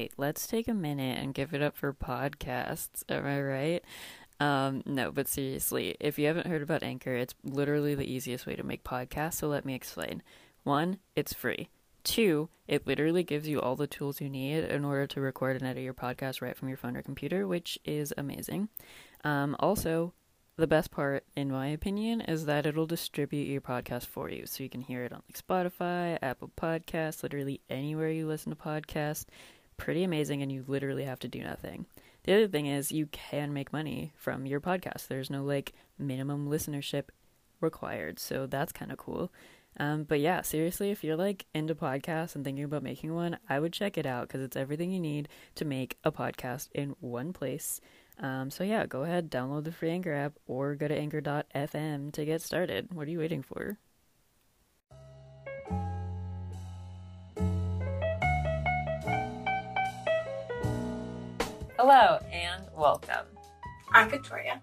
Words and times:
wait, 0.00 0.12
let's 0.16 0.46
take 0.46 0.66
a 0.66 0.72
minute 0.72 1.18
and 1.18 1.34
give 1.34 1.52
it 1.52 1.60
up 1.60 1.76
for 1.76 1.92
podcasts. 1.92 3.02
Am 3.10 3.26
I 3.26 3.42
right? 3.42 3.84
Um, 4.40 4.82
no, 4.86 5.12
but 5.12 5.28
seriously, 5.28 5.94
if 6.00 6.18
you 6.18 6.26
haven't 6.26 6.46
heard 6.46 6.62
about 6.62 6.82
Anchor, 6.82 7.14
it's 7.14 7.34
literally 7.44 7.94
the 7.94 8.10
easiest 8.10 8.46
way 8.46 8.56
to 8.56 8.62
make 8.62 8.82
podcasts. 8.82 9.34
So 9.34 9.48
let 9.48 9.66
me 9.66 9.74
explain. 9.74 10.22
One, 10.64 11.00
it's 11.14 11.34
free. 11.34 11.68
Two, 12.02 12.48
it 12.66 12.86
literally 12.86 13.22
gives 13.22 13.46
you 13.46 13.60
all 13.60 13.76
the 13.76 13.86
tools 13.86 14.22
you 14.22 14.30
need 14.30 14.64
in 14.64 14.86
order 14.86 15.06
to 15.06 15.20
record 15.20 15.56
and 15.56 15.66
edit 15.66 15.82
your 15.82 15.92
podcast 15.92 16.40
right 16.40 16.56
from 16.56 16.68
your 16.68 16.78
phone 16.78 16.96
or 16.96 17.02
computer, 17.02 17.46
which 17.46 17.78
is 17.84 18.14
amazing. 18.16 18.70
Um, 19.22 19.54
also, 19.60 20.14
the 20.56 20.66
best 20.66 20.90
part, 20.90 21.24
in 21.36 21.50
my 21.50 21.66
opinion, 21.68 22.22
is 22.22 22.46
that 22.46 22.64
it'll 22.64 22.86
distribute 22.86 23.48
your 23.48 23.60
podcast 23.60 24.06
for 24.06 24.30
you. 24.30 24.46
So 24.46 24.62
you 24.62 24.70
can 24.70 24.80
hear 24.80 25.04
it 25.04 25.12
on 25.12 25.22
like 25.28 25.46
Spotify, 25.46 26.18
Apple 26.22 26.50
Podcasts, 26.56 27.22
literally 27.22 27.60
anywhere 27.68 28.10
you 28.10 28.26
listen 28.26 28.50
to 28.50 28.56
podcasts. 28.56 29.26
Pretty 29.80 30.04
amazing, 30.04 30.42
and 30.42 30.52
you 30.52 30.62
literally 30.68 31.04
have 31.04 31.20
to 31.20 31.28
do 31.28 31.42
nothing. 31.42 31.86
The 32.24 32.34
other 32.34 32.48
thing 32.48 32.66
is 32.66 32.92
you 32.92 33.06
can 33.06 33.54
make 33.54 33.72
money 33.72 34.12
from 34.14 34.44
your 34.44 34.60
podcast. 34.60 35.08
There's 35.08 35.30
no 35.30 35.42
like 35.42 35.72
minimum 35.98 36.50
listenership 36.50 37.04
required, 37.62 38.18
so 38.18 38.46
that's 38.46 38.72
kind 38.72 38.92
of 38.92 38.98
cool. 38.98 39.32
Um, 39.78 40.04
but 40.04 40.20
yeah, 40.20 40.42
seriously, 40.42 40.90
if 40.90 41.02
you're 41.02 41.16
like 41.16 41.46
into 41.54 41.74
podcasts 41.74 42.34
and 42.34 42.44
thinking 42.44 42.64
about 42.64 42.82
making 42.82 43.14
one, 43.14 43.38
I 43.48 43.58
would 43.58 43.72
check 43.72 43.96
it 43.96 44.04
out 44.04 44.28
because 44.28 44.42
it's 44.42 44.54
everything 44.54 44.92
you 44.92 45.00
need 45.00 45.30
to 45.54 45.64
make 45.64 45.96
a 46.04 46.12
podcast 46.12 46.68
in 46.74 46.94
one 47.00 47.32
place. 47.32 47.80
Um, 48.18 48.50
so 48.50 48.64
yeah, 48.64 48.84
go 48.84 49.04
ahead, 49.04 49.30
download 49.30 49.64
the 49.64 49.72
free 49.72 49.88
Anchor 49.88 50.12
app 50.12 50.34
or 50.46 50.74
go 50.74 50.88
to 50.88 50.94
anchor.fm 50.94 52.12
to 52.12 52.24
get 52.26 52.42
started. 52.42 52.92
What 52.92 53.08
are 53.08 53.10
you 53.10 53.20
waiting 53.20 53.42
for? 53.42 53.78
Hello 61.82 62.20
and 62.30 62.66
welcome. 62.76 63.24
I'm 63.90 64.10
Victoria. 64.10 64.60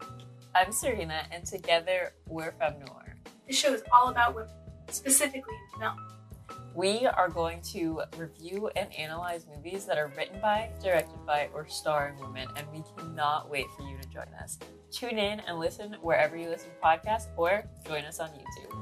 I'm 0.54 0.72
Serena, 0.72 1.24
and 1.32 1.44
together 1.44 2.14
we're 2.28 2.52
Femme 2.60 2.78
Noir. 2.86 3.18
This 3.48 3.58
show 3.58 3.74
is 3.74 3.82
all 3.92 4.10
about 4.10 4.36
women, 4.36 4.52
specifically 4.92 5.56
film. 5.80 5.98
We 6.76 7.08
are 7.08 7.28
going 7.28 7.64
to 7.74 8.04
review 8.18 8.70
and 8.76 8.94
analyze 8.94 9.48
movies 9.52 9.88
that 9.88 9.98
are 9.98 10.12
written 10.16 10.40
by, 10.40 10.70
directed 10.80 11.26
by, 11.26 11.50
or 11.56 11.68
starring 11.68 12.20
women, 12.20 12.50
and 12.56 12.68
we 12.72 12.84
cannot 12.96 13.50
wait 13.50 13.66
for 13.76 13.82
you 13.90 13.98
to 14.00 14.08
join 14.10 14.32
us. 14.40 14.60
Tune 14.92 15.18
in 15.18 15.40
and 15.40 15.58
listen 15.58 15.96
wherever 16.04 16.38
you 16.38 16.50
listen 16.50 16.70
to 16.70 16.76
podcasts, 16.88 17.30
or 17.36 17.64
join 17.88 18.06
us 18.06 18.20
on 18.20 18.30
YouTube. 18.30 18.78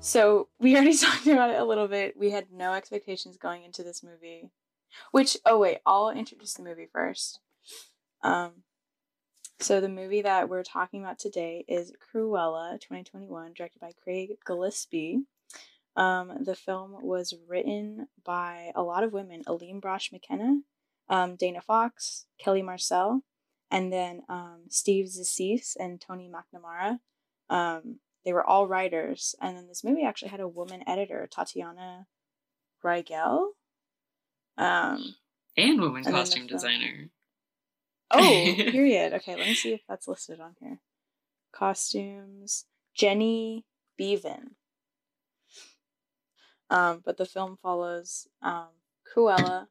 So 0.00 0.48
we 0.60 0.74
already 0.74 0.96
talked 0.96 1.26
about 1.26 1.50
it 1.50 1.60
a 1.60 1.64
little 1.64 1.88
bit. 1.88 2.16
We 2.16 2.30
had 2.30 2.46
no 2.52 2.72
expectations 2.72 3.36
going 3.36 3.64
into 3.64 3.82
this 3.82 4.02
movie. 4.02 4.50
Which 5.12 5.36
oh 5.44 5.58
wait, 5.58 5.78
I'll 5.84 6.10
introduce 6.10 6.54
the 6.54 6.62
movie 6.62 6.88
first. 6.92 7.40
Um 8.22 8.62
so 9.60 9.80
the 9.80 9.88
movie 9.88 10.22
that 10.22 10.48
we're 10.48 10.62
talking 10.62 11.02
about 11.02 11.18
today 11.18 11.64
is 11.66 11.92
Cruella 11.92 12.80
2021, 12.80 13.54
directed 13.54 13.80
by 13.80 13.90
Craig 14.02 14.38
Gillespie. 14.46 15.24
Um, 15.96 16.44
the 16.44 16.54
film 16.54 16.94
was 17.02 17.34
written 17.48 18.06
by 18.24 18.70
a 18.76 18.82
lot 18.82 19.02
of 19.02 19.12
women: 19.12 19.42
Aline 19.48 19.80
Brosh 19.80 20.12
McKenna, 20.12 20.60
um, 21.08 21.34
Dana 21.34 21.60
Fox, 21.60 22.26
Kelly 22.38 22.62
Marcel, 22.62 23.22
and 23.68 23.92
then 23.92 24.22
um, 24.28 24.60
Steve 24.68 25.06
Zissis 25.06 25.76
and 25.78 26.00
Tony 26.00 26.30
McNamara. 26.30 27.00
Um, 27.50 27.98
they 28.28 28.34
were 28.34 28.46
all 28.46 28.66
writers, 28.66 29.34
and 29.40 29.56
then 29.56 29.68
this 29.68 29.82
movie 29.82 30.04
actually 30.04 30.28
had 30.28 30.40
a 30.40 30.46
woman 30.46 30.86
editor, 30.86 31.26
Tatiana 31.30 32.06
Riegel. 32.82 33.52
Um, 34.58 35.14
and 35.56 35.80
woman 35.80 36.02
and 36.04 36.14
costume 36.14 36.46
designer. 36.46 37.08
Oh, 38.10 38.20
period. 38.54 39.14
Okay, 39.14 39.34
let 39.34 39.46
me 39.46 39.54
see 39.54 39.72
if 39.72 39.80
that's 39.88 40.06
listed 40.06 40.40
on 40.40 40.56
here. 40.60 40.80
Costumes, 41.52 42.66
Jenny 42.94 43.64
Beavan. 43.98 44.56
Um, 46.68 47.00
but 47.02 47.16
the 47.16 47.24
film 47.24 47.56
follows 47.62 48.28
um, 48.42 48.68
Cruella, 49.10 49.68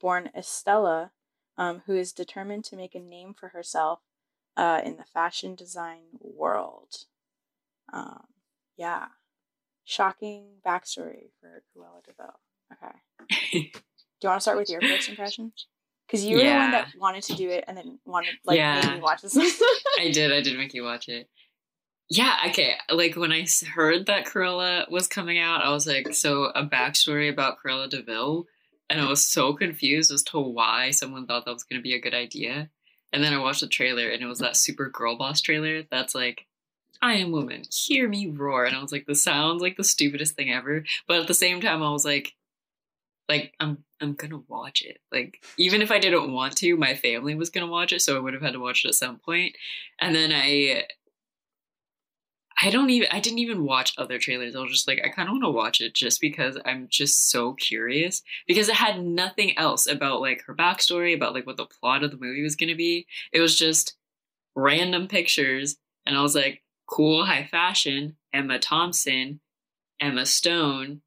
born 0.00 0.30
Estella, 0.36 1.12
um, 1.56 1.82
who 1.86 1.94
is 1.94 2.12
determined 2.12 2.64
to 2.64 2.76
make 2.76 2.96
a 2.96 2.98
name 2.98 3.34
for 3.34 3.50
herself 3.50 4.00
uh, 4.56 4.80
in 4.84 4.96
the 4.96 5.04
fashion 5.04 5.54
design 5.54 6.00
world. 6.18 7.04
Um, 7.92 8.24
yeah. 8.76 9.06
Shocking 9.84 10.44
backstory 10.66 11.30
for 11.40 11.62
Cruella 11.76 12.02
de 12.04 12.12
Vil. 12.16 12.34
Okay. 12.72 13.70
Do 14.20 14.26
you 14.26 14.28
want 14.28 14.36
to 14.36 14.42
start 14.42 14.58
with 14.58 14.68
your 14.68 14.80
first 14.80 15.08
impression? 15.08 15.52
Because 16.06 16.24
you 16.24 16.36
were 16.36 16.42
yeah. 16.42 16.54
the 16.54 16.60
one 16.60 16.70
that 16.72 16.88
wanted 16.98 17.22
to 17.24 17.34
do 17.34 17.48
it 17.48 17.64
and 17.68 17.76
then 17.76 17.98
wanted 18.04 18.34
like 18.44 18.56
yeah. 18.56 18.80
made 18.84 18.96
me 18.96 19.00
watch 19.00 19.22
this. 19.22 19.36
I 19.98 20.10
did. 20.10 20.32
I 20.32 20.40
did 20.40 20.58
make 20.58 20.74
you 20.74 20.82
watch 20.82 21.08
it. 21.08 21.28
Yeah. 22.08 22.36
Okay. 22.48 22.74
Like 22.90 23.16
when 23.16 23.32
I 23.32 23.46
heard 23.74 24.06
that 24.06 24.26
Cruella 24.26 24.90
was 24.90 25.06
coming 25.06 25.38
out, 25.38 25.62
I 25.62 25.70
was 25.70 25.86
like, 25.86 26.12
so 26.14 26.44
a 26.54 26.66
backstory 26.66 27.30
about 27.30 27.58
Cruella 27.64 27.88
de 27.88 28.02
Vil, 28.02 28.46
and 28.90 29.00
I 29.00 29.08
was 29.08 29.24
so 29.24 29.52
confused 29.52 30.10
as 30.10 30.24
to 30.24 30.40
why 30.40 30.90
someone 30.90 31.26
thought 31.26 31.44
that 31.44 31.54
was 31.54 31.62
going 31.62 31.78
to 31.78 31.82
be 31.82 31.94
a 31.94 32.00
good 32.00 32.14
idea. 32.14 32.70
And 33.12 33.22
then 33.22 33.32
I 33.32 33.38
watched 33.38 33.60
the 33.60 33.68
trailer, 33.68 34.08
and 34.08 34.22
it 34.22 34.26
was 34.26 34.40
that 34.40 34.56
super 34.56 34.88
girl 34.88 35.16
boss 35.16 35.40
trailer. 35.40 35.84
That's 35.90 36.14
like 36.14 36.46
I 37.02 37.14
am 37.14 37.32
woman, 37.32 37.62
hear 37.70 38.08
me 38.08 38.26
roar. 38.28 38.64
And 38.64 38.76
I 38.76 38.82
was 38.82 38.92
like, 38.92 39.06
this 39.06 39.22
sounds 39.22 39.62
like 39.62 39.76
the 39.76 39.84
stupidest 39.84 40.34
thing 40.36 40.50
ever. 40.52 40.84
But 41.06 41.20
at 41.20 41.26
the 41.28 41.34
same 41.34 41.60
time, 41.60 41.82
I 41.82 41.90
was 41.90 42.04
like, 42.04 42.34
like, 43.28 43.54
I'm 43.60 43.84
I'm 44.00 44.14
gonna 44.14 44.42
watch 44.48 44.82
it. 44.82 44.98
Like, 45.12 45.44
even 45.58 45.82
if 45.82 45.90
I 45.90 45.98
didn't 46.00 46.32
want 46.32 46.56
to, 46.58 46.76
my 46.76 46.94
family 46.94 47.34
was 47.34 47.50
gonna 47.50 47.66
watch 47.68 47.92
it, 47.92 48.00
so 48.02 48.16
I 48.16 48.20
would 48.20 48.34
have 48.34 48.42
had 48.42 48.54
to 48.54 48.60
watch 48.60 48.84
it 48.84 48.88
at 48.88 48.94
some 48.96 49.18
point. 49.18 49.56
And 50.00 50.14
then 50.14 50.32
I 50.32 50.86
I 52.62 52.70
don't 52.70 52.90
even 52.90 53.08
I 53.10 53.20
didn't 53.20 53.38
even 53.38 53.64
watch 53.64 53.94
other 53.96 54.18
trailers. 54.18 54.54
I 54.54 54.60
was 54.60 54.70
just 54.72 54.86
like, 54.88 55.00
I 55.04 55.08
kinda 55.08 55.32
wanna 55.32 55.50
watch 55.50 55.80
it 55.80 55.94
just 55.94 56.20
because 56.20 56.58
I'm 56.64 56.88
just 56.88 57.30
so 57.30 57.54
curious. 57.54 58.22
Because 58.46 58.68
it 58.68 58.74
had 58.76 59.02
nothing 59.04 59.56
else 59.58 59.86
about 59.86 60.20
like 60.20 60.42
her 60.46 60.54
backstory, 60.54 61.14
about 61.14 61.34
like 61.34 61.46
what 61.46 61.56
the 61.56 61.66
plot 61.66 62.02
of 62.04 62.10
the 62.10 62.18
movie 62.18 62.42
was 62.42 62.56
gonna 62.56 62.74
be. 62.76 63.06
It 63.32 63.40
was 63.40 63.58
just 63.58 63.96
random 64.56 65.08
pictures, 65.08 65.76
and 66.06 66.16
I 66.18 66.22
was 66.22 66.34
like, 66.34 66.62
cool 66.90 67.24
high 67.24 67.46
fashion, 67.46 68.16
Emma 68.32 68.58
Thompson, 68.58 69.40
Emma 70.00 70.26
Stone. 70.26 71.02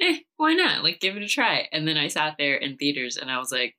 Eh, 0.00 0.18
why 0.36 0.54
not? 0.54 0.82
Like, 0.82 1.00
give 1.00 1.16
it 1.16 1.22
a 1.22 1.28
try. 1.28 1.68
And 1.72 1.86
then 1.86 1.96
I 1.96 2.08
sat 2.08 2.36
there 2.38 2.56
in 2.56 2.76
theaters 2.76 3.16
and 3.16 3.30
I 3.30 3.38
was 3.38 3.52
like, 3.52 3.76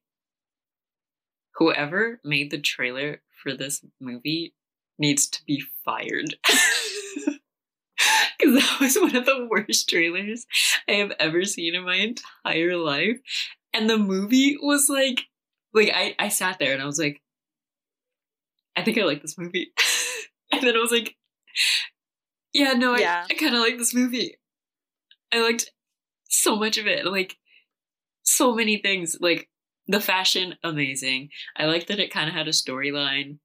whoever 1.55 2.19
made 2.23 2.51
the 2.51 2.59
trailer 2.59 3.21
for 3.43 3.53
this 3.53 3.83
movie 3.99 4.53
needs 4.97 5.27
to 5.27 5.39
be 5.45 5.63
fired. 5.85 6.35
Because 8.39 8.55
that 8.55 8.77
was 8.79 8.95
one 8.95 9.17
of 9.17 9.25
the 9.25 9.49
worst 9.51 9.89
trailers 9.89 10.45
I 10.87 10.93
have 10.93 11.11
ever 11.19 11.43
seen 11.43 11.75
in 11.75 11.83
my 11.83 11.95
entire 11.95 12.77
life. 12.77 13.19
And 13.73 13.89
the 13.89 13.97
movie 13.97 14.57
was 14.61 14.87
like, 14.87 15.25
like 15.73 15.91
I, 15.93 16.15
I 16.17 16.29
sat 16.29 16.57
there 16.57 16.71
and 16.71 16.81
I 16.81 16.85
was 16.85 16.97
like, 16.97 17.21
I 18.77 18.83
think 18.83 18.97
I 18.97 19.03
like 19.03 19.21
this 19.21 19.37
movie. 19.37 19.73
And 20.51 20.63
then 20.63 20.75
I 20.75 20.79
was 20.79 20.91
like, 20.91 21.15
yeah, 22.53 22.73
no, 22.73 22.95
I, 22.95 22.99
yeah. 22.99 23.25
I 23.29 23.33
kind 23.35 23.53
of 23.53 23.61
like 23.61 23.77
this 23.77 23.93
movie. 23.93 24.35
I 25.31 25.41
liked 25.41 25.69
so 26.27 26.55
much 26.55 26.79
of 26.79 26.87
it. 26.87 27.05
Like, 27.05 27.37
so 28.23 28.55
many 28.55 28.77
things. 28.77 29.15
Like, 29.19 29.47
the 29.87 30.01
fashion, 30.01 30.55
amazing. 30.63 31.29
I 31.55 31.65
like 31.65 31.87
that 31.87 31.99
it 31.99 32.11
kind 32.11 32.29
of 32.29 32.35
had 32.35 32.47
a 32.47 32.51
storyline. 32.51 33.37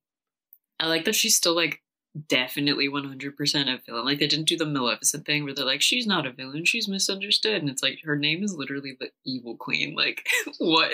I 0.80 0.88
like 0.88 1.04
that 1.04 1.14
she's 1.14 1.36
still, 1.36 1.54
like, 1.54 1.82
definitely 2.28 2.88
100% 2.88 3.74
a 3.74 3.80
villain. 3.84 4.04
Like, 4.04 4.18
they 4.18 4.26
didn't 4.26 4.48
do 4.48 4.56
the 4.56 4.66
Maleficent 4.66 5.26
thing 5.26 5.44
where 5.44 5.54
they're 5.54 5.64
like, 5.64 5.82
she's 5.82 6.06
not 6.06 6.26
a 6.26 6.32
villain, 6.32 6.64
she's 6.64 6.88
misunderstood. 6.88 7.60
And 7.60 7.68
it's 7.68 7.82
like, 7.82 7.98
her 8.04 8.16
name 8.16 8.42
is 8.42 8.54
literally 8.54 8.96
the 8.98 9.10
evil 9.24 9.56
queen. 9.56 9.96
Like, 10.04 10.26
what? 10.58 10.92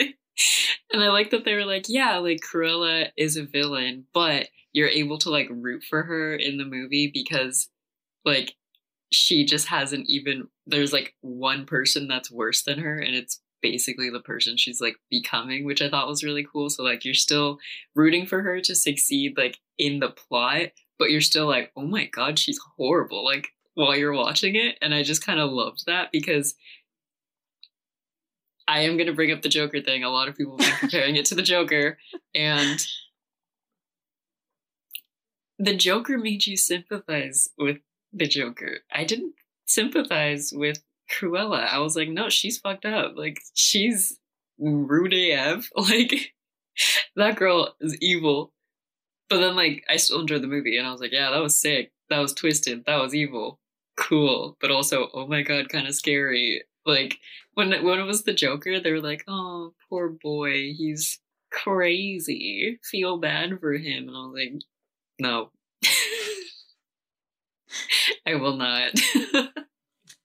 And 0.92 1.02
I 1.02 1.08
like 1.08 1.30
that 1.30 1.44
they 1.44 1.54
were 1.54 1.66
like, 1.66 1.86
yeah, 1.88 2.18
like, 2.18 2.40
Cruella 2.40 3.08
is 3.16 3.36
a 3.36 3.44
villain, 3.44 4.06
but 4.14 4.48
you're 4.72 4.88
able 4.88 5.18
to 5.18 5.30
like 5.30 5.48
root 5.50 5.82
for 5.82 6.02
her 6.02 6.34
in 6.34 6.56
the 6.56 6.64
movie 6.64 7.10
because 7.12 7.68
like 8.24 8.54
she 9.12 9.44
just 9.44 9.66
hasn't 9.68 10.08
even 10.08 10.46
there's 10.66 10.92
like 10.92 11.14
one 11.20 11.66
person 11.66 12.06
that's 12.06 12.30
worse 12.30 12.62
than 12.62 12.78
her 12.78 12.98
and 12.98 13.14
it's 13.14 13.40
basically 13.62 14.08
the 14.08 14.20
person 14.20 14.56
she's 14.56 14.80
like 14.80 14.96
becoming 15.10 15.64
which 15.64 15.82
i 15.82 15.90
thought 15.90 16.08
was 16.08 16.24
really 16.24 16.46
cool 16.50 16.70
so 16.70 16.82
like 16.82 17.04
you're 17.04 17.12
still 17.12 17.58
rooting 17.94 18.24
for 18.24 18.42
her 18.42 18.60
to 18.60 18.74
succeed 18.74 19.36
like 19.36 19.58
in 19.76 19.98
the 20.00 20.08
plot 20.08 20.68
but 21.00 21.10
you're 21.10 21.20
still 21.20 21.46
like 21.46 21.72
oh 21.76 21.82
my 21.82 22.04
god 22.04 22.38
she's 22.38 22.60
horrible 22.76 23.24
like 23.24 23.48
while 23.74 23.96
you're 23.96 24.12
watching 24.12 24.54
it 24.54 24.76
and 24.80 24.94
i 24.94 25.02
just 25.02 25.26
kind 25.26 25.40
of 25.40 25.50
loved 25.50 25.82
that 25.86 26.12
because 26.12 26.54
i 28.68 28.82
am 28.82 28.96
going 28.96 29.08
to 29.08 29.12
bring 29.12 29.32
up 29.32 29.42
the 29.42 29.48
joker 29.48 29.80
thing 29.80 30.04
a 30.04 30.10
lot 30.10 30.28
of 30.28 30.36
people 30.36 30.56
have 30.60 30.70
been 30.70 30.78
comparing 30.78 31.16
it 31.16 31.24
to 31.24 31.34
the 31.34 31.42
joker 31.42 31.98
and 32.36 32.86
the 35.60 35.76
Joker 35.76 36.16
made 36.16 36.46
you 36.46 36.56
sympathize 36.56 37.50
with 37.58 37.78
the 38.12 38.26
Joker. 38.26 38.78
I 38.90 39.04
didn't 39.04 39.34
sympathize 39.66 40.52
with 40.54 40.82
Cruella. 41.12 41.68
I 41.68 41.78
was 41.80 41.94
like, 41.94 42.08
no, 42.08 42.30
she's 42.30 42.58
fucked 42.58 42.86
up. 42.86 43.12
Like 43.14 43.38
she's 43.54 44.18
rude 44.58 45.12
AF. 45.12 45.68
Like 45.76 46.32
that 47.14 47.36
girl 47.36 47.74
is 47.80 47.96
evil. 48.00 48.52
But 49.30 49.38
then 49.38 49.56
like 49.56 49.84
I 49.88 49.96
still 49.96 50.20
enjoyed 50.20 50.42
the 50.42 50.48
movie 50.48 50.76
and 50.76 50.86
I 50.86 50.92
was 50.92 51.00
like, 51.00 51.12
yeah, 51.12 51.30
that 51.30 51.42
was 51.42 51.56
sick. 51.56 51.92
That 52.10 52.18
was 52.18 52.34
twisted. 52.34 52.84
That 52.86 53.00
was 53.00 53.14
evil. 53.14 53.60
Cool. 53.96 54.56
But 54.60 54.72
also, 54.72 55.08
oh 55.14 55.28
my 55.28 55.42
god, 55.42 55.68
kind 55.68 55.86
of 55.86 55.94
scary. 55.94 56.64
Like 56.84 57.18
when 57.54 57.70
when 57.84 58.00
it 58.00 58.04
was 58.04 58.24
the 58.24 58.32
Joker, 58.32 58.80
they 58.80 58.90
were 58.90 59.00
like, 59.00 59.22
"Oh, 59.28 59.74
poor 59.88 60.08
boy, 60.08 60.72
he's 60.72 61.20
crazy. 61.52 62.80
Feel 62.82 63.18
bad 63.18 63.60
for 63.60 63.74
him." 63.74 64.08
And 64.08 64.16
I 64.16 64.20
was 64.20 64.34
like, 64.34 64.52
"No, 65.20 65.52
I 68.26 68.34
will 68.34 68.56
not." 68.56 68.92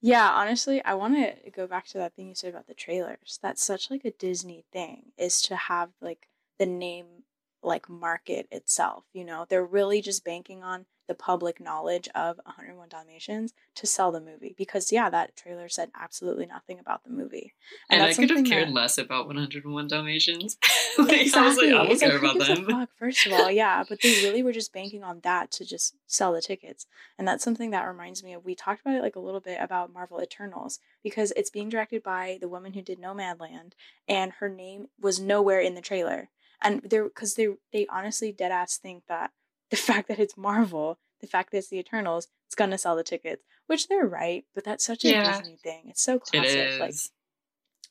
yeah, 0.01 0.29
honestly, 0.31 0.83
I 0.83 0.93
want 0.93 1.15
to 1.15 1.51
go 1.51 1.67
back 1.67 1.87
to 1.87 1.97
that 1.97 2.15
thing 2.15 2.29
you 2.29 2.35
said 2.35 2.51
about 2.51 2.67
the 2.67 2.73
trailers. 2.73 3.37
That's 3.43 3.63
such 3.63 3.91
like 3.91 4.05
a 4.05 4.11
Disney 4.11 4.63
thing 4.71 5.11
is 5.17 5.41
to 5.43 5.55
have 5.55 5.89
like 6.01 6.27
the 6.57 6.65
name 6.65 7.24
like 7.65 7.89
market 7.89 8.47
itself. 8.51 9.03
You 9.13 9.25
know, 9.25 9.45
they're 9.49 9.65
really 9.65 10.01
just 10.01 10.23
banking 10.23 10.63
on 10.63 10.85
the 11.07 11.15
public 11.15 11.59
knowledge 11.59 12.07
of 12.15 12.39
101 12.45 12.89
Dalmatians 12.89 13.53
to 13.75 13.85
sell 13.85 14.11
the 14.11 14.19
movie 14.19 14.55
because 14.57 14.91
yeah, 14.91 15.09
that 15.09 15.35
trailer 15.35 15.69
said 15.69 15.91
absolutely 15.99 16.45
nothing 16.45 16.79
about 16.79 17.03
the 17.03 17.11
movie. 17.11 17.53
And, 17.89 18.01
and 18.01 18.09
I 18.09 18.13
could 18.13 18.29
have 18.29 18.45
cared 18.45 18.69
that... 18.69 18.73
less 18.73 18.97
about 18.97 19.27
101 19.27 19.87
Dalmatians. 19.87 20.57
like, 20.97 21.21
exactly. 21.21 21.71
I, 21.71 21.83
was 21.83 22.01
like, 22.01 22.11
I 22.11 22.13
don't 22.13 22.21
care 22.21 22.31
about 22.31 22.47
them. 22.47 22.65
Fuck, 22.65 22.89
first 22.97 23.25
of 23.27 23.33
all, 23.33 23.51
yeah, 23.51 23.83
but 23.87 24.01
they 24.01 24.21
really 24.23 24.43
were 24.43 24.53
just 24.53 24.73
banking 24.73 25.03
on 25.03 25.19
that 25.23 25.51
to 25.51 25.65
just 25.65 25.95
sell 26.07 26.33
the 26.33 26.41
tickets. 26.41 26.87
And 27.17 27.27
that's 27.27 27.43
something 27.43 27.71
that 27.71 27.87
reminds 27.87 28.23
me 28.23 28.33
of 28.33 28.45
we 28.45 28.55
talked 28.55 28.81
about 28.81 28.95
it 28.95 29.03
like 29.03 29.15
a 29.15 29.21
little 29.21 29.41
bit 29.41 29.59
about 29.61 29.93
Marvel 29.93 30.21
Eternals 30.21 30.79
because 31.03 31.33
it's 31.35 31.49
being 31.49 31.69
directed 31.69 32.01
by 32.03 32.37
the 32.41 32.49
woman 32.49 32.73
who 32.73 32.81
did 32.81 32.99
Nomadland 32.99 33.73
and 34.07 34.33
her 34.39 34.49
name 34.49 34.87
was 34.99 35.19
nowhere 35.19 35.59
in 35.59 35.75
the 35.75 35.81
trailer. 35.81 36.29
And 36.61 36.81
they're 36.83 37.05
because 37.05 37.35
they 37.35 37.49
they 37.71 37.87
honestly 37.87 38.31
dead 38.31 38.51
ass 38.51 38.77
think 38.77 39.03
that 39.07 39.31
the 39.69 39.77
fact 39.77 40.07
that 40.07 40.19
it's 40.19 40.37
Marvel, 40.37 40.99
the 41.21 41.27
fact 41.27 41.51
that 41.51 41.57
it's 41.57 41.69
the 41.69 41.79
Eternals, 41.79 42.27
it's 42.47 42.55
gonna 42.55 42.77
sell 42.77 42.95
the 42.95 43.03
tickets. 43.03 43.43
Which 43.67 43.87
they're 43.87 44.05
right, 44.05 44.45
but 44.53 44.63
that's 44.63 44.85
such 44.85 45.05
a 45.05 45.09
yeah. 45.09 45.37
Disney 45.37 45.57
thing. 45.63 45.83
It's 45.87 46.01
so 46.01 46.19
classic. 46.19 46.51
It 46.51 46.69
is. 46.69 46.79
Like 46.79 46.93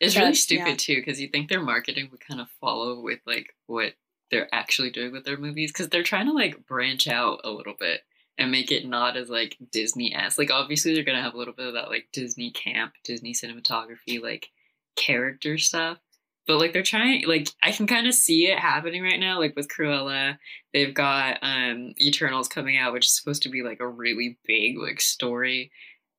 it's 0.01 0.17
really 0.17 0.35
stupid 0.35 0.69
yeah. 0.69 0.77
too, 0.77 0.97
because 0.97 1.21
you 1.21 1.29
think 1.29 1.49
their 1.49 1.63
marketing 1.63 2.09
would 2.11 2.21
kind 2.21 2.41
of 2.41 2.49
follow 2.61 3.01
with 3.01 3.21
like 3.27 3.55
what 3.67 3.95
they're 4.31 4.53
actually 4.53 4.91
doing 4.91 5.13
with 5.13 5.25
their 5.25 5.37
movies, 5.37 5.73
because 5.73 5.89
they're 5.89 6.03
trying 6.03 6.27
to 6.27 6.33
like 6.33 6.67
branch 6.67 7.09
out 7.09 7.41
a 7.45 7.51
little 7.51 7.75
bit 7.79 8.03
and 8.39 8.51
make 8.51 8.73
it 8.73 8.87
not 8.87 9.17
as 9.17 9.29
like 9.29 9.57
Disney 9.73 10.15
s. 10.15 10.39
Like 10.39 10.51
obviously 10.51 10.95
they're 10.95 11.05
gonna 11.05 11.23
have 11.23 11.35
a 11.35 11.39
little 11.39 11.55
bit 11.55 11.67
of 11.67 11.75
that 11.75 11.89
like 11.89 12.09
Disney 12.13 12.51
camp, 12.51 12.95
Disney 13.03 13.33
cinematography, 13.33 14.23
like 14.23 14.51
character 14.97 15.59
stuff 15.59 15.99
but 16.47 16.59
like 16.59 16.73
they're 16.73 16.83
trying 16.83 17.27
like 17.27 17.49
i 17.63 17.73
can 17.73 17.87
kind 17.87 18.07
of 18.07 18.15
see 18.15 18.47
it 18.47 18.59
happening 18.59 19.03
right 19.03 19.21
now 19.21 19.39
like 19.39 19.57
with 19.57 19.69
cruella. 19.69 20.39
They've 20.73 20.95
got 20.95 21.39
um 21.43 21.95
eternals 22.01 22.49
coming 22.49 22.77
out 22.77 22.93
which 22.93 23.07
is 23.07 23.17
supposed 23.17 23.43
to 23.45 23.49
be 23.49 23.63
like 23.63 23.81
a 23.81 23.89
really 23.89 24.39
big 24.45 24.79
like 24.79 25.01
story. 25.01 25.71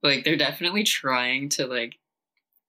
Like 0.02 0.24
they're 0.24 0.38
definitely 0.38 0.84
trying 0.84 1.50
to 1.50 1.68
like 1.68 1.98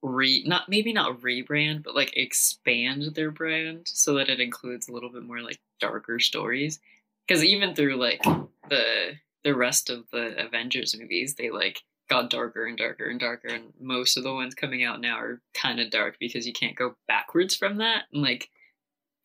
re 0.02 0.44
not 0.46 0.68
maybe 0.68 0.92
not 0.92 1.20
rebrand 1.20 1.82
but 1.82 1.94
like 1.94 2.16
expand 2.16 3.02
their 3.14 3.30
brand 3.30 3.86
so 3.86 4.14
that 4.14 4.28
it 4.28 4.40
includes 4.40 4.88
a 4.88 4.92
little 4.92 5.10
bit 5.10 5.22
more 5.22 5.40
like 5.40 5.58
darker 5.80 6.20
stories. 6.20 6.80
Because 7.26 7.44
even 7.44 7.74
through 7.74 7.96
like 7.96 8.22
the 8.68 9.14
the 9.44 9.54
rest 9.54 9.90
of 9.90 10.04
the 10.10 10.44
avengers 10.44 10.96
movies 10.98 11.34
they 11.36 11.50
like 11.50 11.82
got 12.08 12.30
darker 12.30 12.66
and 12.66 12.78
darker 12.78 13.04
and 13.04 13.18
darker 13.18 13.48
and 13.48 13.72
most 13.80 14.16
of 14.16 14.22
the 14.22 14.32
ones 14.32 14.54
coming 14.54 14.84
out 14.84 15.00
now 15.00 15.18
are 15.18 15.40
kind 15.54 15.80
of 15.80 15.90
dark 15.90 16.16
because 16.20 16.46
you 16.46 16.52
can't 16.52 16.76
go 16.76 16.96
backwards 17.08 17.56
from 17.56 17.78
that. 17.78 18.04
And 18.12 18.22
like 18.22 18.50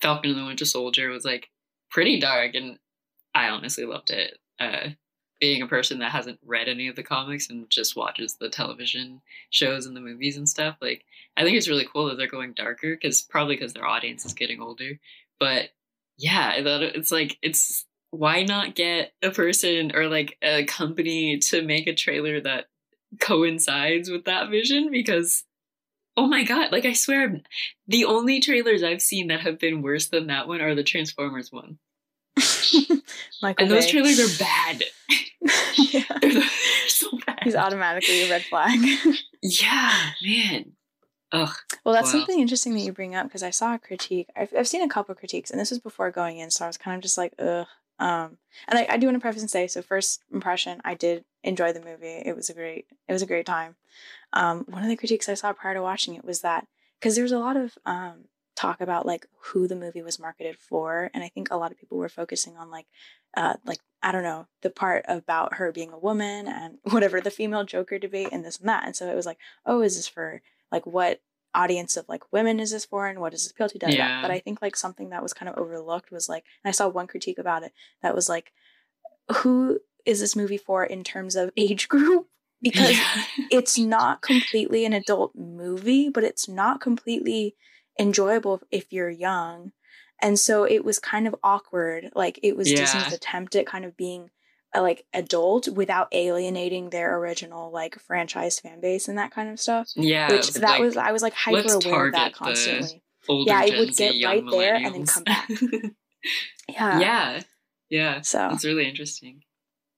falcon 0.02 0.32
and 0.32 0.40
the 0.40 0.46
winter 0.46 0.66
soldier 0.66 1.10
was 1.10 1.24
like 1.24 1.50
pretty 1.92 2.20
dark 2.20 2.56
and 2.56 2.80
i 3.36 3.50
honestly 3.50 3.86
loved 3.86 4.10
it. 4.10 4.38
Uh 4.60 4.90
being 5.40 5.64
a 5.64 5.68
person 5.68 5.98
that 5.98 6.12
hasn't 6.12 6.40
read 6.46 6.70
any 6.70 6.88
of 6.88 6.96
the 6.96 7.02
comics 7.02 7.50
and 7.50 7.68
just 7.68 7.96
watches 7.96 8.36
the 8.36 8.48
television 8.48 9.22
shows 9.50 9.88
and 9.88 9.96
the 9.96 10.02
movies 10.02 10.38
and 10.38 10.48
stuff 10.48 10.78
like 10.82 11.04
i 11.36 11.44
think 11.44 11.58
it's 11.58 11.68
really 11.68 11.88
cool 11.92 12.06
that 12.06 12.16
they're 12.16 12.28
going 12.28 12.54
darker 12.54 12.96
because 12.96 13.24
probably 13.24 13.56
because 13.56 13.74
their 13.74 13.88
audience 13.88 14.24
is 14.24 14.34
getting 14.34 14.62
older. 14.62 15.00
But 15.40 15.70
yeah 16.18 16.54
i 16.56 16.64
thought 16.64 16.84
it's 16.84 17.12
like 17.12 17.38
it's 17.42 17.86
why 18.12 18.44
not 18.44 18.76
get 18.76 19.14
a 19.24 19.32
person 19.32 19.96
or 19.96 20.08
like 20.08 20.38
a 20.42 20.66
company 20.66 21.40
to 21.40 21.62
make 21.64 21.88
a 21.88 21.96
trailer 21.96 22.42
that 22.42 22.66
coincides 23.20 24.10
with 24.10 24.26
that 24.26 24.50
vision 24.50 24.90
because 24.92 25.44
oh 26.18 26.28
my 26.28 26.44
god 26.44 26.72
like 26.72 26.86
i 26.86 26.94
swear 26.94 27.42
the 27.88 28.06
only 28.06 28.40
trailers 28.40 28.84
i've 28.84 29.02
seen 29.02 29.28
that 29.28 29.42
have 29.42 29.60
been 29.60 29.82
worse 29.82 30.08
than 30.08 30.28
that 30.28 30.48
one 30.48 30.62
are 30.62 30.76
the 30.76 30.84
transformers 30.84 31.52
one 31.52 31.78
Michael 33.42 33.64
and 33.64 33.72
those 33.72 33.90
trailers 33.90 34.20
are 34.20 34.44
bad 34.44 34.84
yeah. 35.78 36.04
they're, 36.22 36.32
they're 36.32 36.44
so 36.88 37.10
bad 37.26 37.40
he's 37.44 37.56
automatically 37.56 38.24
a 38.24 38.30
red 38.30 38.44
flag 38.44 38.80
yeah 39.42 40.12
man 40.24 40.74
Ugh. 41.34 41.56
Well, 41.86 41.96
that's 41.96 42.08
wow. 42.08 42.20
something 42.20 42.42
interesting 42.42 42.74
that 42.74 42.82
you 42.82 42.92
bring 42.92 43.16
up 43.16 43.26
because 43.26 43.42
I 43.42 43.52
saw 43.52 43.74
a 43.74 43.80
critique. 43.80 44.28
I've, 44.36 44.54
I've 44.54 44.68
seen 44.68 44.82
a 44.82 44.90
couple 44.90 45.16
critiques, 45.16 45.50
and 45.50 45.58
this 45.58 45.70
was 45.70 45.80
before 45.80 46.12
going 46.12 46.40
in, 46.40 46.52
so 46.52 46.66
I 46.66 46.68
was 46.68 46.78
kind 46.78 46.98
of 46.98 47.02
just 47.02 47.18
like, 47.18 47.34
ugh, 47.40 47.68
um, 48.02 48.38
and 48.68 48.80
I, 48.80 48.88
I 48.90 48.98
do 48.98 49.08
want 49.08 49.16
to 49.16 49.22
preface 49.22 49.42
and 49.42 49.50
say, 49.50 49.68
so 49.68 49.82
first 49.82 50.24
impression, 50.34 50.82
I 50.84 50.96
did 50.96 51.24
enjoy 51.44 51.74
the 51.74 51.82
movie. 51.82 52.22
It 52.26 52.36
was 52.36 52.50
a 52.50 52.54
great, 52.54 52.86
it 53.08 53.14
was 53.14 53.22
a 53.22 53.28
great 53.28 53.46
time. 53.46 53.76
Um, 54.34 54.66
one 54.70 54.84
of 54.84 54.90
the 54.90 54.96
critiques 54.96 55.30
I 55.30 55.34
saw 55.34 55.54
prior 55.54 55.74
to 55.74 55.82
watching 55.82 56.16
it 56.16 56.26
was 56.26 56.42
that 56.42 56.68
because 57.00 57.16
there 57.16 57.24
was 57.24 57.32
a 57.32 57.40
lot 57.40 57.58
of 57.58 57.78
um, 57.86 58.26
talk 58.56 58.80
about 58.82 59.06
like 59.06 59.26
who 59.40 59.68
the 59.68 59.76
movie 59.76 60.02
was 60.02 60.20
marketed 60.20 60.58
for, 60.58 61.10
and 61.14 61.24
I 61.24 61.30
think 61.30 61.50
a 61.50 61.58
lot 61.58 61.72
of 61.72 61.80
people 61.80 61.98
were 61.98 62.10
focusing 62.10 62.58
on 62.58 62.70
like, 62.70 62.86
uh, 63.36 63.56
like 63.66 63.80
I 64.04 64.12
don't 64.12 64.24
know, 64.24 64.48
the 64.62 64.70
part 64.70 65.06
about 65.08 65.56
her 65.56 65.72
being 65.72 65.92
a 65.92 66.00
woman 66.00 66.48
and 66.48 66.78
whatever 66.92 67.22
the 67.22 67.32
female 67.32 67.64
Joker 67.64 67.98
debate 67.98 68.30
and 68.32 68.46
this 68.46 68.58
and 68.58 68.70
that, 68.70 68.86
and 68.86 68.96
so 68.96 69.08
it 69.08 69.16
was 69.16 69.26
like, 69.26 69.40
oh, 69.66 69.82
is 69.82 69.96
this 69.96 70.08
for 70.08 70.42
like 70.72 70.86
what 70.86 71.22
audience 71.54 71.98
of 71.98 72.08
like 72.08 72.32
women 72.32 72.60
is 72.60 72.72
this 72.72 72.86
for 72.86 73.08
and 73.08 73.20
what 73.20 73.32
does 73.32 73.44
this 73.44 73.52
appeal 73.52 73.68
to 73.68 73.78
da, 73.78 73.90
yeah. 73.90 74.22
but 74.22 74.32
i 74.32 74.40
think 74.40 74.62
like 74.62 74.74
something 74.74 75.10
that 75.10 75.22
was 75.22 75.34
kind 75.34 75.50
of 75.50 75.58
overlooked 75.58 76.10
was 76.10 76.30
like 76.30 76.46
and 76.64 76.70
i 76.70 76.72
saw 76.72 76.88
one 76.88 77.08
critique 77.08 77.38
about 77.38 77.62
it 77.62 77.74
that 78.02 78.16
was 78.16 78.30
like 78.30 78.54
who 79.36 79.78
is 80.06 80.20
this 80.20 80.36
movie 80.36 80.58
for 80.58 80.84
in 80.84 81.04
terms 81.04 81.36
of 81.36 81.52
age 81.58 81.88
group 81.88 82.28
because 82.62 82.92
yeah. 82.92 83.26
it's 83.50 83.78
not 83.78 84.22
completely 84.22 84.86
an 84.86 84.94
adult 84.94 85.36
movie 85.36 86.10
but 86.10 86.24
it's 86.24 86.48
not 86.48 86.80
completely 86.80 87.56
enjoyable 88.00 88.62
if 88.72 88.92
you're 88.92 89.10
young 89.10 89.72
and 90.22 90.40
so 90.40 90.64
it 90.64 90.86
was 90.86 91.00
kind 91.00 91.28
of 91.28 91.36
awkward 91.44 92.12
like 92.16 92.40
it 92.44 92.56
was 92.56 92.72
yeah. 92.72 92.78
disney's 92.78 93.14
attempt 93.14 93.56
at 93.56 93.66
kind 93.66 93.84
of 93.84 93.98
being 93.98 94.30
a, 94.74 94.82
like 94.82 95.06
adult 95.14 95.68
without 95.70 96.08
alienating 96.12 96.90
their 96.90 97.18
original 97.18 97.72
like 97.72 98.00
franchise 98.00 98.60
fan 98.60 98.80
base 98.82 99.08
and 99.08 99.18
that 99.18 99.32
kind 99.32 99.50
of 99.50 99.60
stuff. 99.60 99.90
Yeah, 99.96 100.32
which 100.32 100.54
that 100.54 100.62
like, 100.64 100.82
was 100.82 100.98
I 100.98 101.12
was 101.12 101.22
like 101.22 101.34
hyper 101.34 101.74
aware 101.74 102.08
of 102.08 102.14
that 102.14 102.34
constantly. 102.34 103.02
Yeah, 103.30 103.64
it 103.64 103.78
would 103.78 103.96
get 103.96 104.24
right 104.24 104.44
there 104.50 104.76
and 104.76 104.96
then 104.96 105.06
come 105.06 105.24
back. 105.24 105.50
yeah, 106.70 107.00
yeah, 107.00 107.42
yeah. 107.90 108.22
So 108.22 108.50
it's 108.52 108.66
really 108.66 108.88
interesting. 108.88 109.44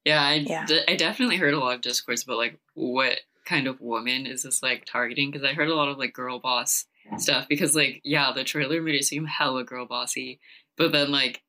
Yeah, 0.05 0.21
I 0.21 0.33
yeah. 0.35 0.65
D- 0.65 0.83
I 0.87 0.95
definitely 0.95 1.37
heard 1.37 1.53
a 1.53 1.59
lot 1.59 1.75
of 1.75 1.81
discourse 1.81 2.23
about 2.23 2.37
like 2.37 2.59
what 2.73 3.19
kind 3.45 3.67
of 3.67 3.81
woman 3.81 4.25
is 4.25 4.43
this 4.43 4.63
like 4.63 4.85
targeting 4.85 5.31
because 5.31 5.45
I 5.45 5.53
heard 5.53 5.69
a 5.69 5.75
lot 5.75 5.89
of 5.89 5.97
like 5.97 6.13
girl 6.13 6.39
boss 6.39 6.85
stuff 7.17 7.47
because 7.47 7.75
like 7.75 8.01
yeah 8.03 8.31
the 8.33 8.43
trailer 8.43 8.81
made 8.81 8.95
it 8.95 9.03
seem 9.03 9.25
hella 9.25 9.63
girl 9.63 9.85
bossy 9.85 10.39
but 10.77 10.91
then 10.91 11.11
like 11.11 11.41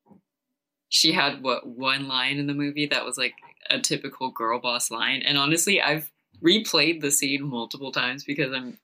she 0.88 1.12
had 1.12 1.42
what 1.42 1.66
one 1.66 2.08
line 2.08 2.38
in 2.38 2.46
the 2.46 2.54
movie 2.54 2.86
that 2.86 3.04
was 3.04 3.16
like 3.16 3.34
a 3.70 3.80
typical 3.80 4.30
girl 4.30 4.60
boss 4.60 4.90
line 4.90 5.22
and 5.24 5.38
honestly 5.38 5.80
i've 5.80 6.10
replayed 6.42 7.00
the 7.00 7.10
scene 7.10 7.42
multiple 7.42 7.92
times 7.92 8.24
because 8.24 8.52
i'm 8.52 8.78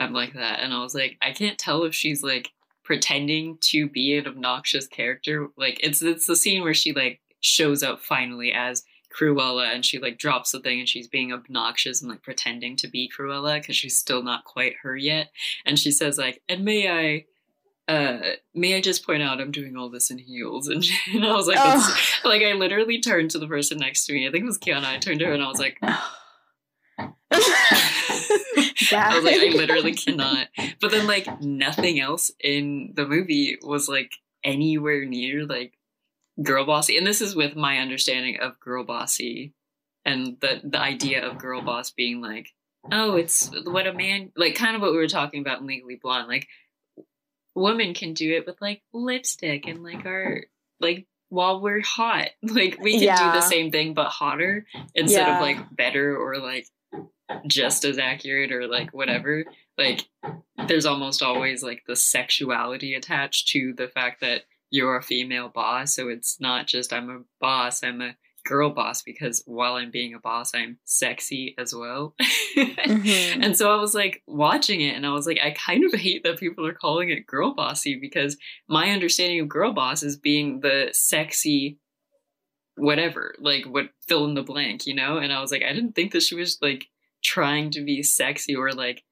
i'm 0.00 0.12
like 0.12 0.34
that 0.34 0.60
and 0.60 0.72
i 0.72 0.80
was 0.80 0.94
like 0.94 1.16
i 1.20 1.32
can't 1.32 1.58
tell 1.58 1.84
if 1.84 1.94
she's 1.94 2.22
like 2.22 2.50
pretending 2.84 3.58
to 3.60 3.88
be 3.88 4.16
an 4.16 4.26
obnoxious 4.26 4.86
character 4.86 5.48
like 5.56 5.78
it's 5.82 6.00
it's 6.00 6.26
the 6.26 6.36
scene 6.36 6.62
where 6.62 6.74
she 6.74 6.92
like 6.92 7.20
shows 7.40 7.82
up 7.82 8.00
finally 8.00 8.52
as 8.52 8.84
Cruella 9.18 9.74
and 9.74 9.84
she 9.84 9.98
like 9.98 10.18
drops 10.18 10.52
the 10.52 10.60
thing 10.60 10.80
and 10.80 10.88
she's 10.88 11.08
being 11.08 11.32
obnoxious 11.32 12.00
and 12.00 12.10
like 12.10 12.22
pretending 12.22 12.76
to 12.76 12.88
be 12.88 13.10
Cruella 13.16 13.60
because 13.60 13.76
she's 13.76 13.96
still 13.96 14.22
not 14.22 14.44
quite 14.44 14.74
her 14.82 14.96
yet. 14.96 15.30
And 15.66 15.78
she 15.78 15.90
says 15.90 16.18
like, 16.18 16.42
and 16.48 16.64
may 16.64 16.88
I 16.88 17.24
uh, 17.92 18.34
may 18.54 18.76
I 18.76 18.82
just 18.82 19.06
point 19.06 19.22
out 19.22 19.40
I'm 19.40 19.50
doing 19.50 19.76
all 19.76 19.88
this 19.88 20.10
in 20.10 20.18
heels? 20.18 20.68
And, 20.68 20.84
and 21.14 21.24
I 21.24 21.32
was 21.32 21.48
like, 21.48 21.56
oh. 21.58 21.96
like 22.24 22.42
I 22.42 22.52
literally 22.52 23.00
turned 23.00 23.30
to 23.32 23.38
the 23.38 23.48
person 23.48 23.78
next 23.78 24.06
to 24.06 24.12
me. 24.12 24.28
I 24.28 24.30
think 24.30 24.42
it 24.42 24.46
was 24.46 24.58
Kiana. 24.58 24.84
I 24.84 24.98
turned 24.98 25.20
to 25.20 25.26
her 25.26 25.32
and 25.32 25.42
I 25.42 25.48
was 25.48 25.58
like, 25.58 25.78
I 25.80 26.02
was 29.14 29.24
like, 29.24 29.40
I 29.40 29.54
literally 29.54 29.94
cannot. 29.94 30.48
But 30.80 30.90
then 30.90 31.06
like 31.06 31.40
nothing 31.40 31.98
else 31.98 32.30
in 32.40 32.92
the 32.94 33.06
movie 33.06 33.56
was 33.62 33.88
like 33.88 34.12
anywhere 34.44 35.04
near 35.04 35.44
like 35.46 35.77
girl 36.42 36.64
bossy. 36.66 36.96
And 36.96 37.06
this 37.06 37.20
is 37.20 37.34
with 37.36 37.56
my 37.56 37.78
understanding 37.78 38.38
of 38.40 38.58
girl 38.60 38.84
bossy 38.84 39.52
and 40.04 40.36
the 40.40 40.60
the 40.64 40.78
idea 40.78 41.26
of 41.26 41.38
girl 41.38 41.62
boss 41.62 41.90
being 41.90 42.20
like, 42.20 42.48
oh, 42.92 43.16
it's 43.16 43.50
what 43.64 43.86
a 43.86 43.92
man 43.92 44.32
like, 44.36 44.54
kind 44.54 44.76
of 44.76 44.82
what 44.82 44.92
we 44.92 44.98
were 44.98 45.08
talking 45.08 45.40
about 45.40 45.60
in 45.60 45.66
Legally 45.66 45.98
Blonde, 46.00 46.28
like 46.28 46.46
women 47.54 47.94
can 47.94 48.14
do 48.14 48.36
it 48.36 48.46
with 48.46 48.60
like 48.60 48.82
lipstick 48.92 49.66
and 49.66 49.82
like 49.82 50.06
our 50.06 50.42
like 50.80 51.06
while 51.28 51.60
we're 51.60 51.82
hot. 51.82 52.28
Like 52.42 52.78
we 52.80 52.92
can 52.94 53.02
Yeah. 53.02 53.32
do 53.32 53.38
the 53.38 53.46
same 53.46 53.70
thing 53.70 53.94
but 53.94 54.06
hotter 54.08 54.64
instead 54.94 55.26
Yeah. 55.26 55.36
of 55.36 55.42
like 55.42 55.58
better 55.76 56.16
or 56.16 56.38
like 56.38 56.66
just 57.46 57.84
as 57.84 57.98
accurate 57.98 58.52
or 58.52 58.66
like 58.66 58.94
whatever. 58.94 59.44
Like 59.76 60.04
there's 60.68 60.86
almost 60.86 61.22
always 61.22 61.62
like 61.62 61.82
the 61.86 61.96
sexuality 61.96 62.94
attached 62.94 63.48
to 63.48 63.74
the 63.76 63.88
fact 63.88 64.20
that 64.20 64.42
you're 64.70 64.96
a 64.96 65.02
female 65.02 65.48
boss. 65.48 65.94
So 65.94 66.08
it's 66.08 66.40
not 66.40 66.66
just 66.66 66.92
I'm 66.92 67.10
a 67.10 67.20
boss, 67.40 67.82
I'm 67.82 68.00
a 68.00 68.16
girl 68.46 68.70
boss 68.70 69.02
because 69.02 69.42
while 69.46 69.74
I'm 69.74 69.90
being 69.90 70.14
a 70.14 70.18
boss, 70.20 70.54
I'm 70.54 70.78
sexy 70.84 71.54
as 71.58 71.74
well. 71.74 72.14
Mhm. 72.56 73.44
And 73.44 73.56
so 73.56 73.70
I 73.70 73.76
was 73.80 73.94
like 73.94 74.22
watching 74.26 74.80
it 74.80 74.96
and 74.96 75.06
I 75.06 75.12
was 75.12 75.26
like, 75.26 75.38
I 75.42 75.50
kind 75.52 75.84
of 75.84 75.92
hate 75.92 76.24
that 76.24 76.38
people 76.40 76.66
are 76.66 76.72
calling 76.72 77.10
it 77.10 77.26
girl 77.26 77.54
bossy 77.54 77.96
because 78.00 78.36
my 78.68 78.90
understanding 78.90 79.40
of 79.40 79.48
girl 79.48 79.72
boss 79.72 80.02
is 80.02 80.16
being 80.16 80.60
the 80.60 80.88
sexy 80.92 81.78
whatever, 82.76 83.34
like 83.38 83.64
what 83.64 83.90
fill 84.06 84.24
in 84.24 84.34
the 84.34 84.42
blank, 84.42 84.86
you 84.86 84.94
know? 84.94 85.18
And 85.18 85.32
I 85.32 85.40
was 85.40 85.52
like, 85.52 85.62
I 85.62 85.72
didn't 85.72 85.92
think 85.94 86.12
that 86.12 86.22
she 86.22 86.34
was 86.34 86.58
like 86.62 86.86
trying 87.22 87.70
to 87.72 87.84
be 87.84 88.02
sexy 88.02 88.56
or 88.56 88.72
like 88.72 89.02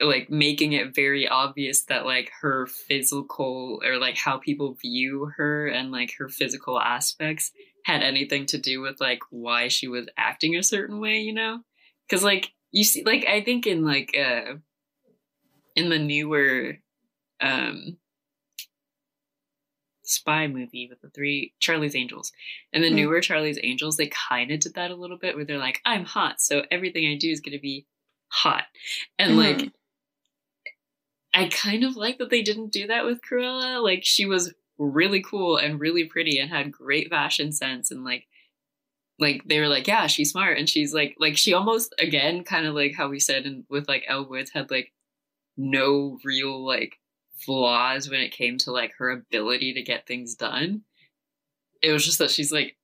like 0.00 0.30
making 0.30 0.72
it 0.72 0.94
very 0.94 1.28
obvious 1.28 1.84
that 1.84 2.06
like 2.06 2.30
her 2.40 2.66
physical 2.66 3.80
or 3.84 3.98
like 3.98 4.16
how 4.16 4.38
people 4.38 4.74
view 4.74 5.30
her 5.36 5.66
and 5.68 5.90
like 5.92 6.12
her 6.18 6.28
physical 6.28 6.80
aspects 6.80 7.52
had 7.84 8.02
anything 8.02 8.46
to 8.46 8.58
do 8.58 8.80
with 8.80 9.00
like 9.00 9.20
why 9.30 9.68
she 9.68 9.88
was 9.88 10.06
acting 10.16 10.56
a 10.56 10.62
certain 10.62 11.00
way, 11.00 11.18
you 11.18 11.32
know? 11.34 11.60
Cuz 12.08 12.24
like 12.24 12.52
you 12.72 12.84
see 12.84 13.02
like 13.04 13.26
I 13.26 13.42
think 13.42 13.66
in 13.66 13.84
like 13.84 14.16
uh 14.16 14.54
in 15.76 15.88
the 15.88 15.98
newer 15.98 16.78
um 17.40 17.96
spy 20.02 20.46
movie 20.48 20.88
with 20.90 21.00
the 21.00 21.10
three 21.10 21.54
Charlie's 21.60 21.94
Angels. 21.94 22.32
And 22.72 22.82
the 22.82 22.90
Mm. 22.90 22.94
newer 22.96 23.20
Charlie's 23.20 23.58
Angels, 23.62 23.96
they 23.96 24.08
kind 24.08 24.50
of 24.50 24.60
did 24.60 24.74
that 24.74 24.90
a 24.90 24.96
little 24.96 25.16
bit 25.16 25.36
where 25.36 25.44
they're 25.44 25.58
like, 25.58 25.80
I'm 25.84 26.04
hot, 26.04 26.40
so 26.40 26.64
everything 26.70 27.06
I 27.06 27.16
do 27.16 27.30
is 27.30 27.40
going 27.40 27.52
to 27.56 27.60
be 27.60 27.86
hot. 28.28 28.64
And 29.18 29.36
like, 29.36 29.58
Mhm. 29.58 29.72
I 31.44 31.48
kind 31.48 31.84
of 31.84 31.96
like 31.96 32.18
that 32.18 32.30
they 32.30 32.42
didn't 32.42 32.72
do 32.72 32.86
that 32.88 33.04
with 33.04 33.20
Cruella. 33.22 33.82
Like, 33.82 34.04
she 34.04 34.26
was 34.26 34.52
really 34.78 35.22
cool 35.22 35.56
and 35.56 35.80
really 35.80 36.04
pretty 36.04 36.38
and 36.38 36.50
had 36.50 36.72
great 36.72 37.10
fashion 37.10 37.52
sense 37.52 37.90
and 37.90 38.04
like, 38.04 38.26
like 39.20 39.42
they 39.44 39.60
were 39.60 39.68
like, 39.68 39.86
yeah, 39.86 40.06
she's 40.06 40.30
smart, 40.30 40.58
and 40.58 40.68
she's 40.68 40.94
like, 40.94 41.14
like 41.18 41.36
she 41.36 41.52
almost 41.52 41.94
again, 41.98 42.42
kind 42.42 42.66
of 42.66 42.74
like 42.74 42.94
how 42.96 43.08
we 43.08 43.20
said 43.20 43.44
and 43.44 43.64
with 43.68 43.86
like 43.86 44.04
Elle 44.08 44.28
Woods 44.28 44.50
had 44.50 44.70
like 44.70 44.92
no 45.56 46.18
real 46.24 46.66
like 46.66 46.98
flaws 47.36 48.08
when 48.08 48.20
it 48.20 48.32
came 48.32 48.56
to 48.58 48.72
like 48.72 48.94
her 48.96 49.10
ability 49.10 49.74
to 49.74 49.82
get 49.82 50.06
things 50.06 50.34
done. 50.34 50.82
It 51.82 51.92
was 51.92 52.04
just 52.04 52.18
that 52.18 52.30
she's 52.30 52.50
like 52.50 52.76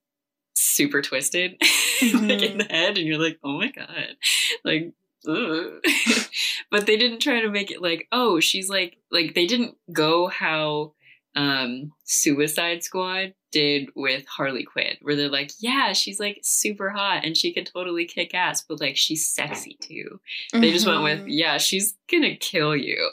super 0.54 1.02
twisted 1.02 1.52
like 1.60 2.12
in 2.12 2.18
mm-hmm. 2.18 2.58
the 2.58 2.64
head 2.64 2.98
and 2.98 3.06
you're 3.06 3.22
like, 3.22 3.38
"Oh 3.42 3.58
my 3.58 3.70
god." 3.70 4.16
Like. 4.64 4.92
but 6.70 6.86
they 6.86 6.96
didn't 6.96 7.20
try 7.20 7.40
to 7.40 7.50
make 7.50 7.70
it 7.70 7.82
like, 7.82 8.08
"Oh, 8.12 8.40
she's 8.40 8.68
like 8.68 8.98
like 9.10 9.34
they 9.34 9.46
didn't 9.46 9.76
go 9.92 10.28
how 10.28 10.92
um 11.34 11.92
Suicide 12.04 12.82
Squad 12.82 13.34
did 13.52 13.90
with 13.94 14.24
Harley 14.26 14.64
Quinn 14.64 14.96
where 15.02 15.16
they're 15.16 15.28
like, 15.28 15.50
"Yeah, 15.60 15.92
she's 15.92 16.18
like 16.20 16.40
super 16.42 16.90
hot 16.90 17.24
and 17.24 17.36
she 17.36 17.52
can 17.52 17.64
totally 17.64 18.06
kick 18.06 18.34
ass, 18.34 18.62
but 18.68 18.80
like 18.80 18.96
she's 18.96 19.28
sexy 19.28 19.76
too." 19.80 20.20
They 20.52 20.72
just 20.72 20.86
went 20.86 21.02
with, 21.02 21.20
Mhm. 21.20 21.26
yeah, 21.28 21.58
she's 21.58 21.94
gonna 22.10 22.36
kill 22.36 22.74
you. 22.76 23.10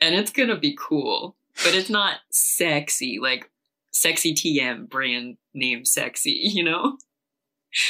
And 0.00 0.14
it's 0.14 0.30
gonna 0.32 0.58
be 0.58 0.76
cool. 0.78 1.36
But 1.62 1.74
it's 1.74 1.88
not 1.90 2.18
sexy, 2.30 3.18
like 3.20 3.48
sexy 3.92 4.34
TM 4.34 4.86
brand 4.88 5.36
name 5.54 5.84
sexy, 5.84 6.32
you 6.52 6.64
know? 6.64 6.98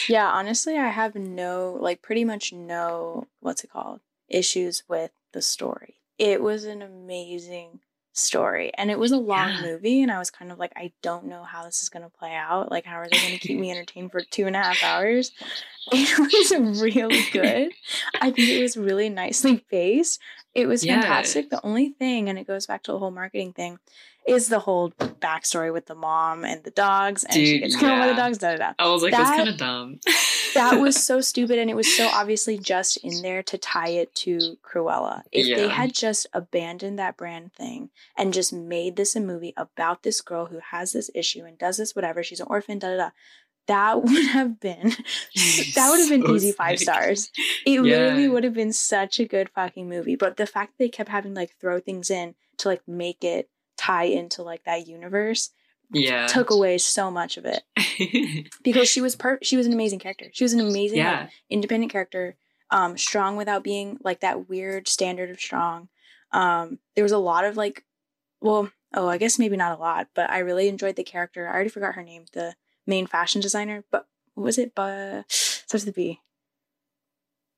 Yeah, 0.09 0.29
honestly, 0.31 0.76
I 0.76 0.88
have 0.88 1.14
no, 1.14 1.76
like, 1.81 2.03
pretty 2.03 2.25
much 2.25 2.53
no, 2.53 3.26
what's 3.41 3.64
it 3.64 3.71
called, 3.71 4.00
issues 4.29 4.83
with 4.88 5.11
the 5.33 5.43
story. 5.43 5.97
It 6.19 6.43
was 6.43 6.64
an 6.64 6.83
amazing 6.83 7.81
story, 8.12 8.73
and 8.76 8.91
it 8.91 8.99
was 8.99 9.12
a 9.12 9.17
long 9.17 9.55
Yeah. 9.55 9.61
movie, 9.62 10.03
and 10.03 10.11
I 10.12 10.19
was 10.19 10.31
kind 10.31 10.53
of 10.53 10.59
like, 10.59 10.73
I 10.76 10.93
don't 11.03 11.26
know 11.26 11.43
how 11.43 11.64
this 11.64 11.83
is 11.83 11.88
going 11.88 12.05
to 12.05 12.11
play 12.11 12.35
out. 12.35 12.71
Like, 12.71 12.85
how 12.85 12.97
are 12.97 13.09
they 13.09 13.19
going 13.19 13.33
to 13.33 13.38
keep 13.38 13.59
me 13.59 13.71
entertained 13.71 14.12
for 14.12 14.23
two 14.23 14.47
and 14.47 14.57
a 14.57 14.61
half 14.61 14.83
hours? 14.83 15.33
It 15.93 16.19
was 16.19 16.81
really 16.83 17.25
good. 17.25 17.73
I 18.21 18.31
think 18.31 18.49
it 18.49 18.57
was 18.57 18.76
really 18.76 19.11
nicely 19.11 19.59
paced. 19.71 20.19
It 20.55 20.67
was 20.67 20.85
fantastic. 20.85 21.50
The 21.50 21.64
only 21.64 21.91
thing, 21.91 22.29
and 22.31 22.38
it 22.38 22.47
goes 22.47 22.67
back 22.67 22.83
to 22.85 22.93
the 22.93 22.99
whole 22.99 23.11
marketing 23.11 23.53
thing, 23.53 23.79
is 24.26 24.49
the 24.49 24.59
whole 24.61 24.90
backstory 24.90 25.73
with 25.73 25.87
the 25.87 25.95
mom 25.95 26.45
and 26.45 26.64
the 26.64 26.71
dogs, 26.71 27.25
and 27.25 27.35
she 27.35 27.45
Dude, 27.45 27.62
gets 27.62 27.76
killed 27.76 27.99
by 27.99 28.09
the 28.09 28.14
dogs. 28.14 28.38
Da 28.38 28.52
da 28.52 28.57
da 28.57 28.73
I 28.78 28.88
was 28.88 29.02
like, 29.02 29.12
that's 29.12 29.31
That- 29.31 29.37
kind 29.37 29.49
of 29.49 29.57
dumb. 29.57 30.00
that 30.54 30.81
was 30.81 31.02
so 31.02 31.21
stupid 31.33 31.59
and 31.59 31.69
it 31.69 31.75
was 31.75 31.97
so 31.97 32.09
obviously 32.12 32.57
just 32.59 32.97
in 32.99 33.23
there 33.23 33.43
to 33.43 33.59
tie 33.59 33.88
it 33.88 34.14
to 34.16 34.57
Cruella. 34.64 35.23
If 35.33 35.57
they 35.57 35.69
had 35.69 35.93
just 35.93 36.26
abandoned 36.33 36.99
that 36.99 37.16
brand 37.16 37.52
thing 37.54 37.90
and 38.16 38.33
just 38.33 38.52
made 38.52 38.97
this 38.97 39.16
a 39.16 39.21
movie 39.21 39.52
about 39.57 40.02
this 40.04 40.21
girl 40.21 40.47
who 40.47 40.61
has 40.71 40.93
this 40.93 41.11
issue 41.14 41.45
and 41.45 41.59
does 41.59 41.76
this 41.76 41.95
whatever, 41.97 42.23
she's 42.23 42.40
an 42.40 42.47
orphan, 42.49 42.78
da 42.78 42.88
da 42.90 42.97
da. 42.97 43.11
That 43.66 44.02
would 44.04 44.26
have 44.26 44.61
been 44.61 44.90
that 45.75 45.88
would 45.90 46.00
have 46.00 46.09
been 46.11 46.26
So 46.26 46.35
easy 46.35 46.52
five 46.52 46.78
sick. 46.78 46.87
stars. 46.88 47.31
It 47.66 47.73
Yeah. 47.73 47.81
literally 47.81 48.28
would 48.28 48.45
have 48.45 48.54
been 48.54 48.73
such 48.73 49.19
a 49.21 49.25
good 49.25 49.49
fucking 49.50 49.88
movie. 49.88 50.16
But 50.16 50.37
the 50.37 50.47
fact 50.47 50.73
that 50.73 50.85
they 50.85 50.88
kept 50.88 51.09
having 51.09 51.35
like 51.35 51.54
throw 51.61 51.81
things 51.81 52.11
in 52.11 52.35
to 52.59 52.69
like 52.69 52.83
make 52.87 53.25
it 53.25 53.49
tie 53.85 54.05
into 54.05 54.43
like 54.43 54.64
that 54.64 54.87
universe 54.87 55.50
yeah. 55.93 56.26
took 56.26 56.50
away 56.50 56.79
so 56.79 57.11
much 57.11 57.37
of 57.37 57.45
it 57.45 57.62
because 58.62 58.88
she 58.88 59.00
was 59.00 59.17
per 59.17 59.38
she 59.43 59.57
was 59.57 59.67
an 59.67 59.73
amazing 59.73 59.99
character. 59.99 60.26
She 60.33 60.45
was 60.45 60.53
an 60.53 60.61
amazing 60.61 60.99
like, 60.99 61.07
yeah. 61.07 61.29
independent 61.50 61.93
character, 61.93 62.37
um, 62.71 62.97
strong 62.97 63.37
without 63.37 63.62
being 63.62 63.99
like 64.03 64.21
that 64.21 64.49
weird 64.49 64.88
standard 64.88 65.31
of 65.31 65.41
strong. 65.41 65.88
Um, 66.33 66.79
there 66.95 67.05
was 67.05 67.12
a 67.12 67.19
lot 67.19 67.45
of 67.45 67.57
like, 67.57 67.85
well, 68.41 68.71
oh, 68.95 69.09
I 69.09 69.19
guess 69.19 69.38
maybe 69.38 69.57
not 69.57 69.76
a 69.76 69.81
lot, 69.81 70.09
but 70.14 70.31
I 70.31 70.38
really 70.38 70.69
enjoyed 70.69 70.97
the 70.97 71.05
character. 71.05 71.47
I 71.47 71.53
already 71.53 71.71
forgot 71.71 71.95
her 71.95 72.03
name, 72.03 72.25
the 72.33 72.55
main 72.87 73.07
fashion 73.07 73.41
designer, 73.41 73.85
but 73.91 74.07
what 74.35 74.45
was 74.45 74.59
it? 74.59 74.75
But 74.75 75.31
starts 75.31 75.85
with 75.85 75.88
a 75.88 75.93
B. 75.93 76.21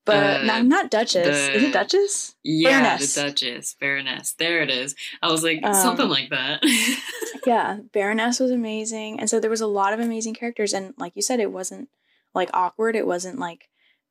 But 0.06 0.16
Uh, 0.40 0.42
not, 0.44 0.64
not 0.64 0.90
Duchess. 0.90 1.26
Is 1.54 1.62
it 1.64 1.72
Duchess? 1.72 2.36
Yeah, 2.42 2.80
Baroness. 2.82 3.14
the 3.14 3.22
Duchess, 3.24 3.76
Baroness. 3.78 4.32
There 4.38 4.62
it 4.62 4.70
is. 4.70 4.94
I 5.22 5.30
was 5.30 5.42
like, 5.42 5.60
Um, 5.62 5.74
something 5.74 6.08
like 6.08 6.30
that. 6.30 6.62
Yeah, 7.46 7.78
Baroness 7.92 8.40
was 8.40 8.50
amazing, 8.50 9.20
and 9.20 9.30
so 9.30 9.38
there 9.38 9.50
was 9.50 9.60
a 9.60 9.68
lot 9.68 9.92
of 9.92 10.00
amazing 10.00 10.34
characters, 10.34 10.72
and 10.72 10.94
like 10.98 11.14
you 11.14 11.22
said, 11.22 11.38
it 11.38 11.52
wasn't 11.52 11.88
like 12.34 12.50
awkward. 12.52 12.96
It 12.96 13.06
wasn't 13.06 13.38
like 13.38 13.68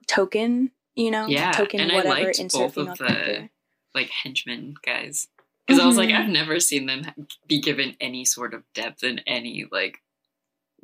token, 0.08 0.72
you 0.96 1.12
know, 1.12 1.28
Yeah, 1.28 1.52
token 1.52 1.82
and 1.82 1.92
I 1.92 2.02
liked 2.02 2.40
both 2.54 2.78
of 2.78 2.98
the- 2.98 3.06
character. 3.06 3.50
like 3.94 4.10
henchmen 4.10 4.75
guys. 4.86 5.28
Because 5.68 5.82
I 5.82 5.86
was 5.86 5.98
like, 5.98 6.10
Mhm. 6.10 6.20
I've 6.20 6.30
never 6.30 6.60
seen 6.62 6.86
them 6.86 7.14
be 7.48 7.60
given 7.60 7.98
any 8.00 8.24
sort 8.24 8.54
of 8.54 8.64
depth 8.74 9.04
in 9.04 9.20
any 9.28 9.66
like 9.70 10.02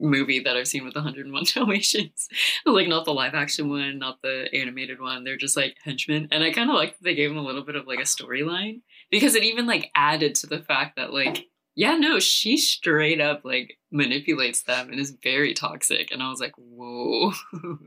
movie 0.01 0.39
that 0.39 0.57
I've 0.57 0.67
seen 0.67 0.83
with 0.83 0.95
101 0.95 1.43
Dalmatians. 1.53 2.27
like 2.65 2.87
not 2.87 3.05
the 3.05 3.13
live 3.13 3.35
action 3.35 3.69
one, 3.69 3.99
not 3.99 4.21
the 4.21 4.47
animated 4.53 4.99
one. 4.99 5.23
They're 5.23 5.37
just 5.37 5.55
like 5.55 5.77
henchmen. 5.83 6.27
And 6.31 6.43
I 6.43 6.51
kind 6.51 6.69
of 6.69 6.75
like 6.75 6.97
that 6.97 7.03
they 7.03 7.15
gave 7.15 7.29
them 7.29 7.37
a 7.37 7.43
little 7.43 7.63
bit 7.63 7.75
of 7.75 7.87
like 7.87 7.99
a 7.99 8.03
storyline 8.03 8.81
because 9.09 9.35
it 9.35 9.43
even 9.43 9.67
like 9.67 9.91
added 9.95 10.35
to 10.35 10.47
the 10.47 10.59
fact 10.59 10.95
that 10.97 11.13
like 11.13 11.47
yeah, 11.73 11.95
no, 11.95 12.19
she 12.19 12.57
straight 12.57 13.21
up 13.21 13.45
like 13.45 13.77
manipulates 13.91 14.63
them 14.63 14.89
and 14.89 14.99
is 14.99 15.15
very 15.23 15.53
toxic. 15.53 16.11
And 16.11 16.21
I 16.21 16.29
was 16.29 16.39
like, 16.39 16.53
whoa. 16.57 17.31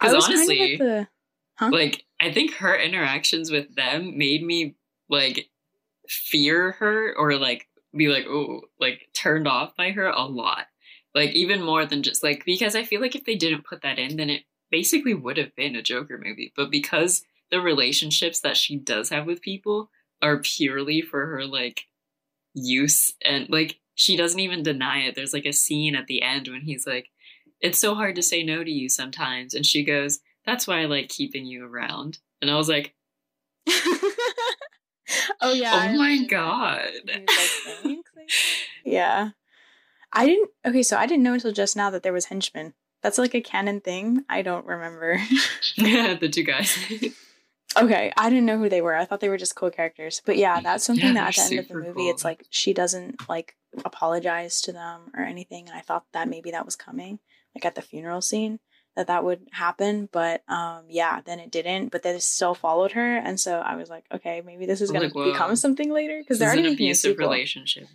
Because 0.00 0.14
was 0.14 0.26
kind 0.26 0.34
of 0.34 0.46
honestly, 0.46 0.76
the 0.76 1.08
like 1.60 2.04
I 2.20 2.32
think 2.32 2.54
her 2.54 2.76
interactions 2.76 3.50
with 3.50 3.74
them 3.74 4.18
made 4.18 4.44
me 4.44 4.76
like 5.08 5.48
fear 6.08 6.72
her 6.72 7.14
or 7.16 7.36
like 7.36 7.68
be 7.96 8.08
like 8.08 8.26
oh 8.26 8.62
like 8.80 9.08
turned 9.14 9.46
off 9.46 9.76
by 9.76 9.90
her 9.90 10.06
a 10.06 10.24
lot 10.24 10.66
like 11.14 11.30
even 11.30 11.62
more 11.62 11.86
than 11.86 12.02
just 12.02 12.22
like 12.22 12.44
because 12.44 12.74
I 12.74 12.84
feel 12.84 13.00
like 13.00 13.14
if 13.14 13.24
they 13.24 13.36
didn't 13.36 13.66
put 13.66 13.82
that 13.82 13.98
in 13.98 14.16
then 14.16 14.30
it 14.30 14.42
basically 14.70 15.14
would 15.14 15.36
have 15.36 15.54
been 15.54 15.76
a 15.76 15.82
Joker 15.82 16.20
movie 16.22 16.52
but 16.56 16.70
because 16.70 17.22
the 17.50 17.60
relationships 17.60 18.40
that 18.40 18.56
she 18.56 18.76
does 18.76 19.10
have 19.10 19.26
with 19.26 19.42
people 19.42 19.90
are 20.22 20.40
purely 20.40 21.00
for 21.00 21.26
her 21.26 21.44
like 21.44 21.86
use 22.54 23.12
and 23.22 23.48
like 23.50 23.78
she 23.94 24.16
doesn't 24.16 24.40
even 24.40 24.62
deny 24.62 25.00
it 25.00 25.14
there's 25.14 25.32
like 25.32 25.46
a 25.46 25.52
scene 25.52 25.94
at 25.94 26.06
the 26.06 26.22
end 26.22 26.48
when 26.48 26.62
he's 26.62 26.86
like 26.86 27.10
it's 27.60 27.78
so 27.78 27.94
hard 27.94 28.16
to 28.16 28.22
say 28.22 28.42
no 28.42 28.64
to 28.64 28.70
you 28.70 28.88
sometimes 28.88 29.54
and 29.54 29.66
she 29.66 29.84
goes 29.84 30.20
that's 30.44 30.66
why 30.66 30.80
I 30.80 30.84
like 30.84 31.08
keeping 31.08 31.46
you 31.46 31.66
around. 31.66 32.18
And 32.40 32.50
I 32.50 32.56
was 32.56 32.68
like, 32.68 32.94
oh 33.68 35.52
yeah. 35.52 35.72
oh 35.72 35.78
I 35.78 35.96
my 35.96 36.24
god. 36.24 36.90
Like, 37.06 37.28
"Thanks, 37.28 37.66
I 37.84 37.98
yeah. 38.84 39.30
I 40.14 40.26
didn't. 40.26 40.50
Okay, 40.64 40.82
so 40.82 40.96
I 40.96 41.06
didn't 41.06 41.24
know 41.24 41.34
until 41.34 41.52
just 41.52 41.76
now 41.76 41.90
that 41.90 42.02
there 42.02 42.12
was 42.12 42.26
henchmen. 42.26 42.74
That's 43.02 43.18
like 43.18 43.34
a 43.34 43.40
canon 43.40 43.80
thing. 43.80 44.24
I 44.28 44.42
don't 44.42 44.64
remember. 44.64 45.20
the 45.76 46.30
two 46.32 46.44
guys. 46.44 46.78
okay, 47.76 48.12
I 48.16 48.30
didn't 48.30 48.46
know 48.46 48.58
who 48.58 48.68
they 48.68 48.80
were. 48.80 48.94
I 48.94 49.04
thought 49.04 49.20
they 49.20 49.28
were 49.28 49.36
just 49.36 49.56
cool 49.56 49.70
characters. 49.70 50.22
But 50.24 50.36
yeah, 50.36 50.60
that's 50.60 50.84
something 50.84 51.08
Yeah, 51.08 51.14
that 51.14 51.28
at 51.28 51.34
the 51.34 51.56
end 51.56 51.58
of 51.58 51.68
the 51.68 51.74
movie, 51.74 52.08
it's 52.08 52.24
like 52.24 52.46
she 52.50 52.72
doesn't 52.72 53.28
like 53.28 53.56
apologize 53.84 54.60
to 54.62 54.72
them 54.72 55.10
or 55.14 55.22
anything. 55.22 55.68
And 55.68 55.76
I 55.76 55.80
thought 55.80 56.04
that 56.12 56.28
maybe 56.28 56.52
that 56.52 56.64
was 56.64 56.76
coming, 56.76 57.18
like 57.54 57.64
at 57.64 57.74
the 57.74 57.82
funeral 57.82 58.22
scene, 58.22 58.60
that 58.96 59.08
that 59.08 59.24
would 59.24 59.48
happen. 59.52 60.08
But 60.12 60.42
um, 60.48 60.84
yeah, 60.88 61.20
then 61.22 61.40
it 61.40 61.50
didn't. 61.50 61.88
But 61.88 62.04
they 62.04 62.18
still 62.20 62.54
followed 62.54 62.92
her, 62.92 63.16
and 63.16 63.38
so 63.38 63.58
I 63.58 63.76
was 63.76 63.90
like, 63.90 64.04
okay, 64.14 64.42
maybe 64.44 64.64
this 64.66 64.80
is 64.80 64.90
gonna 64.90 65.10
like, 65.12 65.32
become 65.32 65.56
something 65.56 65.92
later 65.92 66.20
because 66.20 66.38
they're 66.38 66.50
an 66.50 66.58
already 66.58 66.70
making 66.70 66.86
a 66.86 66.90
abusive 66.90 67.18
relationship. 67.18 67.88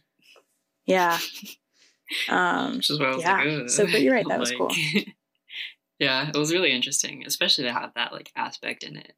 Yeah. 0.86 1.18
Um, 2.28 2.78
Which 2.78 2.90
is 2.90 3.00
why 3.00 3.08
I 3.08 3.16
was 3.16 3.24
yeah. 3.24 3.38
like, 3.38 3.48
Ugh. 3.48 3.70
So, 3.70 3.86
but 3.86 4.02
you're 4.02 4.14
right, 4.14 4.28
that 4.28 4.40
was 4.40 4.52
cool. 4.58 4.72
yeah, 6.00 6.30
it 6.30 6.38
was 6.38 6.52
really 6.52 6.72
interesting, 6.72 7.24
especially 7.26 7.66
to 7.66 7.74
have 7.74 7.94
that 7.96 8.14
like 8.14 8.32
aspect 8.36 8.84
in 8.84 8.98
it. 8.98 9.14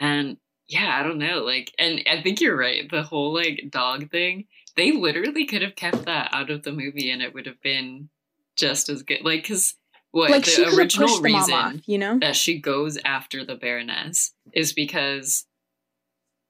And 0.00 0.36
yeah, 0.68 0.98
I 0.98 1.02
don't 1.02 1.18
know, 1.18 1.44
like, 1.44 1.72
and 1.78 2.02
I 2.10 2.22
think 2.22 2.40
you're 2.40 2.56
right. 2.56 2.90
The 2.90 3.02
whole 3.02 3.32
like 3.34 3.68
dog 3.70 4.10
thing, 4.10 4.46
they 4.76 4.92
literally 4.92 5.46
could 5.46 5.62
have 5.62 5.76
kept 5.76 6.04
that 6.04 6.30
out 6.32 6.50
of 6.50 6.62
the 6.62 6.72
movie, 6.72 7.10
and 7.10 7.22
it 7.22 7.34
would 7.34 7.46
have 7.46 7.60
been 7.62 8.08
just 8.56 8.88
as 8.88 9.02
good. 9.02 9.24
Like, 9.24 9.42
because 9.42 9.74
what 10.10 10.30
like 10.30 10.44
the 10.44 10.74
original 10.76 11.08
pushed 11.08 11.22
the 11.22 11.22
reason 11.22 11.82
you 11.86 11.98
know? 11.98 12.18
that 12.18 12.36
she 12.36 12.58
goes 12.58 12.98
after 13.04 13.44
the 13.44 13.56
Baroness 13.56 14.32
is 14.52 14.72
because 14.72 15.44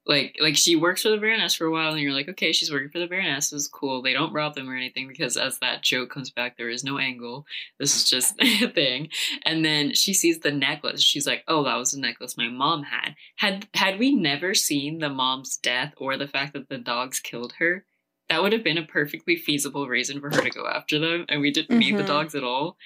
like 0.09 0.37
like 0.41 0.57
she 0.57 0.75
works 0.75 1.03
for 1.03 1.11
the 1.11 1.19
Baroness 1.19 1.55
for 1.55 1.67
a 1.67 1.71
while 1.71 1.93
and 1.93 2.01
you're 2.01 2.15
like, 2.15 2.29
okay, 2.31 2.51
she's 2.51 2.73
working 2.73 2.89
for 2.89 2.99
the 2.99 3.07
Baroness, 3.07 3.51
this 3.51 3.63
is 3.63 3.69
cool. 3.69 4.01
They 4.01 4.15
don't 4.15 4.33
rob 4.33 4.55
them 4.55 4.69
or 4.69 4.75
anything 4.75 5.07
because 5.07 5.37
as 5.37 5.59
that 5.59 5.83
joke 5.83 6.11
comes 6.11 6.31
back, 6.31 6.57
there 6.57 6.71
is 6.71 6.83
no 6.83 6.99
angle. 6.99 7.45
This 7.79 7.95
is 7.95 8.09
just 8.09 8.35
a 8.41 8.69
thing. 8.69 9.11
And 9.45 9.65
then 9.65 9.93
she 9.93 10.15
sees 10.15 10.41
the 10.41 10.51
necklace. 10.51 11.03
She's 11.03 11.27
like, 11.27 11.45
oh, 11.47 11.63
that 11.65 11.77
was 11.77 11.93
the 11.93 12.01
necklace 12.01 12.39
my 12.39 12.49
mom 12.49 12.85
had. 12.85 13.15
Had 13.37 13.69
had 13.75 13.99
we 13.99 14.15
never 14.15 14.55
seen 14.55 14.99
the 14.99 15.11
mom's 15.11 15.59
death 15.59 15.93
or 15.99 16.17
the 16.17 16.29
fact 16.29 16.55
that 16.55 16.71
the 16.71 16.79
dogs 16.79 17.21
killed 17.21 17.53
her, 17.59 17.85
that 18.31 18.43
would 18.43 18.53
have 18.53 18.65
been 18.65 18.79
a 18.79 18.87
perfectly 18.87 19.37
feasible 19.37 19.89
reason 19.89 20.21
for 20.21 20.31
her 20.31 20.43
to 20.43 20.51
go 20.51 20.67
after 20.67 20.99
them, 20.99 21.27
and 21.29 21.41
we 21.41 21.51
didn't 21.51 21.79
meet 21.79 21.93
the 21.93 21.99
mm-hmm. 21.99 22.07
dogs 22.07 22.35
at 22.35 22.45
all. 22.45 22.77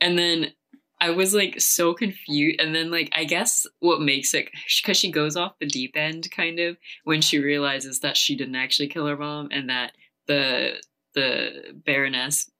And 0.00 0.18
then 0.18 0.52
I 1.00 1.10
was 1.10 1.34
like 1.34 1.60
so 1.60 1.94
confused. 1.94 2.60
And 2.60 2.74
then, 2.74 2.90
like, 2.90 3.10
I 3.12 3.24
guess 3.24 3.66
what 3.80 4.00
makes 4.00 4.34
it 4.34 4.50
because 4.82 4.96
she 4.96 5.10
goes 5.10 5.36
off 5.36 5.58
the 5.58 5.66
deep 5.66 5.96
end 5.96 6.30
kind 6.30 6.58
of 6.60 6.76
when 7.04 7.22
she 7.22 7.38
realizes 7.38 8.00
that 8.00 8.16
she 8.16 8.36
didn't 8.36 8.56
actually 8.56 8.88
kill 8.88 9.06
her 9.06 9.16
mom 9.16 9.48
and 9.50 9.70
that 9.70 9.92
the 10.26 10.82
the 11.14 11.74
Baroness 11.84 12.50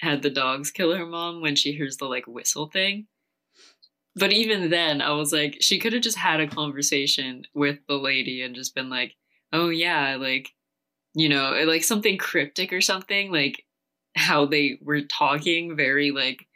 had 0.00 0.22
the 0.22 0.30
dogs 0.30 0.70
kill 0.70 0.96
her 0.96 1.06
mom 1.06 1.40
when 1.40 1.54
she 1.54 1.72
hears 1.72 1.98
the 1.98 2.06
like 2.06 2.26
whistle 2.26 2.66
thing. 2.66 3.06
But 4.14 4.32
even 4.32 4.70
then, 4.70 5.00
I 5.00 5.12
was 5.12 5.32
like, 5.32 5.58
she 5.60 5.78
could 5.78 5.92
have 5.92 6.02
just 6.02 6.18
had 6.18 6.40
a 6.40 6.46
conversation 6.46 7.44
with 7.54 7.78
the 7.88 7.94
lady 7.94 8.42
and 8.42 8.54
just 8.54 8.74
been 8.74 8.90
like, 8.90 9.14
oh, 9.52 9.70
yeah, 9.70 10.16
like, 10.16 10.50
you 11.14 11.28
know, 11.28 11.62
like 11.66 11.84
something 11.84 12.18
cryptic 12.18 12.72
or 12.72 12.80
something, 12.82 13.32
like 13.32 13.64
how 14.14 14.44
they 14.44 14.78
were 14.82 15.02
talking 15.02 15.76
very 15.76 16.10
like 16.10 16.46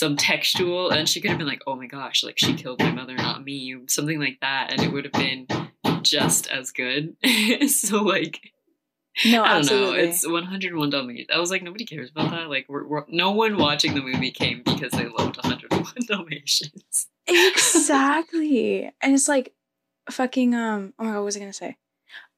subtextual 0.00 0.92
and 0.92 1.08
she 1.08 1.20
could 1.20 1.30
have 1.30 1.38
been 1.38 1.46
like 1.46 1.62
oh 1.66 1.76
my 1.76 1.86
gosh 1.86 2.24
like 2.24 2.38
she 2.38 2.54
killed 2.54 2.80
my 2.80 2.90
mother 2.90 3.14
not 3.14 3.44
me 3.44 3.76
something 3.88 4.18
like 4.18 4.38
that 4.40 4.72
and 4.72 4.80
it 4.82 4.92
would 4.92 5.04
have 5.04 5.12
been 5.12 5.46
just 6.02 6.46
as 6.48 6.70
good 6.72 7.16
so 7.68 8.02
like 8.02 8.52
No, 9.24 9.42
i 9.44 9.48
don't 9.48 9.58
absolutely. 9.58 9.96
know 9.98 10.02
it's 10.08 10.26
101 10.26 10.90
dalmatians 10.90 11.28
i 11.32 11.38
was 11.38 11.50
like 11.50 11.62
nobody 11.62 11.84
cares 11.84 12.10
about 12.10 12.30
that 12.32 12.48
like 12.48 12.66
we're, 12.68 12.86
we're 12.86 13.04
no 13.08 13.30
one 13.30 13.56
watching 13.56 13.94
the 13.94 14.02
movie 14.02 14.30
came 14.30 14.62
because 14.64 14.92
they 14.92 15.06
loved 15.06 15.36
101 15.36 15.84
dalmatians 16.08 17.08
exactly. 17.26 18.90
And 19.00 19.14
it's 19.14 19.28
like 19.28 19.54
fucking 20.10 20.54
um 20.54 20.92
oh 20.98 21.04
my 21.04 21.10
god, 21.10 21.16
what 21.16 21.24
was 21.24 21.36
I 21.36 21.40
gonna 21.40 21.52
say? 21.52 21.76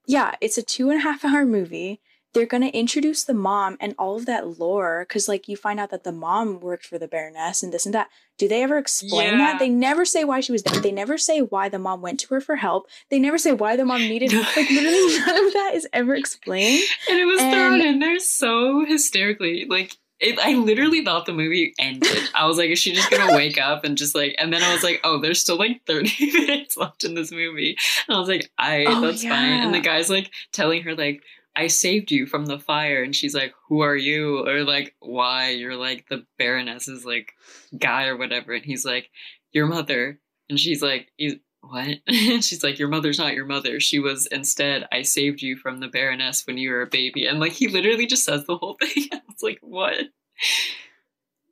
Yeah, 0.06 0.34
it's 0.40 0.58
a 0.58 0.62
two 0.62 0.90
and 0.90 0.98
a 0.98 1.02
half 1.02 1.24
hour 1.24 1.44
movie. 1.44 2.00
They're 2.36 2.46
gonna 2.46 2.66
introduce 2.68 3.24
the 3.24 3.32
mom 3.34 3.78
and 3.80 3.94
all 3.98 4.16
of 4.16 4.26
that 4.26 4.58
lore 4.58 5.06
because 5.08 5.26
like 5.26 5.48
you 5.48 5.56
find 5.56 5.80
out 5.80 5.88
that 5.90 6.04
the 6.04 6.12
mom 6.12 6.60
worked 6.60 6.84
for 6.86 6.98
the 6.98 7.08
Baroness 7.08 7.62
and 7.62 7.72
this 7.72 7.86
and 7.86 7.94
that. 7.94 8.08
Do 8.38 8.46
they 8.46 8.62
ever 8.62 8.76
explain 8.76 9.30
Yeah. 9.32 9.38
that? 9.38 9.58
They 9.58 9.70
never 9.70 10.04
say 10.04 10.22
why 10.22 10.40
she 10.40 10.52
was 10.52 10.62
there. 10.62 10.78
They 10.78 10.92
never 10.92 11.16
say 11.16 11.40
why 11.40 11.70
the 11.70 11.78
mom 11.78 12.02
went 12.02 12.20
to 12.20 12.34
her 12.34 12.40
for 12.42 12.56
help. 12.56 12.88
They 13.10 13.18
never 13.18 13.38
say 13.38 13.52
why 13.52 13.76
the 13.76 13.86
mom 13.86 14.02
needed 14.02 14.34
like 14.34 14.68
literally 14.70 15.18
none 15.26 15.46
of 15.46 15.52
that 15.54 15.70
is 15.74 15.88
ever 15.94 16.14
explained. 16.14 16.84
and 17.08 17.18
it 17.18 17.24
was 17.24 17.40
And- 17.40 17.52
thrown 17.54 17.80
in 17.80 17.98
there 18.00 18.18
so 18.18 18.84
hysterically 18.84 19.64
like 19.68 19.96
it, 20.18 20.38
I 20.42 20.54
literally 20.54 21.04
thought 21.04 21.26
the 21.26 21.34
movie 21.34 21.74
ended. 21.78 22.16
I 22.34 22.46
was 22.46 22.56
like, 22.56 22.70
is 22.70 22.78
she 22.78 22.92
just 22.92 23.10
gonna 23.10 23.36
wake 23.36 23.58
up 23.60 23.84
and 23.84 23.98
just 23.98 24.14
like? 24.14 24.34
And 24.38 24.50
then 24.50 24.62
I 24.62 24.72
was 24.72 24.82
like, 24.82 24.98
oh, 25.04 25.20
there's 25.20 25.42
still 25.42 25.58
like 25.58 25.82
30 25.86 26.10
minutes 26.32 26.74
left 26.78 27.04
in 27.04 27.12
this 27.12 27.30
movie. 27.30 27.76
And 28.08 28.16
I 28.16 28.18
was 28.18 28.26
like, 28.28 28.50
I 28.56 28.86
Oh, 28.88 29.02
that's 29.02 29.22
fine. 29.22 29.32
And 29.62 29.74
the 29.74 29.80
guy's 29.80 30.08
like 30.08 30.30
telling 30.52 30.82
her 30.84 30.94
like, 30.94 31.22
I 31.56 31.68
saved 31.68 32.10
you 32.10 32.26
from 32.26 32.46
the 32.46 32.58
fire, 32.58 33.02
and 33.02 33.14
she's 33.16 33.34
like, 33.34 33.54
who 33.68 33.80
are 33.80 33.96
you? 33.96 34.46
Or 34.46 34.62
like, 34.64 34.94
why? 35.00 35.50
You're 35.50 35.76
like 35.76 36.06
the 36.08 36.24
Baroness's 36.38 37.04
like 37.04 37.32
guy 37.78 38.06
or 38.06 38.16
whatever. 38.16 38.52
And 38.52 38.64
he's 38.64 38.84
like, 38.84 39.10
your 39.52 39.66
mother. 39.66 40.20
And 40.48 40.60
she's 40.60 40.82
like, 40.82 41.08
"You- 41.16 41.40
what? 41.62 41.98
she's 42.08 42.62
like, 42.62 42.78
your 42.78 42.88
mother's 42.88 43.18
not 43.18 43.34
your 43.34 43.46
mother. 43.46 43.80
She 43.80 43.98
was 43.98 44.26
instead, 44.26 44.86
I 44.92 45.02
saved 45.02 45.42
you 45.42 45.56
from 45.56 45.80
the 45.80 45.88
Baroness 45.88 46.46
when 46.46 46.58
you 46.58 46.70
were 46.70 46.82
a 46.82 46.86
baby. 46.86 47.26
And 47.26 47.40
like, 47.40 47.52
he 47.52 47.68
literally 47.68 48.06
just 48.06 48.24
says 48.24 48.44
the 48.46 48.56
whole 48.56 48.76
thing. 48.80 49.08
I 49.12 49.20
was 49.26 49.42
like, 49.42 49.58
what? 49.62 49.96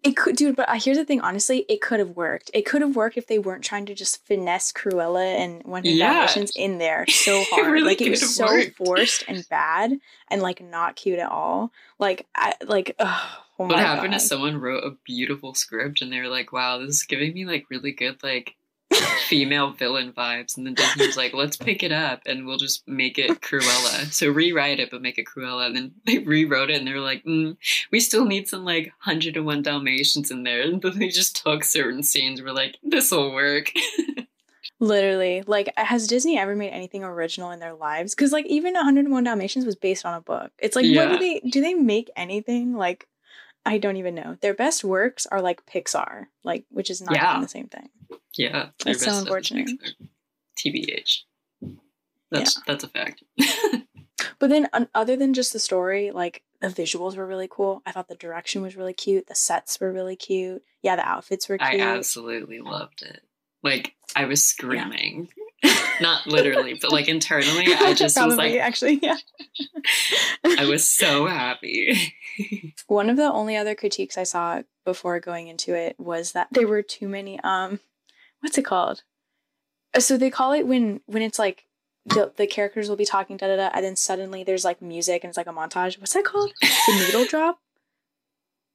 It 0.04 0.16
could, 0.16 0.36
dude. 0.36 0.54
But 0.56 0.68
uh, 0.68 0.74
here's 0.78 0.98
the 0.98 1.04
thing. 1.06 1.22
Honestly, 1.22 1.64
it 1.68 1.80
could 1.80 1.98
have 1.98 2.10
worked. 2.10 2.50
It 2.52 2.66
could 2.66 2.82
have 2.82 2.94
worked 2.94 3.16
if 3.16 3.26
they 3.26 3.38
weren't 3.38 3.64
trying 3.64 3.86
to 3.86 3.94
just 3.94 4.24
finesse 4.26 4.70
Cruella 4.70 5.24
and 5.36 5.62
one 5.64 5.80
of 5.80 5.86
Yeah. 5.86 6.12
Dalmatians 6.12 6.52
in 6.56 6.76
there 6.78 7.06
so 7.08 7.42
hard. 7.48 7.72
really 7.72 7.86
like 7.88 8.02
it 8.02 8.10
was 8.10 8.34
so 8.36 8.44
worked. 8.44 8.76
forced 8.76 9.24
and 9.28 9.46
bad, 9.48 9.98
and 10.30 10.42
like 10.42 10.60
not 10.62 10.94
cute 10.96 11.18
at 11.18 11.30
all. 11.30 11.72
Like, 11.98 12.26
I 12.36 12.52
like. 12.66 12.94
oh 12.98 13.40
what 13.56 13.78
happened 13.78 14.10
God. 14.12 14.16
is 14.16 14.28
someone 14.28 14.60
wrote 14.60 14.82
a 14.84 14.96
beautiful 15.06 15.54
script 15.54 16.02
and 16.02 16.12
they 16.12 16.18
were 16.20 16.28
like, 16.28 16.52
wow, 16.52 16.78
this 16.78 16.96
is 16.96 17.02
giving 17.04 17.32
me 17.32 17.46
like 17.46 17.66
really 17.70 17.92
good, 17.92 18.22
like, 18.22 18.56
female 19.26 19.70
villain 19.72 20.12
vibes. 20.12 20.56
And 20.56 20.66
then 20.66 20.74
Disney 20.74 21.06
was 21.06 21.16
like, 21.16 21.34
let's 21.34 21.56
pick 21.56 21.82
it 21.82 21.92
up 21.92 22.22
and 22.26 22.46
we'll 22.46 22.58
just 22.58 22.86
make 22.86 23.18
it 23.18 23.40
Cruella. 23.40 24.12
So 24.12 24.28
rewrite 24.28 24.80
it, 24.80 24.90
but 24.90 25.02
make 25.02 25.18
it 25.18 25.26
Cruella. 25.26 25.66
And 25.66 25.76
then 25.76 25.92
they 26.06 26.18
rewrote 26.18 26.70
it 26.70 26.78
and 26.78 26.86
they 26.86 26.92
were 26.92 27.00
like, 27.00 27.24
mm, 27.24 27.56
we 27.90 28.00
still 28.00 28.24
need 28.24 28.48
some 28.48 28.64
like 28.64 28.92
101 29.04 29.62
Dalmatians 29.62 30.30
in 30.30 30.42
there. 30.42 30.62
And 30.62 30.80
then 30.82 30.98
they 30.98 31.08
just 31.08 31.42
took 31.42 31.64
certain 31.64 32.02
scenes, 32.02 32.42
We're 32.42 32.52
like, 32.52 32.76
this 32.82 33.10
will 33.10 33.32
work. 33.32 33.72
Literally, 34.80 35.42
like, 35.46 35.72
has 35.76 36.06
Disney 36.06 36.38
ever 36.38 36.54
made 36.54 36.70
anything 36.70 37.04
original 37.04 37.52
in 37.52 37.60
their 37.60 37.74
lives? 37.74 38.14
Because 38.14 38.32
like 38.32 38.46
even 38.46 38.74
101 38.74 39.24
Dalmatians 39.24 39.64
was 39.64 39.76
based 39.76 40.04
on 40.04 40.14
a 40.14 40.20
book. 40.20 40.50
It's 40.58 40.76
like, 40.76 40.86
what 40.94 41.10
do 41.10 41.18
they 41.18 41.40
do? 41.48 41.60
They 41.60 41.74
make 41.74 42.10
anything 42.16 42.74
like? 42.74 43.06
I 43.66 43.78
don't 43.78 43.96
even 43.96 44.14
know. 44.14 44.36
Their 44.40 44.54
best 44.54 44.84
works 44.84 45.26
are 45.26 45.40
like 45.40 45.64
Pixar, 45.66 46.26
like 46.42 46.64
which 46.70 46.90
is 46.90 47.00
not 47.00 47.14
Yeah. 47.14 47.30
even 47.32 47.42
the 47.42 47.48
same 47.48 47.68
thing. 47.68 47.88
yeah. 48.36 48.68
That's 48.84 48.84
so 48.84 48.84
their 48.84 48.92
best 48.94 49.02
stuff 49.02 49.14
is 49.14 49.20
unfortunate. 49.22 49.70
TBH. 50.58 51.18
That's 52.30 52.60
that's 52.66 52.84
a 52.84 52.88
fact. 52.88 53.22
But 54.38 54.50
then, 54.50 54.68
un- 54.72 54.88
other 54.94 55.16
than 55.16 55.32
just 55.34 55.52
the 55.52 55.58
story, 55.58 56.10
like 56.10 56.42
the 56.60 56.68
visuals 56.68 57.16
were 57.16 57.26
really 57.26 57.48
cool. 57.50 57.82
I 57.86 57.92
thought 57.92 58.08
the 58.08 58.14
direction 58.14 58.62
was 58.62 58.76
really 58.76 58.92
cute. 58.92 59.26
The 59.26 59.34
sets 59.34 59.80
were 59.80 59.92
really 59.92 60.16
cute. 60.16 60.62
Yeah, 60.82 60.96
the 60.96 61.06
outfits 61.06 61.48
were 61.48 61.58
cute. 61.58 61.80
I 61.80 61.84
absolutely 61.84 62.60
loved 62.60 63.02
it. 63.02 63.22
Like 63.62 63.94
I 64.14 64.24
was 64.26 64.44
screaming. 64.44 65.28
Not 66.04 66.26
literally, 66.26 66.74
but 66.74 66.92
like 66.92 67.08
internally, 67.08 67.64
I 67.72 67.94
just 68.02 68.22
was 68.22 68.36
like 68.36 68.56
actually, 68.56 69.00
yeah. 69.02 69.16
I 70.44 70.66
was 70.66 70.86
so 70.86 71.26
happy. 71.26 72.14
One 72.88 73.08
of 73.08 73.16
the 73.16 73.32
only 73.32 73.56
other 73.56 73.74
critiques 73.74 74.18
I 74.18 74.24
saw 74.24 74.62
before 74.84 75.18
going 75.18 75.48
into 75.48 75.74
it 75.74 75.98
was 75.98 76.32
that 76.32 76.48
there 76.50 76.68
were 76.68 76.82
too 76.82 77.08
many. 77.08 77.40
Um, 77.40 77.80
what's 78.40 78.58
it 78.58 78.66
called? 78.66 79.02
Uh, 79.96 80.00
So 80.00 80.18
they 80.18 80.28
call 80.30 80.52
it 80.52 80.66
when 80.66 81.00
when 81.06 81.22
it's 81.22 81.38
like 81.38 81.64
the 82.04 82.32
the 82.36 82.46
characters 82.46 82.90
will 82.90 82.96
be 82.96 83.06
talking 83.06 83.38
da 83.38 83.46
da 83.46 83.56
da, 83.56 83.70
and 83.72 83.82
then 83.82 83.96
suddenly 83.96 84.44
there's 84.44 84.64
like 84.64 84.82
music 84.82 85.24
and 85.24 85.30
it's 85.30 85.38
like 85.38 85.46
a 85.46 85.52
montage. 85.52 85.98
What's 85.98 86.12
that 86.12 86.24
called? 86.24 86.52
The 86.60 87.04
needle 87.06 87.24
drop. 87.24 87.60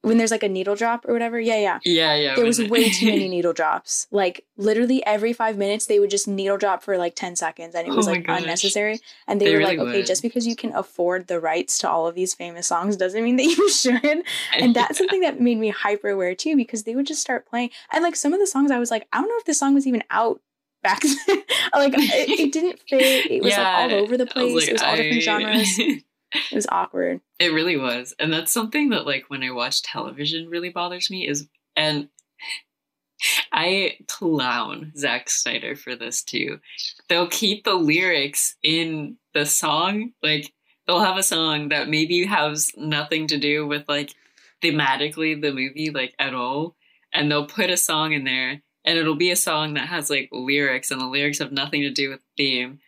When 0.02 0.16
there's 0.16 0.30
like 0.30 0.42
a 0.42 0.48
needle 0.48 0.76
drop 0.76 1.04
or 1.06 1.12
whatever. 1.12 1.38
Yeah, 1.38 1.58
yeah. 1.58 1.78
yeah, 1.84 2.14
yeah. 2.14 2.34
there 2.34 2.44
was 2.46 2.56
the- 2.56 2.68
way 2.68 2.88
too 2.88 3.04
many 3.06 3.28
needle 3.36 3.52
drops. 3.52 4.06
Like 4.10 4.46
literally 4.56 5.04
every 5.04 5.34
five 5.34 5.58
minutes, 5.58 5.84
they 5.86 5.98
would 6.00 6.08
just 6.08 6.26
needle 6.26 6.56
drop 6.56 6.82
for 6.82 6.96
like 6.96 7.14
ten 7.14 7.36
seconds, 7.36 7.74
and 7.74 7.86
it 7.86 7.90
Oh 7.90 7.96
was 7.96 8.06
my 8.06 8.12
like 8.12 8.26
gosh. 8.26 8.40
unnecessary. 8.40 8.98
And 9.28 9.38
they, 9.38 9.44
They 9.44 9.52
were 9.52 9.58
really 9.58 9.76
like, 9.76 9.86
okay, 9.88 9.98
would. 9.98 10.06
just 10.06 10.22
because 10.22 10.46
you 10.46 10.56
can 10.56 10.74
afford 10.74 11.26
the 11.26 11.38
rights 11.38 11.76
to 11.78 11.90
all 11.90 12.06
of 12.06 12.14
these 12.14 12.32
famous 12.32 12.66
songs 12.66 12.96
doesn't 12.96 13.22
mean 13.22 13.36
that 13.36 13.44
you 13.44 13.68
should. 13.82 14.02
And 14.02 14.24
that's 14.74 14.92
Yeah. 14.92 14.96
something 14.96 15.20
that 15.20 15.38
made 15.38 15.58
me 15.58 15.68
hyper 15.68 16.08
aware 16.08 16.34
too, 16.34 16.56
because 16.56 16.84
they 16.84 16.96
would 16.96 17.06
just 17.06 17.20
start 17.20 17.46
playing. 17.46 17.68
And 17.92 18.02
like 18.02 18.16
some 18.16 18.32
of 18.32 18.40
the 18.40 18.46
songs, 18.46 18.70
I 18.70 18.78
was 18.78 18.90
like, 18.90 19.06
I 19.12 19.18
don't 19.20 19.28
know 19.28 19.36
if 19.38 19.44
this 19.44 19.58
song 19.58 19.74
was 19.74 19.86
even 19.86 20.02
out 20.10 20.40
back 20.82 21.02
then. 21.02 21.42
like 21.74 21.92
it, 21.94 22.40
it 22.40 22.52
didn't 22.52 22.80
fit. 22.88 23.30
It 23.30 23.42
was 23.42 23.52
like 23.52 23.66
all 23.66 23.92
over 23.92 24.16
the 24.16 24.24
I 24.30 24.32
place. 24.32 24.66
it 24.66 24.72
was 24.72 24.82
all 24.82 24.96
different 24.96 25.22
genres. 25.22 25.78
It 26.32 26.54
was 26.54 26.66
awkward. 26.70 27.20
It 27.38 27.52
really 27.52 27.76
was. 27.76 28.14
And 28.18 28.32
that's 28.32 28.52
something 28.52 28.90
that 28.90 29.06
like 29.06 29.24
when 29.28 29.42
I 29.42 29.50
watch 29.50 29.82
television 29.82 30.48
really 30.48 30.70
bothers 30.70 31.10
me 31.10 31.26
is 31.28 31.48
and 31.76 32.08
I 33.52 33.98
clown 34.08 34.92
Zack 34.96 35.28
Snyder 35.28 35.76
for 35.76 35.94
this 35.94 36.22
too. 36.22 36.60
They'll 37.08 37.28
keep 37.28 37.64
the 37.64 37.74
lyrics 37.74 38.56
in 38.62 39.16
the 39.34 39.44
song. 39.44 40.12
Like 40.22 40.52
they'll 40.86 41.00
have 41.00 41.18
a 41.18 41.22
song 41.22 41.68
that 41.70 41.88
maybe 41.88 42.24
has 42.26 42.72
nothing 42.76 43.26
to 43.28 43.38
do 43.38 43.66
with 43.66 43.88
like 43.88 44.14
thematically 44.62 45.40
the 45.40 45.52
movie, 45.52 45.90
like 45.90 46.14
at 46.18 46.34
all. 46.34 46.76
And 47.12 47.30
they'll 47.30 47.46
put 47.46 47.70
a 47.70 47.76
song 47.76 48.12
in 48.12 48.24
there 48.24 48.62
and 48.84 48.98
it'll 48.98 49.16
be 49.16 49.30
a 49.30 49.36
song 49.36 49.74
that 49.74 49.88
has 49.88 50.10
like 50.10 50.28
lyrics 50.32 50.90
and 50.90 51.00
the 51.00 51.06
lyrics 51.06 51.38
have 51.40 51.52
nothing 51.52 51.82
to 51.82 51.90
do 51.90 52.10
with 52.10 52.20
the 52.20 52.44
theme. 52.44 52.80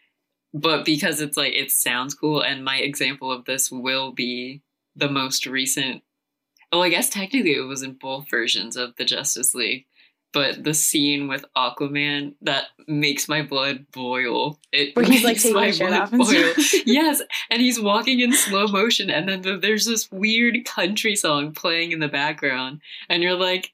But 0.55 0.85
because 0.85 1.21
it's 1.21 1.37
like 1.37 1.55
it 1.55 1.71
sounds 1.71 2.15
cool, 2.15 2.43
and 2.43 2.65
my 2.65 2.77
example 2.77 3.33
of 3.33 3.45
this 3.45 3.71
will 3.71 4.13
be 4.13 4.63
the 4.95 5.09
most 5.09 5.47
recent 5.47 6.03
well, 6.71 6.83
I 6.83 6.89
guess 6.89 7.11
technically 7.11 7.55
it 7.55 7.67
was 7.67 7.83
in 7.83 7.95
both 7.95 8.31
versions 8.31 8.77
of 8.77 8.97
the 8.97 9.05
Justice 9.05 9.55
League 9.55 9.85
but 10.33 10.65
the 10.65 10.75
scene 10.75 11.29
with 11.29 11.45
Aquaman 11.57 12.35
that 12.43 12.67
makes 12.89 13.29
my 13.29 13.43
blood 13.43 13.87
boil. 13.93 14.59
It 14.73 14.97
Where 14.97 15.05
he's 15.05 15.25
like 15.25 15.37
taking 15.37 15.55
my 15.55 15.73
blood 15.73 15.93
off 15.93 16.13
and 16.13 16.27
stuff. 16.27 16.87
yes, 16.87 17.21
and 17.51 17.61
he's 17.61 17.81
walking 17.81 18.21
in 18.21 18.33
slow 18.33 18.67
motion, 18.67 19.11
and 19.11 19.29
then 19.29 19.43
the, 19.43 19.59
there's 19.59 19.85
this 19.85 20.11
weird 20.11 20.65
country 20.65 21.15
song 21.17 21.53
playing 21.53 21.93
in 21.93 22.01
the 22.01 22.09
background, 22.09 22.81
and 23.09 23.23
you're 23.23 23.35
like, 23.35 23.73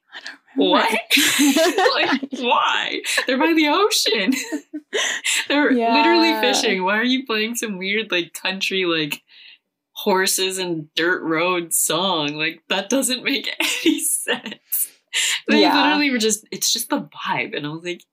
"What? 0.59 0.91
like, 1.95 2.21
why? 2.39 3.01
They're 3.27 3.37
by 3.37 3.53
the 3.53 3.69
ocean. 3.69 4.33
They're 5.47 5.71
literally 5.71 6.33
fishing. 6.41 6.83
Why 6.83 6.97
are 6.97 7.03
you 7.03 7.25
playing 7.25 7.55
some 7.55 7.77
weird 7.77 8.11
like 8.11 8.33
country 8.33 8.85
like?" 8.85 9.21
horses 9.93 10.57
and 10.59 10.87
dirt 10.95 11.21
road 11.23 11.73
song 11.73 12.35
like 12.35 12.61
that 12.69 12.89
doesn't 12.89 13.21
make 13.21 13.53
any 13.59 13.99
sense 13.99 14.87
they 15.49 15.59
Yeah. 15.59 15.75
literally 15.75 16.09
were 16.09 16.17
just 16.17 16.47
it's 16.53 16.71
just 16.71 16.89
the 16.89 17.01
vibe 17.01 17.53
and 17.53 17.65
i 17.65 17.69
was 17.69 17.83
like 17.83 18.03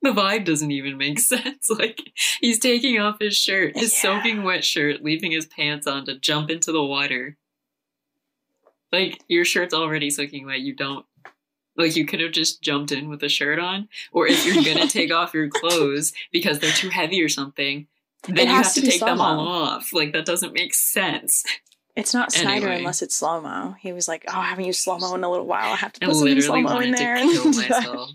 the 0.00 0.10
vibe 0.10 0.44
doesn't 0.44 0.70
even 0.70 0.96
make 0.96 1.18
sense 1.18 1.68
like 1.70 2.12
he's 2.40 2.60
taking 2.60 3.00
off 3.00 3.16
his 3.18 3.36
shirt 3.36 3.76
his 3.76 3.92
Yeah. 3.94 3.98
soaking 4.20 4.44
wet 4.44 4.64
shirt 4.64 5.02
leaving 5.02 5.32
his 5.32 5.46
pants 5.46 5.88
on 5.88 6.04
to 6.06 6.16
jump 6.20 6.50
into 6.50 6.70
the 6.70 6.84
water 6.84 7.36
like 8.92 9.20
your 9.26 9.44
shirt's 9.44 9.74
already 9.74 10.10
soaking 10.10 10.46
wet 10.46 10.60
you 10.60 10.72
don't 10.76 11.04
like 11.78 11.96
you 11.96 12.04
could 12.04 12.20
have 12.20 12.32
just 12.32 12.60
jumped 12.60 12.92
in 12.92 13.08
with 13.08 13.22
a 13.22 13.28
shirt 13.28 13.58
on 13.58 13.88
or 14.12 14.26
if 14.26 14.44
you're 14.44 14.62
gonna 14.64 14.86
take 14.98 15.10
off 15.12 15.32
your 15.32 15.48
clothes 15.48 16.12
because 16.32 16.58
they're 16.58 16.72
too 16.72 16.90
heavy 16.90 17.22
or 17.22 17.28
something 17.28 17.86
then 18.28 18.48
you 18.48 18.52
have 18.54 18.74
to 18.74 18.80
to 18.80 18.86
take 18.90 19.00
them 19.00 19.20
all 19.20 19.40
off 19.48 19.92
like 19.92 20.12
that 20.12 20.26
doesn't 20.26 20.52
make 20.52 20.74
sense 20.74 21.44
It's 21.96 22.12
not 22.12 22.32
Snyder 22.32 22.66
Anyway. 22.66 22.78
unless 22.78 23.00
it's 23.02 23.16
slow 23.16 23.40
mo. 23.40 23.74
He 23.80 23.92
was 23.92 24.06
like, 24.06 24.24
"Oh, 24.28 24.38
I 24.38 24.44
haven't 24.46 24.66
used 24.66 24.80
slow 24.80 24.98
mo 24.98 25.14
in 25.16 25.24
a 25.24 25.30
little 25.30 25.46
while. 25.46 25.72
I 25.72 25.76
have 25.76 25.92
to 25.94 26.04
I 26.04 26.06
put 26.06 26.16
something 26.16 26.40
slow 26.40 26.60
mo 26.60 26.78
in 26.78 26.92
there." 26.92 27.16
to 27.16 27.22
kill 27.22 27.42
then 27.44 27.52
do 27.52 27.60
that. 27.62 27.70
myself. 27.70 28.10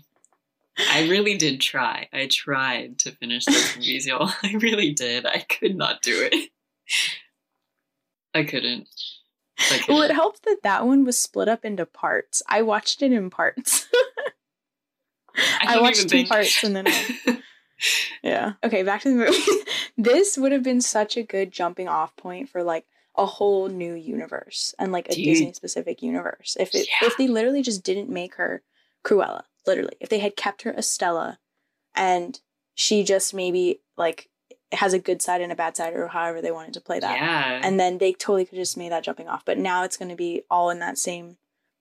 I 0.90 1.06
really 1.08 1.36
did 1.36 1.60
try. 1.60 2.08
I 2.12 2.26
tried 2.26 2.98
to 3.00 3.12
finish 3.12 3.44
those 3.44 3.76
movies, 3.76 4.06
y'all. 4.06 4.32
I 4.42 4.52
really 4.54 4.92
did. 4.92 5.26
I 5.26 5.40
could 5.40 5.76
not 5.76 6.00
do 6.02 6.28
it. 6.32 6.50
I 8.34 8.44
couldn't. 8.44 8.88
I. 9.58 9.80
Well, 9.88 10.02
it 10.02 10.10
helped 10.10 10.44
that 10.44 10.58
that 10.62 10.86
one 10.86 11.04
was 11.04 11.18
split 11.18 11.48
up 11.48 11.64
into 11.64 11.86
parts. 11.86 12.42
I 12.48 12.62
watched 12.62 13.02
it 13.02 13.12
in 13.12 13.30
parts. 13.30 13.86
I, 15.36 15.74
don't 15.74 15.82
watched 15.82 16.02
two 16.02 16.08
think- 16.08 16.28
parts 16.28 16.62
and 16.62 16.76
then 16.76 16.86
I- 16.86 17.42
yeah. 18.22 18.52
Okay, 18.62 18.82
back 18.82 19.02
to 19.02 19.08
the 19.10 19.16
movie. 19.16 19.38
this 19.98 20.38
would 20.38 20.52
have 20.52 20.62
been 20.62 20.80
such 20.80 21.16
a 21.16 21.22
good 21.22 21.50
jumping 21.52 21.88
off 21.88 22.14
point 22.16 22.48
for 22.48 22.62
like 22.62 22.86
a 23.16 23.26
whole 23.26 23.68
new 23.68 23.94
universe 23.94 24.74
and 24.78 24.92
like 24.92 25.08
a 25.08 25.14
Dude. 25.14 25.24
Disney 25.24 25.52
specific 25.52 26.02
universe. 26.02 26.56
If 26.58 26.74
it 26.74 26.86
Yeah. 26.88 27.06
if 27.08 27.16
they 27.16 27.26
literally 27.28 27.62
just 27.62 27.82
didn't 27.82 28.08
make 28.10 28.34
her 28.36 28.62
Cruella, 29.04 29.42
literally, 29.66 29.96
if 30.00 30.08
they 30.08 30.20
had 30.20 30.36
kept 30.36 30.62
her 30.62 30.72
Estella 30.72 31.38
and 31.94 32.40
she 32.74 33.02
just 33.04 33.34
maybe 33.34 33.80
like 33.96 34.28
has 34.72 34.92
a 34.92 34.98
good 34.98 35.22
side 35.22 35.40
and 35.40 35.52
a 35.52 35.56
bad 35.56 35.76
side 35.76 35.94
or 35.94 36.08
however 36.08 36.40
they 36.40 36.50
wanted 36.50 36.74
to 36.74 36.80
play 36.80 36.98
that. 36.98 37.16
yeah. 37.16 37.60
And 37.62 37.78
then 37.78 37.98
they 37.98 38.12
totally 38.12 38.44
could 38.44 38.56
just 38.56 38.76
made 38.76 38.92
that 38.92 39.04
jumping 39.04 39.28
off. 39.28 39.44
But 39.44 39.58
now 39.58 39.84
it's 39.84 39.96
going 39.96 40.08
to 40.08 40.16
be 40.16 40.42
all 40.50 40.70
in 40.70 40.80
that 40.80 40.98
same 40.98 41.36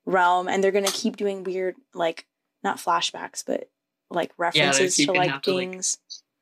realm, 0.06 0.48
and 0.48 0.64
they're 0.64 0.72
going 0.72 0.86
to 0.86 0.92
keep 0.92 1.18
doing 1.18 1.44
weird, 1.44 1.76
like 1.94 2.26
not 2.64 2.78
flashbacks, 2.78 3.44
but 3.46 3.70
like 4.10 4.32
references 4.38 4.96
to 4.98 5.12
like 5.14 5.44
to, 5.44 5.54
like, 5.54 5.70
things. 5.70 5.98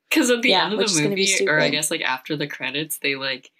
Because 0.09 0.29
at 0.29 0.41
the 0.41 0.49
Yeah, 0.49 0.65
end 0.65 0.73
of 0.73 0.79
the 0.79 0.85
is 0.85 0.99
gonna 0.99 1.15
be 1.15 1.31
movie, 1.31 1.47
or 1.47 1.59
I 1.59 1.69
guess 1.69 1.89
like 1.89 2.01
after 2.01 2.35
the 2.35 2.47
credits, 2.47 2.97
they 2.97 3.15
like 3.15 3.51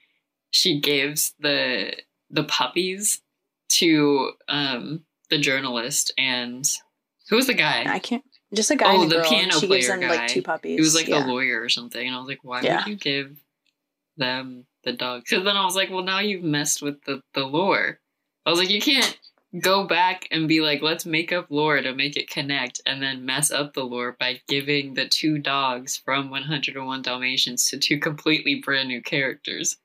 she 0.50 0.80
gives 0.80 1.34
the 1.40 1.96
the 2.30 2.44
puppies 2.44 3.22
to 3.70 4.34
um 4.50 5.06
the 5.30 5.38
journalist 5.38 6.12
and 6.18 6.70
who 7.30 7.38
was 7.38 7.48
the 7.48 7.54
guy? 7.54 7.86
I 7.88 8.00
can't. 8.00 8.24
Just 8.54 8.72
a 8.72 8.76
guy 8.76 8.94
Oh, 8.96 9.04
and 9.04 9.12
a 9.12 9.16
the 9.16 9.22
girl. 9.22 9.30
piano 9.30 9.54
she 9.54 9.68
gives 9.68 9.86
player 9.88 10.00
them 10.00 10.10
guy. 10.10 10.16
like 10.16 10.28
two 10.28 10.42
puppies. 10.42 10.76
He 10.78 10.82
was 10.82 10.96
like 10.96 11.08
yeah. 11.08 11.22
the 11.22 11.28
lawyer 11.28 11.62
or 11.62 11.70
something, 11.70 12.06
and 12.06 12.16
I 12.16 12.20
was 12.20 12.28
like, 12.28 12.40
why 12.44 12.62
Yeah. 12.62 12.78
would 12.80 12.88
you 12.88 12.96
give 12.96 13.38
them 14.18 14.66
the 14.84 14.94
dog? 14.94 15.24
Because 15.24 15.44
then 15.46 15.56
I 15.58 15.64
was 15.66 15.76
like, 15.76 15.90
well, 15.90 16.04
now 16.04 16.20
you've 16.20 16.44
messed 16.44 16.82
with 16.82 17.02
the 17.06 17.22
the 17.34 17.46
lore. 17.46 18.00
I 18.46 18.50
was 18.50 18.60
like, 18.60 18.70
you 18.70 18.82
can't 18.82 19.18
go 19.60 19.86
back 19.86 20.28
and 20.32 20.48
be 20.48 20.62
like, 20.62 20.82
let's 20.82 21.06
make 21.06 21.32
up 21.32 21.48
lore 21.50 21.82
to 21.82 21.94
make 21.94 22.16
it 22.18 22.30
connect, 22.30 22.82
and 22.86 23.02
then 23.02 23.26
mess 23.26 23.52
up 23.52 23.74
the 23.74 23.84
lore 23.84 24.16
by 24.20 24.42
giving 24.48 24.94
the 24.96 25.08
two 25.08 25.38
dogs 25.38 25.96
from 25.98 26.30
101 26.30 27.02
Dalmatians 27.02 27.66
to 27.70 27.78
two 27.78 28.00
completely 28.00 28.56
brand 28.56 28.88
new 28.90 29.02
characters. 29.02 29.78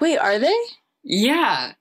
Wait, 0.00 0.18
are 0.18 0.38
they? 0.38 0.56
Yeah, 1.02 1.72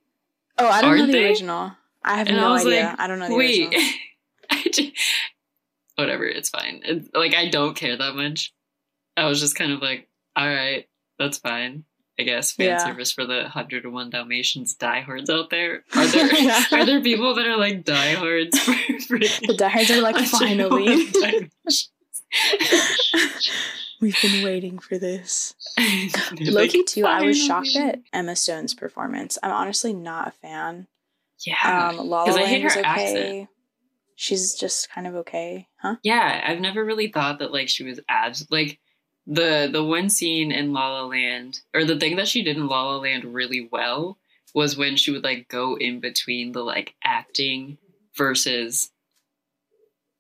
Oh, 0.58 0.68
I 0.68 0.82
don't 0.82 0.92
know 0.96 1.02
Aren't 1.02 1.12
the 1.12 1.18
they? 1.20 1.26
original. 1.26 1.72
I 2.04 2.18
have 2.18 2.28
And 2.28 2.38
I 2.38 2.42
no 2.42 2.52
was 2.54 2.66
idea. 2.66 2.86
like, 2.86 3.00
I 3.00 3.08
don't 3.08 3.20
know 3.20 3.28
the 3.28 3.36
wait. 3.36 3.68
original. 3.74 3.82
I 4.52 4.94
Whatever, 5.96 6.26
it's 6.26 6.50
fine. 6.50 6.82
It, 6.84 7.10
like 7.16 7.34
I 7.36 7.50
don't 7.50 7.76
care 7.76 7.96
that 7.98 8.16
much. 8.16 8.54
I 9.18 9.26
was 9.28 9.40
just 9.40 9.56
kind 9.56 9.72
of 9.72 9.82
like, 9.82 10.10
all 10.36 10.48
right, 10.48 10.88
that's 11.18 11.38
fine. 11.38 11.86
I 12.20 12.24
guess 12.24 12.52
fan 12.54 12.68
Yeah. 12.68 12.78
service 12.78 13.12
for 13.12 13.26
the 13.26 13.42
101 13.42 14.10
Dalmatians 14.10 14.74
diehards 14.76 15.30
out 15.30 15.50
there. 15.50 15.84
Are 15.96 16.08
there 16.08 16.34
Yeah. 16.36 16.64
are 16.72 16.86
there 16.86 17.02
people 17.02 17.36
that 17.36 17.46
are 17.46 17.58
like 17.58 17.84
diehards 17.86 18.58
for, 18.60 18.74
for 19.08 19.20
The 19.20 19.56
diehards 19.58 19.92
are 19.92 20.02
like, 20.02 20.18
finally. 20.28 21.08
We've 24.02 24.22
been 24.22 24.44
waiting 24.44 24.78
for 24.80 24.98
this. 24.98 25.56
Loki 26.42 26.80
like, 26.80 26.86
too. 26.88 27.06
I 27.06 27.22
was 27.24 27.42
shocked 27.42 27.76
at 27.78 28.00
Emma 28.14 28.36
Stone's 28.36 28.74
performance. 28.74 29.38
I'm 29.42 29.52
honestly 29.52 29.94
not 29.94 30.28
a 30.28 30.32
fan. 30.32 30.88
Yeah, 31.46 31.90
Um, 31.90 31.98
La 31.98 32.04
La 32.04 32.26
'cause 32.26 32.36
I 32.38 32.46
hate 32.46 32.52
Land 32.54 32.64
was 32.66 32.74
her 32.76 32.80
okay. 32.82 32.90
accent. 32.90 33.50
She's 34.16 34.56
just 34.56 34.90
kind 34.90 35.08
of 35.08 35.16
okay, 35.16 35.68
huh? 35.78 35.98
Yeah, 36.04 36.44
I've 36.48 36.62
never 36.62 36.84
really 36.84 37.08
thought 37.08 37.40
that 37.40 37.52
like 37.52 37.70
she 37.70 37.84
was 37.84 38.00
abs 38.08 38.48
like 38.50 38.80
the 39.28 39.70
the 39.72 39.84
one 39.84 40.10
scene 40.10 40.52
in 40.52 40.74
La 40.74 41.02
La 41.02 41.06
Land 41.06 41.62
or 41.74 41.84
the 41.84 42.00
thing 42.00 42.16
that 42.18 42.28
she 42.28 42.44
did 42.44 42.58
in 42.58 42.68
La 42.68 42.84
La 42.84 42.98
Land 42.98 43.26
really 43.26 43.68
well 43.72 44.18
was 44.54 44.78
when 44.78 44.96
she 44.96 45.12
would 45.12 45.24
like 45.24 45.48
go 45.50 45.78
in 45.78 46.00
between 46.00 46.54
the 46.54 46.62
like 46.62 46.96
acting 47.04 47.78
versus 48.16 48.92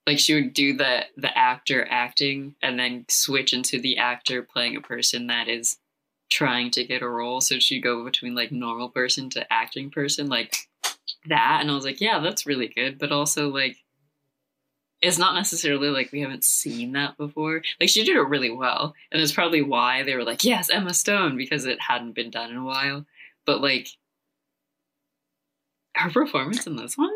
like 0.05 0.19
she 0.19 0.35
would 0.35 0.53
do 0.53 0.75
the 0.75 1.05
the 1.15 1.35
actor 1.37 1.87
acting 1.89 2.55
and 2.61 2.77
then 2.77 3.05
switch 3.07 3.53
into 3.53 3.79
the 3.79 3.97
actor 3.97 4.41
playing 4.43 4.75
a 4.75 4.81
person 4.81 5.27
that 5.27 5.47
is 5.47 5.77
trying 6.29 6.71
to 6.71 6.83
get 6.83 7.01
a 7.01 7.07
role. 7.07 7.39
So 7.39 7.59
she'd 7.59 7.81
go 7.81 8.03
between 8.03 8.35
like 8.35 8.51
normal 8.51 8.89
person 8.89 9.29
to 9.31 9.53
acting 9.53 9.89
person 9.89 10.27
like 10.27 10.55
that. 11.27 11.59
And 11.61 11.71
I 11.71 11.75
was 11.75 11.85
like 11.85 12.01
yeah 12.01 12.19
that's 12.19 12.45
really 12.45 12.67
good. 12.67 12.99
But 12.99 13.11
also 13.11 13.49
like 13.49 13.77
it's 15.01 15.17
not 15.17 15.35
necessarily 15.35 15.89
like 15.89 16.11
we 16.11 16.21
haven't 16.21 16.43
seen 16.43 16.93
that 16.93 17.17
before. 17.17 17.61
Like 17.79 17.89
she 17.89 18.03
did 18.03 18.15
it 18.15 18.21
really 18.21 18.51
well, 18.51 18.95
and 19.11 19.21
that's 19.21 19.31
probably 19.31 19.61
why 19.61 20.03
they 20.03 20.15
were 20.15 20.23
like, 20.23 20.43
"Yes, 20.43 20.69
Emma 20.69 20.93
Stone," 20.93 21.37
because 21.37 21.65
it 21.65 21.79
hadn't 21.81 22.13
been 22.13 22.29
done 22.29 22.51
in 22.51 22.57
a 22.57 22.63
while. 22.63 23.05
But 23.45 23.61
like, 23.61 23.89
her 25.95 26.09
performance 26.09 26.65
in 26.65 26.75
this 26.75 26.97
one 26.97 27.11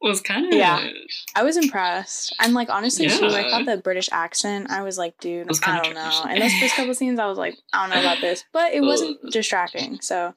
was 0.00 0.20
kind 0.20 0.46
of 0.46 0.54
Yeah. 0.54 0.90
I 1.34 1.42
was 1.42 1.56
impressed. 1.56 2.34
And 2.38 2.54
like 2.54 2.70
honestly 2.70 3.08
too, 3.08 3.26
I 3.26 3.50
thought 3.50 3.66
the 3.66 3.76
British 3.76 4.08
accent, 4.12 4.70
I 4.70 4.82
was 4.82 4.96
like, 4.96 5.18
dude, 5.18 5.48
was 5.48 5.60
I 5.64 5.82
don't 5.82 5.94
know. 5.94 6.24
And 6.28 6.42
those 6.42 6.54
first 6.54 6.74
couple 6.74 6.94
scenes 6.94 7.18
I 7.18 7.26
was 7.26 7.38
like, 7.38 7.56
I 7.72 7.86
don't 7.86 7.94
know 7.94 8.00
about 8.00 8.20
this. 8.20 8.44
But 8.52 8.72
it 8.72 8.80
wasn't 8.80 9.18
distracting, 9.30 10.00
so 10.00 10.34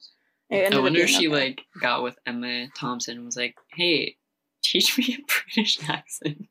it 0.50 0.64
ended 0.64 0.74
I 0.74 0.82
wonder 0.82 1.00
if 1.00 1.10
she 1.10 1.28
okay. 1.28 1.36
like 1.36 1.62
got 1.80 2.02
with 2.02 2.18
Emma 2.26 2.68
Thompson 2.76 3.16
and 3.16 3.24
was 3.24 3.36
like, 3.36 3.56
"Hey, 3.68 4.16
teach 4.62 4.98
me 4.98 5.18
a 5.18 5.32
British 5.54 5.78
accent." 5.88 6.48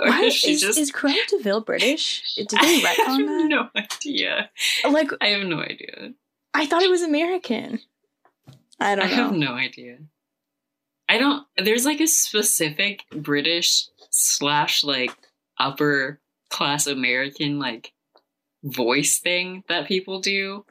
Or 0.00 0.06
Why 0.08 0.24
if 0.24 0.32
she 0.34 0.52
is, 0.52 0.60
just- 0.60 0.78
is 0.78 0.92
Cruella 0.92 1.26
de 1.28 1.38
Vil 1.42 1.60
British? 1.60 2.22
Did 2.36 2.48
they 2.50 2.56
I 2.84 2.94
have 3.06 3.18
no 3.20 3.68
idea. 3.76 4.50
Like 4.88 5.10
I 5.20 5.28
have 5.28 5.46
no 5.46 5.60
idea. 5.60 6.12
I 6.54 6.66
thought 6.66 6.82
it 6.82 6.90
was 6.90 7.02
American. 7.02 7.80
I 8.80 8.92
I 8.92 8.94
don't 8.96 9.08
know. 9.10 9.14
have 9.16 9.32
no 9.32 9.52
idea. 9.54 9.98
I 11.08 11.18
don't. 11.18 11.46
There's 11.56 11.84
like 11.86 12.00
a 12.00 12.06
specific 12.06 13.04
British 13.10 13.86
slash 14.10 14.84
like 14.84 15.10
upper 15.58 16.20
class 16.50 16.86
American 16.86 17.58
like 17.58 17.92
voice 18.62 19.18
thing 19.18 19.62
that 19.68 19.86
people 19.88 20.20
do, 20.20 20.64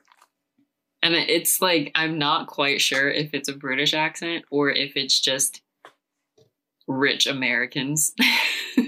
and 1.02 1.16
it's 1.16 1.62
like 1.62 1.92
I'm 1.96 2.18
not 2.18 2.48
quite 2.48 2.82
sure 2.82 3.10
if 3.10 3.34
it's 3.34 3.50
a 3.50 3.54
British 3.56 3.94
accent 3.94 4.46
or 4.52 4.70
if 4.70 4.96
it's 4.96 5.20
just 5.20 5.62
rich 6.88 7.26
Americans. 7.28 8.14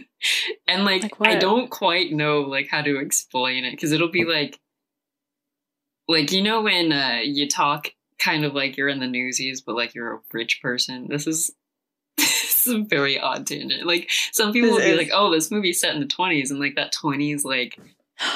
and 0.68 0.86
like, 0.86 1.20
Like 1.20 1.30
I 1.30 1.36
don't 1.36 1.70
quite 1.70 2.12
know 2.12 2.42
like 2.42 2.68
how 2.70 2.82
to 2.82 3.00
explain 3.00 3.66
it 3.66 3.72
because 3.72 3.92
it'll 3.92 4.12
be 4.12 4.26
like 4.26 4.60
like 6.08 6.32
you 6.32 6.42
know 6.42 6.62
when 6.62 6.92
uh 6.92 7.20
you 7.24 7.48
talk 7.48 7.90
kind 8.18 8.44
of 8.44 8.54
like 8.54 8.76
you're 8.76 8.90
in 8.90 9.00
the 9.00 9.08
newsies 9.08 9.62
but 9.62 9.76
like 9.76 9.96
you're 9.96 10.16
a 10.16 10.20
rich 10.34 10.62
person. 10.62 11.08
This 11.10 11.28
is 11.28 11.52
this 12.18 12.68
is 12.68 12.74
a 12.74 12.80
very 12.80 13.20
odd 13.20 13.48
tangent. 13.48 13.86
Like 13.86 14.10
some 14.32 14.52
people 14.52 14.70
This 14.70 14.78
will 14.78 14.86
be 14.86 14.92
is. 14.92 14.98
like, 14.98 15.12
"Oh, 15.14 15.32
this 15.32 15.52
movie's 15.52 15.80
set 15.80 15.94
in 15.94 16.02
the 16.02 16.08
20s." 16.08 16.50
And 16.50 16.60
like 16.60 16.76
that 16.76 16.94
20s 16.94 17.46
like 17.46 17.80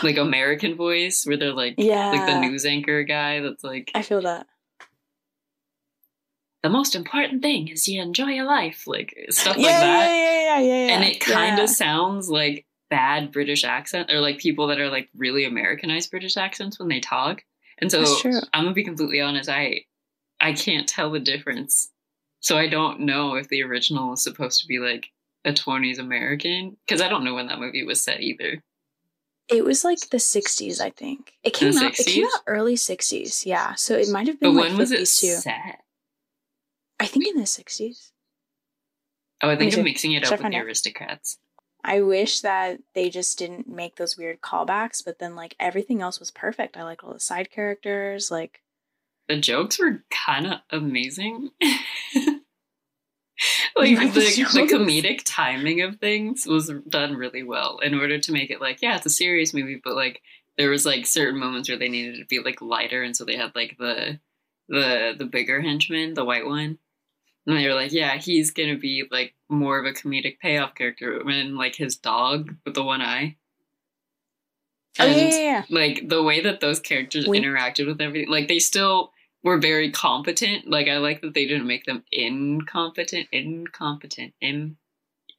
like 0.01 0.17
American 0.17 0.75
voice 0.75 1.25
where 1.25 1.37
they're 1.37 1.53
like 1.53 1.75
yeah. 1.77 2.11
like 2.11 2.25
the 2.25 2.39
news 2.39 2.65
anchor 2.65 3.03
guy 3.03 3.41
that's 3.41 3.63
like 3.63 3.91
I 3.93 4.01
feel 4.01 4.21
that. 4.21 4.47
The 6.63 6.69
most 6.69 6.95
important 6.95 7.41
thing 7.41 7.67
is 7.67 7.87
you 7.87 8.01
enjoy 8.01 8.29
your 8.29 8.45
life 8.45 8.87
like 8.87 9.15
stuff 9.29 9.57
yeah, 9.57 9.63
like 9.63 9.75
that 9.75 10.07
yeah, 10.07 10.15
yeah, 10.15 10.41
yeah, 10.41 10.59
yeah, 10.59 10.87
yeah. 10.87 10.93
and 10.95 11.03
it 11.03 11.19
kind 11.19 11.57
yeah. 11.57 11.63
of 11.63 11.69
sounds 11.69 12.29
like 12.29 12.65
bad 12.89 13.31
british 13.31 13.63
accent 13.63 14.09
or 14.11 14.19
like 14.19 14.37
people 14.39 14.67
that 14.67 14.79
are 14.79 14.89
like 14.89 15.09
really 15.15 15.45
americanized 15.45 16.09
british 16.09 16.37
accents 16.37 16.79
when 16.79 16.87
they 16.87 16.99
talk 16.99 17.43
and 17.79 17.91
so 17.91 18.03
i'm 18.53 18.63
gonna 18.63 18.73
be 18.73 18.83
completely 18.83 19.21
honest 19.21 19.49
i 19.49 19.81
i 20.39 20.53
can't 20.53 20.87
tell 20.87 21.11
the 21.11 21.19
difference 21.19 21.91
so 22.39 22.57
i 22.57 22.67
don't 22.67 22.99
know 22.99 23.35
if 23.35 23.47
the 23.49 23.61
original 23.63 24.13
is 24.13 24.23
supposed 24.23 24.61
to 24.61 24.67
be 24.67 24.79
like 24.79 25.07
a 25.45 25.51
20s 25.51 25.99
american 25.99 26.77
because 26.87 27.01
i 27.01 27.09
don't 27.09 27.23
know 27.23 27.33
when 27.33 27.47
that 27.47 27.59
movie 27.59 27.83
was 27.83 28.01
set 28.01 28.21
either 28.21 28.63
It 29.49 29.65
was 29.65 29.83
like 29.83 29.99
the 30.09 30.23
'60s, 30.23 30.79
I 30.79 30.89
think. 30.89 31.33
It 31.43 31.53
came 31.53 31.73
the 31.73 31.85
out. 31.85 31.99
It 31.99 32.07
came 32.07 32.23
out 32.23 32.43
early 32.47 32.75
'60s. 32.75 33.45
Yeah, 33.45 33.75
so 33.75 33.93
it 33.93 34.07
might 34.07 34.27
have 34.27 34.39
but 34.39 34.47
been 34.47 34.55
like 34.55 34.69
when 34.69 34.77
was 34.77 34.93
it 34.93 34.99
too. 34.99 35.35
set 35.35 35.82
I 37.03 37.07
think 37.07 37.27
in 37.27 37.35
the 37.35 37.43
'60s. 37.43 38.11
oh 39.41 39.49
i 39.49 39.55
think 39.55 39.77
i'm 39.77 39.83
mixing 39.83 40.13
it 40.13 40.23
up 40.23 40.31
with 40.31 40.39
the 40.39 40.45
out? 40.47 40.65
Aristocats 40.65 41.37
I 41.85 42.01
wish 42.01 42.39
that 42.39 42.79
they 42.95 43.09
just 43.09 43.37
didn't 43.37 43.67
make 43.67 43.97
those 43.97 44.17
weird 44.17 44.39
callbacks, 44.39 45.03
but 45.03 45.19
then 45.19 45.35
like 45.35 45.53
everything 45.59 46.01
else 46.01 46.17
was 46.17 46.31
perfect. 46.31 46.77
I 46.77 46.83
liked 46.83 47.03
all 47.03 47.13
the 47.13 47.19
side 47.19 47.51
characters. 47.51 48.31
Like, 48.31 48.61
the 49.27 49.37
jokes 49.37 49.77
were 49.79 50.05
kind 50.09 50.47
of 50.47 50.59
amazing. 50.69 51.49
like 53.75 53.97
the 54.13 54.19
the 54.53 54.67
comedic 54.71 55.21
timing 55.25 55.81
of 55.81 55.97
things 55.97 56.45
was 56.45 56.71
done 56.87 57.15
really 57.15 57.43
well 57.43 57.79
in 57.79 57.95
order 57.95 58.19
to 58.19 58.31
make 58.31 58.51
it 58.51 58.61
like 58.61 58.81
yeah 58.81 58.95
it's 58.95 59.05
a 59.05 59.09
serious 59.09 59.53
movie 59.53 59.81
but 59.83 59.95
like 59.95 60.21
there 60.57 60.69
was 60.69 60.85
like 60.85 61.05
certain 61.05 61.39
moments 61.39 61.67
where 61.67 61.77
they 61.77 61.89
needed 61.89 62.17
to 62.17 62.25
be 62.25 62.39
like 62.39 62.61
lighter 62.61 63.01
and 63.01 63.17
so 63.17 63.25
they 63.25 63.35
had 63.35 63.51
like 63.55 63.75
the 63.79 64.19
the 64.69 65.15
the 65.17 65.25
bigger 65.25 65.61
henchman 65.61 66.13
the 66.13 66.23
white 66.23 66.45
one 66.45 66.77
and 67.45 67.57
they 67.57 67.67
were 67.67 67.73
like 67.73 67.91
yeah 67.91 68.15
he's 68.17 68.51
gonna 68.51 68.77
be 68.77 69.03
like 69.11 69.33
more 69.49 69.79
of 69.79 69.85
a 69.85 69.91
comedic 69.91 70.39
payoff 70.39 70.75
character 70.75 71.19
and 71.27 71.55
like 71.57 71.75
his 71.75 71.95
dog 71.97 72.55
with 72.65 72.73
the 72.73 72.83
one 72.83 73.01
eye. 73.01 73.35
Oh 74.99 75.05
yeah, 75.05 75.15
yeah, 75.15 75.39
yeah. 75.39 75.63
like 75.69 76.07
the 76.07 76.21
way 76.21 76.41
that 76.41 76.59
those 76.59 76.79
characters 76.79 77.27
We- 77.27 77.39
interacted 77.39 77.87
with 77.87 77.99
everything 77.99 78.29
like 78.29 78.47
they 78.47 78.59
still 78.59 79.11
were 79.43 79.57
very 79.57 79.91
competent. 79.91 80.69
Like 80.69 80.87
i 80.87 80.97
like 80.97 81.21
that 81.21 81.33
they 81.33 81.45
didn't 81.47 81.67
make 81.67 81.85
them 81.85 82.03
incompetent 82.11 83.27
incompetent 83.31 84.33
in, 84.39 84.77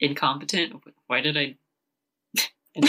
incompetent. 0.01 0.83
Why 1.07 1.21
did 1.21 1.37
i 1.37 1.57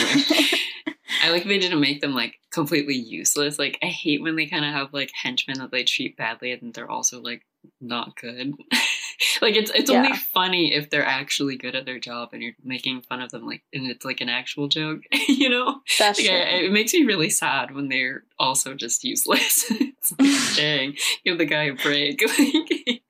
i 1.23 1.29
like 1.29 1.43
they 1.43 1.59
didn't 1.59 1.79
make 1.79 2.01
them 2.01 2.13
like 2.15 2.39
completely 2.51 2.95
useless. 2.95 3.59
Like 3.59 3.77
i 3.83 3.87
hate 3.87 4.21
when 4.21 4.35
they 4.35 4.47
kind 4.47 4.65
of 4.65 4.73
have 4.73 4.91
like 4.93 5.11
henchmen 5.13 5.59
that 5.59 5.71
they 5.71 5.83
treat 5.83 6.17
badly 6.17 6.51
and 6.51 6.73
they're 6.73 6.89
also 6.89 7.21
like 7.21 7.45
not 7.79 8.15
good 8.19 8.53
like 9.41 9.55
it's 9.55 9.71
it's 9.73 9.89
only 9.89 10.13
funny 10.13 10.73
if 10.73 10.89
they're 10.89 11.05
actually 11.05 11.57
good 11.57 11.75
at 11.75 11.85
their 11.85 11.99
job 11.99 12.29
and 12.33 12.41
you're 12.41 12.53
making 12.63 13.01
fun 13.01 13.21
of 13.21 13.31
them 13.31 13.45
like 13.45 13.63
and 13.73 13.89
it's 13.89 14.05
like 14.05 14.21
an 14.21 14.29
actual 14.29 14.67
joke 14.67 15.01
you 15.27 15.49
know 15.49 15.81
That's 15.99 16.19
like, 16.19 16.27
true. 16.27 16.35
I- 16.37 16.63
it 16.65 16.71
makes 16.71 16.93
me 16.93 17.03
really 17.03 17.29
sad 17.29 17.73
when 17.73 17.89
they're 17.89 18.23
also 18.39 18.73
just 18.73 19.03
useless. 19.03 19.65
it's 19.71 20.13
like, 20.19 20.55
dang, 20.57 20.95
give 21.23 21.37
the 21.37 21.45
guy 21.45 21.63
a 21.63 21.73
break. 21.73 22.21
like, 22.37 23.01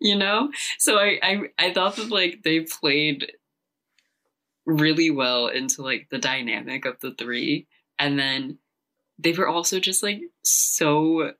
you 0.00 0.16
know? 0.16 0.50
So 0.78 0.98
I, 0.98 1.18
I 1.22 1.40
I 1.58 1.72
thought 1.72 1.96
that 1.96 2.08
like 2.10 2.42
they 2.44 2.60
played 2.60 3.32
really 4.66 5.10
well 5.10 5.48
into 5.48 5.82
like 5.82 6.08
the 6.10 6.18
dynamic 6.18 6.84
of 6.86 6.98
the 7.00 7.12
three. 7.12 7.66
And 7.98 8.18
then 8.18 8.58
they 9.18 9.32
were 9.32 9.48
also 9.48 9.78
just 9.80 10.02
like 10.02 10.20
so 10.42 11.32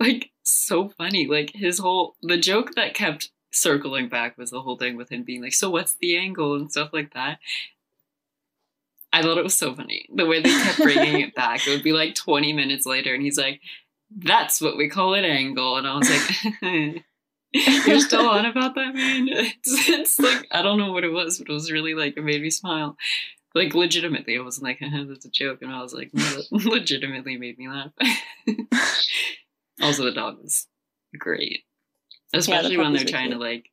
like 0.00 0.31
so 0.42 0.88
funny. 0.88 1.26
Like 1.26 1.52
his 1.54 1.78
whole 1.78 2.16
the 2.22 2.38
joke 2.38 2.74
that 2.74 2.94
kept 2.94 3.30
circling 3.52 4.08
back 4.08 4.36
was 4.38 4.50
the 4.50 4.62
whole 4.62 4.76
thing 4.76 4.96
with 4.96 5.10
him 5.10 5.22
being 5.22 5.42
like, 5.42 5.52
so 5.52 5.70
what's 5.70 5.94
the 5.94 6.16
angle 6.16 6.54
and 6.54 6.70
stuff 6.70 6.90
like 6.92 7.14
that. 7.14 7.38
I 9.12 9.22
thought 9.22 9.36
it 9.36 9.44
was 9.44 9.56
so 9.56 9.74
funny. 9.74 10.06
The 10.14 10.24
way 10.24 10.40
they 10.40 10.50
kept 10.50 10.78
bringing 10.78 11.20
it 11.20 11.34
back. 11.34 11.66
It 11.66 11.70
would 11.70 11.82
be 11.82 11.92
like 11.92 12.14
20 12.14 12.54
minutes 12.54 12.86
later, 12.86 13.12
and 13.12 13.22
he's 13.22 13.36
like, 13.36 13.60
that's 14.16 14.60
what 14.60 14.76
we 14.76 14.88
call 14.88 15.14
an 15.14 15.24
angle. 15.24 15.76
And 15.76 15.86
I 15.86 15.96
was 15.96 16.10
like, 16.10 17.04
you're 17.86 18.00
still 18.00 18.26
on 18.26 18.46
about 18.46 18.74
that, 18.74 18.94
man? 18.94 19.28
It's, 19.30 19.88
it's 19.88 20.18
like, 20.18 20.46
I 20.50 20.62
don't 20.62 20.78
know 20.78 20.92
what 20.92 21.04
it 21.04 21.12
was, 21.12 21.38
but 21.38 21.48
it 21.50 21.52
was 21.52 21.70
really 21.70 21.94
like, 21.94 22.16
it 22.16 22.24
made 22.24 22.40
me 22.40 22.50
smile. 22.50 22.96
Like, 23.54 23.74
legitimately, 23.74 24.38
I 24.38 24.40
wasn't 24.40 24.64
like, 24.64 24.80
that's 25.08 25.26
a 25.26 25.30
joke. 25.30 25.60
And 25.60 25.70
I 25.70 25.82
was 25.82 25.92
like, 25.92 26.10
no, 26.14 26.42
legitimately 26.50 27.36
made 27.36 27.58
me 27.58 27.68
laugh. 27.68 27.92
Also, 29.82 30.04
the 30.04 30.12
dog 30.12 30.38
was 30.42 30.66
great. 31.18 31.60
Especially 32.34 32.76
when 32.76 32.92
they're 32.92 33.00
puppies 33.00 33.12
were 33.12 33.18
trying 33.18 33.30
to 33.32 33.38
like, 33.38 33.70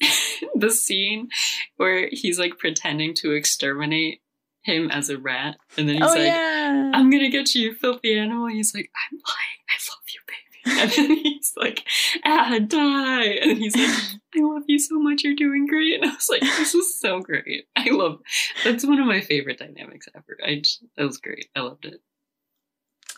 the 0.54 0.70
scene 0.70 1.28
where 1.76 2.08
he's 2.10 2.38
like 2.38 2.58
pretending 2.58 3.14
to 3.14 3.32
exterminate 3.32 4.20
him 4.62 4.90
as 4.90 5.08
a 5.08 5.18
rat, 5.18 5.56
and 5.76 5.88
then 5.88 5.96
he's 5.96 6.04
oh 6.04 6.14
like, 6.14 6.24
yeah. 6.24 6.92
"I'm 6.94 7.10
gonna 7.10 7.30
get 7.30 7.54
you, 7.54 7.70
you 7.70 7.74
filthy 7.74 8.18
animal." 8.18 8.46
And 8.46 8.56
he's 8.56 8.74
like, 8.74 8.90
"I'm 8.94 9.18
lying. 9.18 9.60
I 9.68 9.76
love 9.90 10.02
you, 10.12 10.20
baby." 10.26 10.38
And 10.82 10.90
then 10.92 11.16
he's 11.16 11.52
like, 11.56 11.84
"Ah, 12.24 12.58
die!" 12.66 13.24
And 13.24 13.58
he's 13.58 13.76
like, 13.76 14.20
"I 14.36 14.40
love 14.40 14.62
you 14.68 14.78
so 14.78 14.98
much. 14.98 15.24
You're 15.24 15.34
doing 15.34 15.66
great." 15.66 15.94
And 15.94 16.10
I 16.10 16.14
was 16.14 16.28
like, 16.30 16.40
"This 16.40 16.74
is 16.74 16.98
so 16.98 17.20
great. 17.20 17.66
I 17.76 17.90
love. 17.90 18.20
That's 18.64 18.86
one 18.86 19.00
of 19.00 19.06
my 19.06 19.20
favorite 19.20 19.58
dynamics 19.58 20.08
ever. 20.14 20.38
I 20.44 20.60
just, 20.60 20.84
that 20.96 21.04
was 21.04 21.18
great. 21.18 21.46
I 21.56 21.60
loved 21.60 21.84
it." 21.84 22.00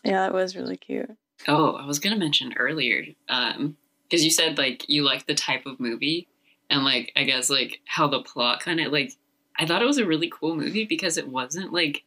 yeah, 0.04 0.20
that 0.20 0.34
was 0.34 0.56
really 0.56 0.76
cute. 0.76 1.10
Oh, 1.48 1.72
I 1.72 1.86
was 1.86 1.98
gonna 1.98 2.16
mention 2.16 2.54
earlier, 2.54 3.06
um, 3.28 3.76
because 4.04 4.24
you 4.24 4.30
said 4.30 4.58
like 4.58 4.88
you 4.88 5.04
like 5.04 5.26
the 5.26 5.34
type 5.34 5.66
of 5.66 5.80
movie, 5.80 6.28
and 6.70 6.84
like 6.84 7.12
I 7.16 7.24
guess 7.24 7.50
like 7.50 7.80
how 7.86 8.06
the 8.06 8.22
plot 8.22 8.60
kind 8.60 8.80
of 8.80 8.92
like 8.92 9.12
I 9.56 9.66
thought 9.66 9.82
it 9.82 9.86
was 9.86 9.98
a 9.98 10.06
really 10.06 10.30
cool 10.30 10.56
movie 10.56 10.84
because 10.84 11.16
it 11.16 11.28
wasn't 11.28 11.72
like 11.72 12.04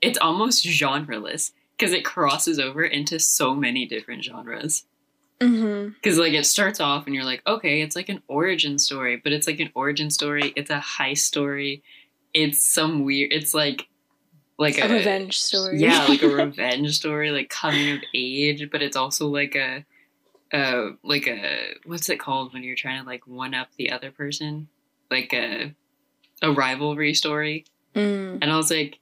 it's 0.00 0.18
almost 0.18 0.66
genreless 0.66 1.52
because 1.76 1.92
it 1.92 2.04
crosses 2.04 2.58
over 2.58 2.84
into 2.84 3.18
so 3.18 3.54
many 3.54 3.86
different 3.86 4.24
genres. 4.24 4.84
Mm-hmm. 5.40 5.90
Because 5.90 6.18
like 6.18 6.32
it 6.32 6.46
starts 6.46 6.80
off 6.80 7.06
and 7.06 7.14
you're 7.14 7.24
like, 7.24 7.42
okay, 7.46 7.82
it's 7.82 7.96
like 7.96 8.08
an 8.08 8.22
origin 8.28 8.78
story, 8.78 9.20
but 9.22 9.32
it's 9.32 9.46
like 9.46 9.60
an 9.60 9.70
origin 9.74 10.10
story. 10.10 10.52
It's 10.56 10.70
a 10.70 10.78
heist 10.78 11.18
story. 11.18 11.82
It's 12.32 12.62
some 12.64 13.04
weird. 13.04 13.32
It's 13.32 13.54
like 13.54 13.88
like 14.58 14.78
A 14.78 14.88
revenge 14.88 15.38
story. 15.38 15.78
yeah, 15.78 16.06
like 16.06 16.22
a 16.22 16.28
revenge 16.44 16.96
story, 16.96 17.30
like 17.30 17.48
coming 17.48 17.96
of 17.96 18.02
age, 18.14 18.68
but 18.70 18.82
it's 18.82 18.96
also 18.96 19.26
like 19.26 19.56
a, 19.56 19.84
uh, 20.52 20.90
like 21.02 21.26
a 21.26 21.74
what's 21.84 22.08
it 22.08 22.20
called 22.20 22.52
when 22.52 22.62
you're 22.62 22.76
trying 22.76 23.00
to 23.00 23.06
like 23.06 23.26
one 23.26 23.54
up 23.54 23.68
the 23.76 23.90
other 23.90 24.10
person, 24.10 24.68
like 25.10 25.32
a, 25.32 25.74
a 26.42 26.52
rivalry 26.52 27.14
story. 27.14 27.64
Mm. 27.94 28.38
And 28.42 28.52
I 28.52 28.56
was 28.56 28.70
like, 28.70 29.00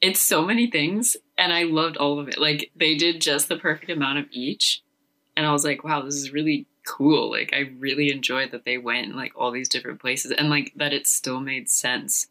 it's 0.00 0.20
so 0.20 0.44
many 0.44 0.70
things, 0.70 1.16
and 1.36 1.52
I 1.52 1.64
loved 1.64 1.96
all 1.96 2.18
of 2.18 2.28
it. 2.28 2.38
Like 2.38 2.70
they 2.76 2.94
did 2.94 3.20
just 3.20 3.48
the 3.48 3.56
perfect 3.56 3.90
amount 3.90 4.18
of 4.18 4.26
each, 4.30 4.82
and 5.36 5.44
I 5.44 5.52
was 5.52 5.64
like, 5.64 5.84
wow, 5.84 6.02
this 6.02 6.14
is 6.14 6.32
really 6.32 6.66
cool. 6.86 7.30
Like 7.30 7.52
I 7.52 7.72
really 7.78 8.10
enjoyed 8.10 8.52
that 8.52 8.64
they 8.64 8.78
went 8.78 9.08
in 9.08 9.16
like 9.16 9.32
all 9.36 9.50
these 9.50 9.68
different 9.68 10.00
places, 10.00 10.32
and 10.32 10.48
like 10.48 10.72
that 10.76 10.94
it 10.94 11.06
still 11.06 11.40
made 11.40 11.68
sense 11.68 12.28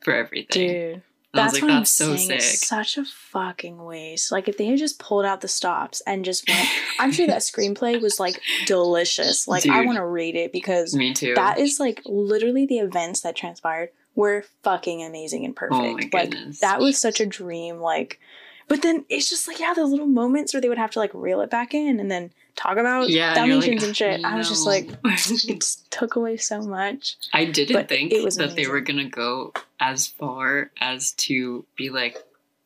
for 0.00 0.14
everything. 0.14 0.68
Dude. 0.68 1.02
And 1.32 1.40
I 1.40 1.44
was 1.44 1.52
That's 1.52 1.62
like, 1.62 1.70
what 1.70 1.78
that's 1.78 2.00
I'm 2.00 2.06
so 2.08 2.16
saying. 2.16 2.28
sick. 2.28 2.36
It's 2.38 2.66
such 2.66 2.98
a 2.98 3.04
fucking 3.04 3.82
waste. 3.82 4.30
Like 4.30 4.48
if 4.48 4.58
they 4.58 4.66
had 4.66 4.78
just 4.78 4.98
pulled 4.98 5.24
out 5.24 5.40
the 5.40 5.48
stops 5.48 6.02
and 6.06 6.24
just 6.24 6.46
went, 6.48 6.68
I'm 6.98 7.10
sure 7.10 7.26
that 7.26 7.38
screenplay 7.40 8.00
was 8.00 8.20
like 8.20 8.40
delicious. 8.66 9.48
Like 9.48 9.66
I 9.66 9.84
want 9.86 9.96
to 9.96 10.04
read 10.04 10.36
it 10.36 10.52
because 10.52 10.94
Me 10.94 11.14
too. 11.14 11.34
that 11.34 11.58
is 11.58 11.80
like 11.80 12.02
literally 12.04 12.66
the 12.66 12.78
events 12.80 13.22
that 13.22 13.34
transpired 13.36 13.90
were 14.14 14.44
fucking 14.62 15.02
amazing 15.02 15.44
and 15.46 15.54
oh 15.54 15.68
perfect. 15.68 16.14
Oh 16.14 16.18
like 16.18 16.58
that 16.60 16.80
was 16.80 16.98
such 16.98 17.18
a 17.18 17.26
dream. 17.26 17.78
Like, 17.80 18.20
but 18.68 18.82
then 18.82 19.06
it's 19.08 19.30
just 19.30 19.48
like 19.48 19.58
yeah, 19.58 19.72
the 19.72 19.86
little 19.86 20.06
moments 20.06 20.52
where 20.52 20.60
they 20.60 20.68
would 20.68 20.76
have 20.76 20.90
to 20.92 20.98
like 20.98 21.14
reel 21.14 21.40
it 21.40 21.48
back 21.50 21.72
in 21.72 21.98
and 21.98 22.10
then 22.10 22.30
talk 22.56 22.76
about 22.76 23.08
yeah, 23.08 23.42
and 23.42 23.58
like, 23.58 23.82
and 23.82 23.96
shit. 23.96 24.22
I 24.22 24.36
was 24.36 24.50
just 24.50 24.66
like, 24.66 24.90
it 25.04 25.76
took 25.88 26.16
away 26.16 26.36
so 26.36 26.60
much. 26.60 27.16
I 27.32 27.46
didn't 27.46 27.74
but 27.74 27.88
think 27.88 28.12
it 28.12 28.22
was 28.22 28.36
that 28.36 28.54
they 28.54 28.66
were 28.66 28.80
gonna 28.80 29.08
go 29.08 29.54
as 29.82 30.06
far 30.06 30.70
as 30.80 31.10
to 31.12 31.66
be 31.76 31.90
like, 31.90 32.16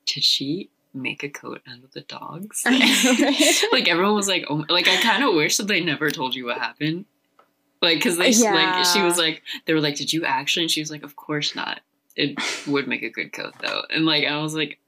did 0.04 0.22
she 0.22 0.68
make 0.92 1.22
a 1.24 1.30
coat 1.30 1.62
out 1.66 1.82
of 1.82 1.90
the 1.92 2.02
dogs? 2.02 2.62
Know, 2.66 2.72
like 3.72 3.88
everyone 3.88 4.14
was 4.14 4.28
like, 4.28 4.44
oh, 4.50 4.64
like 4.68 4.86
I 4.86 5.00
kind 5.00 5.24
of 5.24 5.34
wish 5.34 5.56
that 5.56 5.66
they 5.66 5.80
never 5.80 6.10
told 6.10 6.34
you 6.34 6.44
what 6.44 6.58
happened. 6.58 7.06
Like, 7.80 7.98
because 7.98 8.18
they 8.18 8.32
like 8.52 8.84
she 8.84 9.00
was 9.02 9.16
like 9.18 9.42
they 9.64 9.72
were 9.74 9.80
like, 9.80 9.96
"Did 9.96 10.12
you 10.12 10.24
actually?" 10.24 10.64
And 10.64 10.70
she 10.70 10.80
was 10.80 10.90
like, 10.90 11.02
"Of 11.02 11.16
course 11.16 11.54
not. 11.54 11.80
It 12.16 12.38
would 12.66 12.86
make 12.88 13.02
a 13.02 13.10
good 13.10 13.32
coat 13.32 13.54
though." 13.60 13.82
And 13.90 14.04
like 14.06 14.24
I 14.26 14.38
was 14.38 14.54
like, 14.54 14.78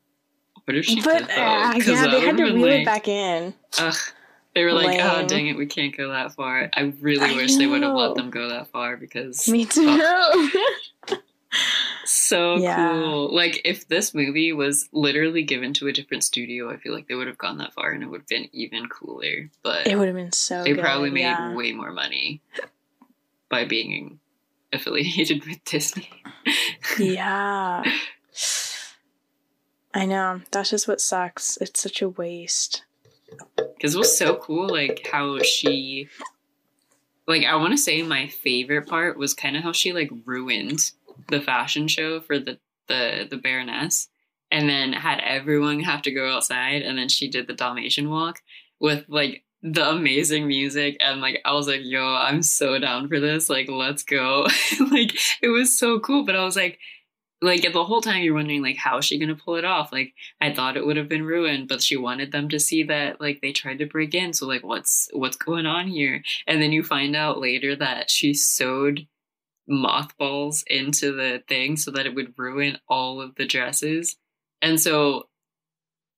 "What 0.65 0.77
if 0.77 0.85
she 0.87 1.01
but 1.03 1.19
did 1.19 1.29
though?" 1.29 1.43
uh, 1.43 1.73
'Cause 1.75 1.87
yeah, 1.89 2.09
they 2.09 2.21
had 2.21 2.37
to 2.39 2.45
reel 2.45 2.57
like, 2.57 2.81
it 2.81 2.85
back 2.85 3.09
in. 3.09 3.55
Ugh. 3.79 3.95
They 4.55 4.65
were 4.65 4.73
like, 4.73 4.99
"Oh 5.01 5.27
dang 5.27 5.49
it, 5.49 5.57
we 5.57 5.67
can't 5.67 5.97
go 5.97 6.09
that 6.09 6.35
far." 6.35 6.71
I 6.73 6.93
really 7.01 7.35
I 7.35 7.37
wish 7.37 7.57
they 7.57 7.67
would 7.67 7.83
have 7.83 7.95
let 7.95 8.15
them 8.15 8.31
go 8.31 8.49
that 8.49 8.69
far 8.69 8.97
because 8.97 9.47
Me 9.49 9.65
too. 9.67 10.01
so 12.09 12.57
Yeah. 12.57 12.91
cool. 12.93 13.35
Like 13.35 13.61
if 13.65 13.89
this 13.89 14.15
movie 14.15 14.53
was 14.53 14.89
literally 14.93 15.43
given 15.43 15.73
to 15.75 15.89
a 15.89 15.93
different 15.93 16.25
studio, 16.25 16.71
I 16.71 16.77
feel 16.77 16.93
like 16.93 17.09
they 17.09 17.15
would 17.15 17.27
have 17.27 17.39
gone 17.39 17.59
that 17.59 17.75
far 17.75 17.91
and 17.91 18.03
it 18.03 18.07
would 18.07 18.21
have 18.23 18.29
been 18.29 18.49
even 18.53 18.89
cooler. 18.89 19.51
But 19.63 19.87
it 19.87 19.97
would 19.97 20.07
have 20.09 20.17
been 20.17 20.33
so. 20.33 20.65
they 20.65 20.73
good, 20.73 20.83
probably 20.83 21.11
made 21.11 21.21
yeah. 21.23 21.55
way 21.55 21.73
more 21.73 21.93
money 21.93 22.41
by 23.49 23.65
being 23.65 24.21
affiliated 24.73 25.45
with 25.47 25.65
Disney. 25.65 26.11
yeah. 26.99 27.83
I 29.95 30.05
know. 30.07 30.43
That's 30.51 30.71
just 30.71 30.87
what 30.87 31.01
sucks. 31.01 31.57
It's 31.61 31.81
such 31.81 32.03
a 32.03 32.09
waste. 32.09 32.85
Because 33.57 33.95
it 33.95 33.99
was 33.99 34.17
so 34.17 34.37
cool, 34.37 34.69
like 34.69 35.07
how 35.11 35.39
she, 35.41 36.09
like 37.27 37.45
I 37.45 37.57
want 37.57 37.73
to 37.73 37.79
say 37.79 38.03
my 38.03 38.29
favorite 38.29 38.87
part 38.87 39.19
was 39.19 39.35
kind 39.35 39.57
of 39.57 39.63
how 39.63 39.73
she 39.73 39.93
like 39.93 40.11
ruined 40.25 40.93
the 41.29 41.41
fashion 41.41 41.89
show 41.89 42.21
for 42.21 42.39
the 42.39 42.59
the 42.89 43.27
the 43.31 43.37
Baroness, 43.37 44.09
and 44.51 44.69
then 44.69 44.93
had 44.93 45.21
everyone 45.21 45.81
have 45.81 46.03
to 46.03 46.11
go 46.11 46.29
outside, 46.29 46.83
and 46.83 46.99
then 46.99 47.09
she 47.09 47.29
did 47.29 47.47
the 47.47 47.55
Dalmatian 47.55 48.11
walk 48.11 48.41
with 48.81 49.05
like 49.09 49.45
the 49.63 49.89
amazing 49.89 50.47
music, 50.47 50.97
and 51.01 51.21
like 51.21 51.41
I 51.45 51.53
was 51.53 51.69
like, 51.69 51.81
yo, 51.83 52.05
I'm 52.05 52.43
so 52.43 52.79
down 52.79 53.09
for 53.09 53.21
this, 53.21 53.49
like 53.49 53.69
let's 53.69 54.03
go, 54.03 54.47
like 54.91 55.13
it 55.43 55.49
was 55.49 55.79
so 55.79 56.01
cool, 56.01 56.25
but 56.25 56.37
I 56.37 56.45
was 56.45 56.57
like. 56.57 56.79
Like 57.41 57.63
the 57.73 57.85
whole 57.85 58.01
time 58.01 58.25
you're 58.25 58.35
wondering 58.35 58.65
like 58.65 58.79
how 58.79 58.99
is 58.99 59.05
she 59.05 59.17
gonna 59.17 59.37
pull 59.37 59.55
it 59.55 59.65
off? 59.65 59.93
Like 59.93 60.13
I 60.41 60.53
thought 60.53 60.77
it 60.77 60.85
would 60.85 60.97
have 60.97 61.09
been 61.09 61.25
ruined, 61.25 61.69
but 61.69 61.81
she 61.81 61.97
wanted 61.97 62.33
them 62.33 62.49
to 62.49 62.59
see 62.59 62.83
that 62.83 63.21
like 63.21 63.41
they 63.41 63.53
tried 63.53 63.79
to 63.79 63.87
break 63.87 64.13
in. 64.13 64.33
So 64.33 64.45
like 64.49 64.65
what's 64.65 65.09
what's 65.13 65.37
going 65.37 65.65
on 65.65 65.87
here? 65.87 66.25
And 66.49 66.61
then 66.61 66.73
you 66.73 66.83
find 66.83 67.15
out 67.15 67.39
later 67.39 67.77
that 67.77 68.11
she 68.11 68.35
sewed 68.35 69.07
mothballs 69.69 70.65
into 70.67 71.15
the 71.15 71.43
thing 71.49 71.77
so 71.77 71.91
that 71.91 72.07
it 72.07 72.15
would 72.15 72.35
ruin 72.37 72.79
all 72.89 73.21
of 73.21 73.35
the 73.37 73.47
dresses. 73.47 74.17
And 74.63 74.81
so 74.81 75.29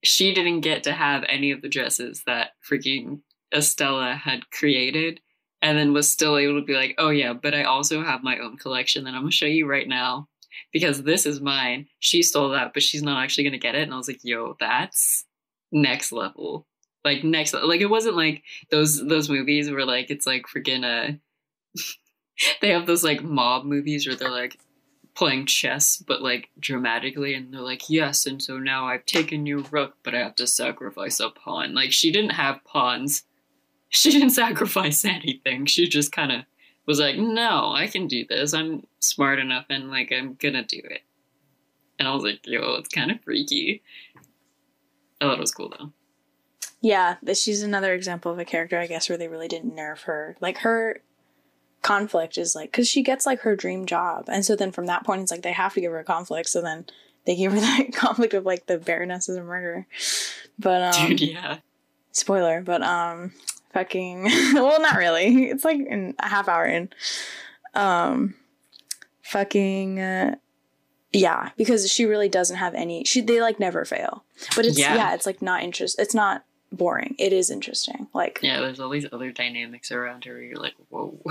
she 0.03 0.33
didn't 0.33 0.61
get 0.61 0.85
to 0.85 0.93
have 0.93 1.25
any 1.29 1.51
of 1.51 1.63
the 1.63 1.69
dresses 1.69 2.23
that 2.27 2.51
freaking 2.69 3.21
Estella 3.55 4.15
had 4.15 4.51
created 4.51 5.21
and 5.61 5.77
then 5.77 5.93
was 5.93 6.11
still 6.11 6.39
able 6.39 6.59
to 6.59 6.65
be 6.65 6.75
like, 6.75 6.95
"Oh 6.97 7.11
yeah, 7.11 7.35
but 7.35 7.55
I 7.55 7.65
also 7.65 8.03
have 8.03 8.23
my 8.23 8.39
own 8.39 8.57
collection 8.57 9.05
that 9.05 9.15
I'm 9.15 9.27
to 9.27 9.31
show 9.31 9.47
you 9.47 9.67
right 9.67 9.89
now." 9.89 10.29
because 10.73 11.03
this 11.03 11.27
is 11.27 11.41
mine. 11.41 11.87
She 11.99 12.23
stole 12.23 12.51
that, 12.51 12.73
but 12.75 12.83
she's 12.83 13.03
not 13.03 13.23
actually 13.23 13.45
gonna 13.45 13.59
get 13.59 13.75
it. 13.75 13.83
And 13.83 13.93
I 13.93 13.97
was 13.97 14.09
like, 14.09 14.21
yo, 14.23 14.57
that's 14.61 15.25
next 15.73 16.13
level. 16.13 16.67
Like 17.05 17.25
next 17.25 17.55
like 17.55 17.81
it 17.81 17.87
wasn't 17.87 18.17
like 18.17 18.43
those 18.71 19.05
those 19.07 19.31
movies 19.31 19.71
where 19.71 19.87
like 19.87 20.11
it's 20.11 20.27
like 20.27 20.45
freaking 20.55 20.85
uh 20.85 21.13
they 22.61 22.71
have 22.71 22.87
those 22.87 23.05
like 23.05 23.23
mob 23.23 23.65
movies 23.65 24.07
where 24.07 24.17
they're 24.17 24.31
like 24.31 24.59
playing 25.15 25.45
chess 25.45 25.97
but 25.97 26.23
like 26.23 26.49
dramatically 26.59 27.35
and 27.35 27.53
they're 27.53 27.61
like, 27.61 27.91
Yes, 27.91 28.27
and 28.27 28.43
so 28.43 28.59
now 28.59 28.87
I've 28.87 29.07
taken 29.07 29.47
your 29.47 29.61
rook, 29.71 29.95
but 30.03 30.15
I 30.15 30.19
have 30.19 30.37
to 30.37 30.47
sacrifice 30.47 31.21
a 31.21 31.31
pawn. 31.31 31.75
Like 31.75 31.93
she 31.93 32.13
didn't 32.13 32.31
have 32.31 32.65
pawns. 32.65 33.25
She 33.93 34.13
didn't 34.13 34.31
sacrifice 34.31 35.05
anything. 35.05 35.67
She 35.67 35.89
just 35.89 36.13
kinda 36.13 36.47
was 36.87 37.01
like, 37.01 37.17
no, 37.17 37.73
I 37.73 37.89
can 37.89 38.07
do 38.07 38.25
this. 38.29 38.55
I'm 38.55 38.87
smart 39.01 39.41
enough 39.41 39.67
and 39.69 39.91
like 39.91 40.13
I'm 40.13 40.35
gonna 40.35 40.65
do 40.65 40.81
it. 40.85 41.03
And 41.99 42.07
I 42.07 42.15
was 42.15 42.23
like, 42.23 42.41
yo, 42.45 42.77
it's 42.77 42.89
kind 42.89 43.11
of 43.11 43.21
freaky. 43.23 43.83
I 45.21 45.25
thought 45.25 45.39
it 45.39 45.41
was 45.41 45.53
cool 45.53 45.73
though. 45.77 45.93
Yeah, 46.81 47.17
she's 47.35 47.63
another 47.63 47.95
example 47.95 48.33
of 48.33 48.39
a 48.39 48.45
character, 48.45 48.79
I 48.79 48.87
guess, 48.87 49.09
where 49.09 49.19
they 49.19 49.29
really 49.29 49.49
didn't 49.49 49.75
nerve 49.75 50.03
her. 50.03 50.37
Like 50.41 50.59
her 50.59 51.03
conflict 51.83 52.37
is 52.39 52.55
like 52.55 52.71
because 52.71 52.89
she 52.89 53.03
gets 53.03 53.27
like 53.27 53.41
her 53.41 53.57
dream 53.57 53.87
job, 53.87 54.25
and 54.29 54.45
so 54.45 54.55
then 54.57 54.73
from 54.73 54.87
that 54.87 55.05
point, 55.05 55.23
it's 55.23 55.31
like 55.31 55.43
they 55.43 55.53
have 55.53 55.75
to 55.75 55.81
give 55.81 55.93
her 55.93 55.99
a 55.99 56.05
conflict. 56.05 56.49
So 56.49 56.61
then 56.61 56.87
they 57.27 57.37
give 57.37 57.53
her 57.53 57.61
that 57.61 57.93
conflict 57.95 58.35
of 58.35 58.45
like 58.45 58.67
the 58.67 58.79
Baroness 58.79 59.29
is 59.29 59.37
a 59.37 59.43
murderer. 59.43 59.87
But 60.59 60.95
um, 60.95 61.09
Dude, 61.11 61.21
yeah. 61.21 61.59
spoiler, 62.13 62.61
but 62.63 62.83
um, 62.83 63.33
fucking 63.73 64.25
well, 64.55 64.81
not 64.81 64.97
really. 64.97 65.47
It's 65.51 65.65
like 65.65 65.79
in 65.81 66.15
a 66.19 66.29
half 66.29 66.49
hour 66.49 66.65
in. 66.67 66.91
Um, 67.75 68.35
fucking. 69.23 70.01
Uh, 70.01 70.35
yeah, 71.13 71.51
because 71.57 71.91
she 71.91 72.05
really 72.05 72.29
doesn't 72.29 72.57
have 72.57 72.75
any. 72.75 73.05
She 73.05 73.21
they 73.21 73.41
like 73.41 73.59
never 73.59 73.85
fail, 73.85 74.25
but 74.55 74.65
it's 74.65 74.79
Yeah. 74.79 74.95
yeah, 74.95 75.15
it's 75.15 75.27
like 75.27 75.43
not 75.43 75.63
interest. 75.63 75.99
It's 75.99 76.15
not 76.15 76.45
boring. 76.71 77.17
It 77.19 77.33
is 77.33 77.51
interesting. 77.51 78.07
Like 78.15 78.39
yeah. 78.43 78.55
Yeah, 78.55 78.61
there's 78.61 78.79
all 78.81 78.91
these 78.91 79.07
other 79.11 79.33
dynamics 79.33 79.91
around 79.91 80.25
her 80.25 80.35
where 80.35 80.43
you're 80.43 80.57
like, 80.61 80.75
whoa. 80.89 81.19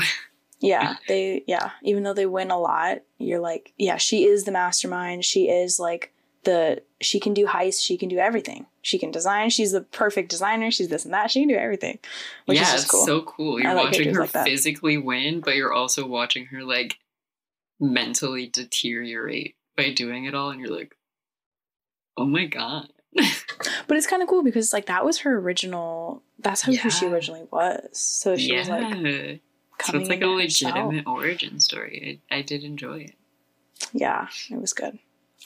they 1.08 1.44
yeah. 1.48 1.72
Even 1.84 2.04
though 2.04 2.14
they 2.14 2.26
win 2.26 2.52
a 2.52 2.60
lot, 2.60 3.00
you're 3.18 3.40
like 3.40 3.74
yeah, 3.78 3.98
she 3.98 4.26
is 4.26 4.44
the 4.44 4.52
mastermind. 4.52 5.26
She 5.26 5.50
is 5.50 5.80
like 5.80 6.14
the 6.44 6.82
she 7.02 7.20
can 7.20 7.34
do 7.34 7.46
heists. 7.46 7.84
She 7.84 7.98
can 7.98 8.10
do 8.10 8.18
everything. 8.18 8.66
She 8.82 8.98
can 8.98 9.12
design. 9.12 9.50
She's 9.50 9.72
the 9.72 9.82
perfect 9.82 10.30
designer. 10.30 10.72
She's 10.72 10.90
this 10.90 11.06
and 11.06 11.14
that. 11.14 11.32
She 11.32 11.42
can 11.42 11.50
do 11.50 11.56
everything, 11.56 12.00
which 12.46 12.58
yeah, 12.58 12.64
is 12.64 12.72
just 12.72 12.84
it's 12.86 12.92
cool. 12.92 13.06
so 13.06 13.22
cool. 13.22 13.60
You're 13.60 13.72
I 13.72 13.76
watching 13.76 14.14
her 14.14 14.22
like 14.22 14.32
physically 14.32 14.98
win, 14.98 15.42
but 15.42 15.56
you're 15.56 15.74
also 15.74 16.06
watching 16.06 16.46
her 16.48 16.64
like 16.64 16.98
mentally 17.80 18.48
deteriorate 18.48 19.56
by 19.76 19.92
doing 19.92 20.26
it 20.26 20.36
all, 20.36 20.50
and 20.50 20.60
you're 20.60 20.76
like, 20.76 20.96
oh 22.18 22.26
my 22.26 22.46
god. 22.46 22.92
But 23.88 23.98
it's 23.98 24.06
kind 24.06 24.22
of 24.22 24.30
cool 24.30 24.44
because 24.44 24.72
like 24.72 24.86
that 24.86 25.04
was 25.04 25.18
her 25.20 25.36
original. 25.40 26.22
That's 26.38 26.62
who, 26.62 26.76
who 26.76 26.92
she 26.92 27.08
originally 27.08 27.48
was. 27.52 27.98
So 27.98 28.38
she 28.38 28.54
yeah. 28.54 28.60
was 28.60 28.70
like 28.70 29.42
so 29.92 29.98
it's 30.00 30.10
like 30.10 30.22
a 30.22 30.28
legitimate 30.28 31.08
origin 31.08 31.60
story. 31.60 32.22
I, 32.32 32.38
I 32.38 32.42
did 32.42 32.64
enjoy 32.64 33.00
it. 33.00 33.16
Yeah, 33.94 34.28
it 34.50 34.60
was 34.60 34.74
good. 34.74 35.00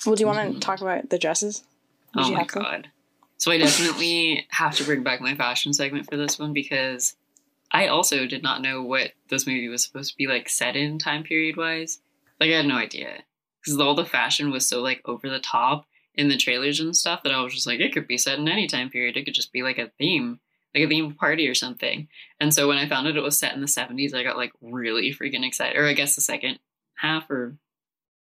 Well, 0.06 0.15
do 0.15 0.21
you 0.21 0.27
want 0.27 0.39
to 0.39 0.49
mm-hmm. 0.49 0.60
talk 0.60 0.82
about 0.82 1.10
the 1.10 1.17
dresses? 1.17 1.60
Did 2.15 2.25
Oh 2.25 2.32
my 2.32 2.45
god. 2.45 2.89
So 3.38 3.51
I 3.51 3.58
definitely 3.58 4.47
have 4.51 4.75
to 4.75 4.84
bring 4.84 5.03
back 5.03 5.21
my 5.21 5.36
fashion 5.36 5.73
segment 5.73 6.10
for 6.10 6.17
this 6.17 6.39
one 6.39 6.53
because 6.53 7.15
I 7.71 7.88
also 7.88 8.27
did 8.27 8.43
not 8.43 8.62
know 8.62 8.84
what 8.84 9.13
this 9.29 9.47
movie 9.47 9.67
was 9.67 9.84
supposed 9.84 10.12
to 10.12 10.17
be 10.17 10.27
like 10.27 10.47
set 10.47 10.75
in 10.75 10.99
time 10.99 11.23
period 11.23 11.58
wise. 11.58 11.99
Like 12.39 12.51
I 12.51 12.58
had 12.58 12.65
no 12.65 12.75
idea 12.75 13.23
because 13.60 13.79
all 13.79 13.95
the 13.95 14.06
fashion 14.06 14.51
was 14.51 14.67
so 14.67 14.82
like 14.82 15.01
over 15.06 15.29
the 15.29 15.39
top 15.39 15.86
in 16.15 16.29
the 16.29 16.38
trailers 16.38 16.79
and 16.79 16.95
stuff 16.95 17.23
that 17.23 17.34
I 17.34 17.41
was 17.41 17.53
just 17.53 17.65
like 17.65 17.79
it 17.79 17.93
could 17.93 18.08
be 18.08 18.17
set 18.17 18.38
in 18.38 18.47
any 18.47 18.67
time 18.67 18.89
period. 18.89 19.17
It 19.17 19.25
could 19.25 19.34
just 19.34 19.51
be 19.51 19.63
like 19.63 19.77
a 19.77 19.91
theme, 19.97 20.39
like 20.74 20.86
a 20.86 20.88
theme 20.88 21.14
party 21.14 21.48
or 21.48 21.54
something. 21.54 22.08
And 22.40 22.54
so 22.54 22.68
when 22.68 22.78
I 22.78 22.88
found 22.88 23.08
out 23.08 23.16
it 23.16 23.22
was 23.22 23.38
set 23.38 23.54
in 23.54 23.62
the 23.62 23.68
70s, 23.68 24.14
I 24.14 24.24
got 24.24 24.38
like 24.38 24.54
really 24.62 25.14
freaking 25.14 25.46
excited. 25.46 25.78
Or 25.78 25.88
I 25.88 25.94
guess 25.94 26.16
the 26.16 26.22
second 26.22 26.60
half 26.96 27.30
or 27.30 27.58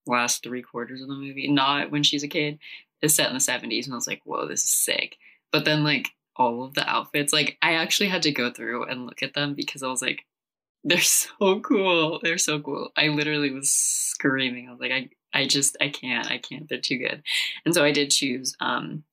last 0.08 0.44
three 0.44 0.62
quarters 0.62 1.02
of 1.02 1.08
the 1.08 1.16
movie, 1.16 1.48
not 1.48 1.92
when 1.92 2.04
she's 2.04 2.24
a 2.24 2.28
kid 2.28 2.60
is 3.02 3.14
set 3.14 3.28
in 3.28 3.34
the 3.34 3.40
70s 3.40 3.86
and 3.86 3.94
I 3.94 3.98
was 3.98 4.08
like, 4.08 4.22
whoa, 4.26 4.48
this 4.48 4.64
is 4.64 4.74
sick. 4.74 5.18
But 5.52 5.66
then 5.66 5.84
like 5.84 6.10
all 6.36 6.64
of 6.64 6.74
the 6.74 6.88
outfits, 6.90 7.34
like 7.34 7.58
I 7.62 7.74
actually 7.74 8.10
had 8.10 8.24
to 8.24 8.32
go 8.32 8.52
through 8.52 8.86
and 8.86 9.06
look 9.06 9.22
at 9.22 9.34
them 9.34 9.54
because 9.54 9.84
I 9.84 9.88
was 9.88 10.02
like, 10.02 10.26
they're 10.84 11.00
so 11.00 11.60
cool. 11.60 12.20
They're 12.24 12.38
so 12.38 12.60
cool. 12.60 12.92
I 12.98 13.10
literally 13.10 13.52
was 13.52 13.72
screaming. 13.72 14.68
I 14.68 14.72
was 14.72 14.80
like, 14.80 14.92
I 14.92 15.10
I 15.34 15.46
just 15.48 15.78
I 15.80 15.90
can't, 15.90 16.30
I 16.30 16.38
can't. 16.38 16.68
They're 16.68 16.80
too 16.82 16.98
good. 16.98 17.24
And 17.66 17.74
so 17.74 17.84
I 17.84 17.92
did 17.92 18.10
choose 18.10 18.56
um 18.60 19.04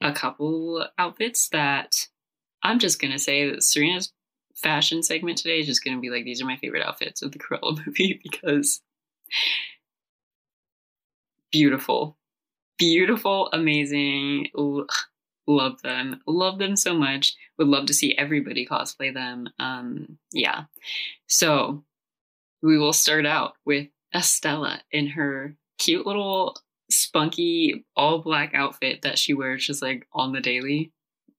a 0.00 0.12
couple 0.12 0.86
outfits 0.98 1.48
that 1.48 2.08
I'm 2.66 2.78
just 2.78 3.00
gonna 3.00 3.18
say 3.18 3.50
that 3.50 3.62
Serena's 3.62 4.12
fashion 4.54 5.02
segment 5.02 5.38
today 5.38 5.60
is 5.60 5.66
just 5.66 5.84
gonna 5.84 6.00
be 6.00 6.10
like 6.10 6.24
these 6.24 6.40
are 6.42 6.46
my 6.46 6.56
favorite 6.56 6.84
outfits 6.84 7.22
of 7.22 7.32
the 7.32 7.38
Cruella 7.38 7.78
movie 7.86 8.20
because 8.22 8.80
beautiful 11.52 12.18
beautiful, 12.78 13.48
amazing. 13.52 14.48
L- 14.56 14.86
love 15.46 15.80
them. 15.82 16.20
Love 16.26 16.58
them 16.58 16.76
so 16.76 16.94
much. 16.94 17.34
Would 17.58 17.68
love 17.68 17.86
to 17.86 17.94
see 17.94 18.16
everybody 18.16 18.66
cosplay 18.66 19.12
them. 19.12 19.48
Um, 19.58 20.18
yeah. 20.32 20.64
So 21.26 21.84
we 22.62 22.78
will 22.78 22.92
start 22.92 23.26
out 23.26 23.54
with 23.64 23.88
Estella 24.14 24.80
in 24.90 25.08
her 25.08 25.56
cute 25.78 26.06
little 26.06 26.56
spunky 26.90 27.84
all 27.96 28.20
black 28.20 28.54
outfit 28.54 29.02
that 29.02 29.18
she 29.18 29.34
wears 29.34 29.66
just 29.66 29.82
like 29.82 30.06
on 30.12 30.32
the 30.32 30.40
daily. 30.40 30.92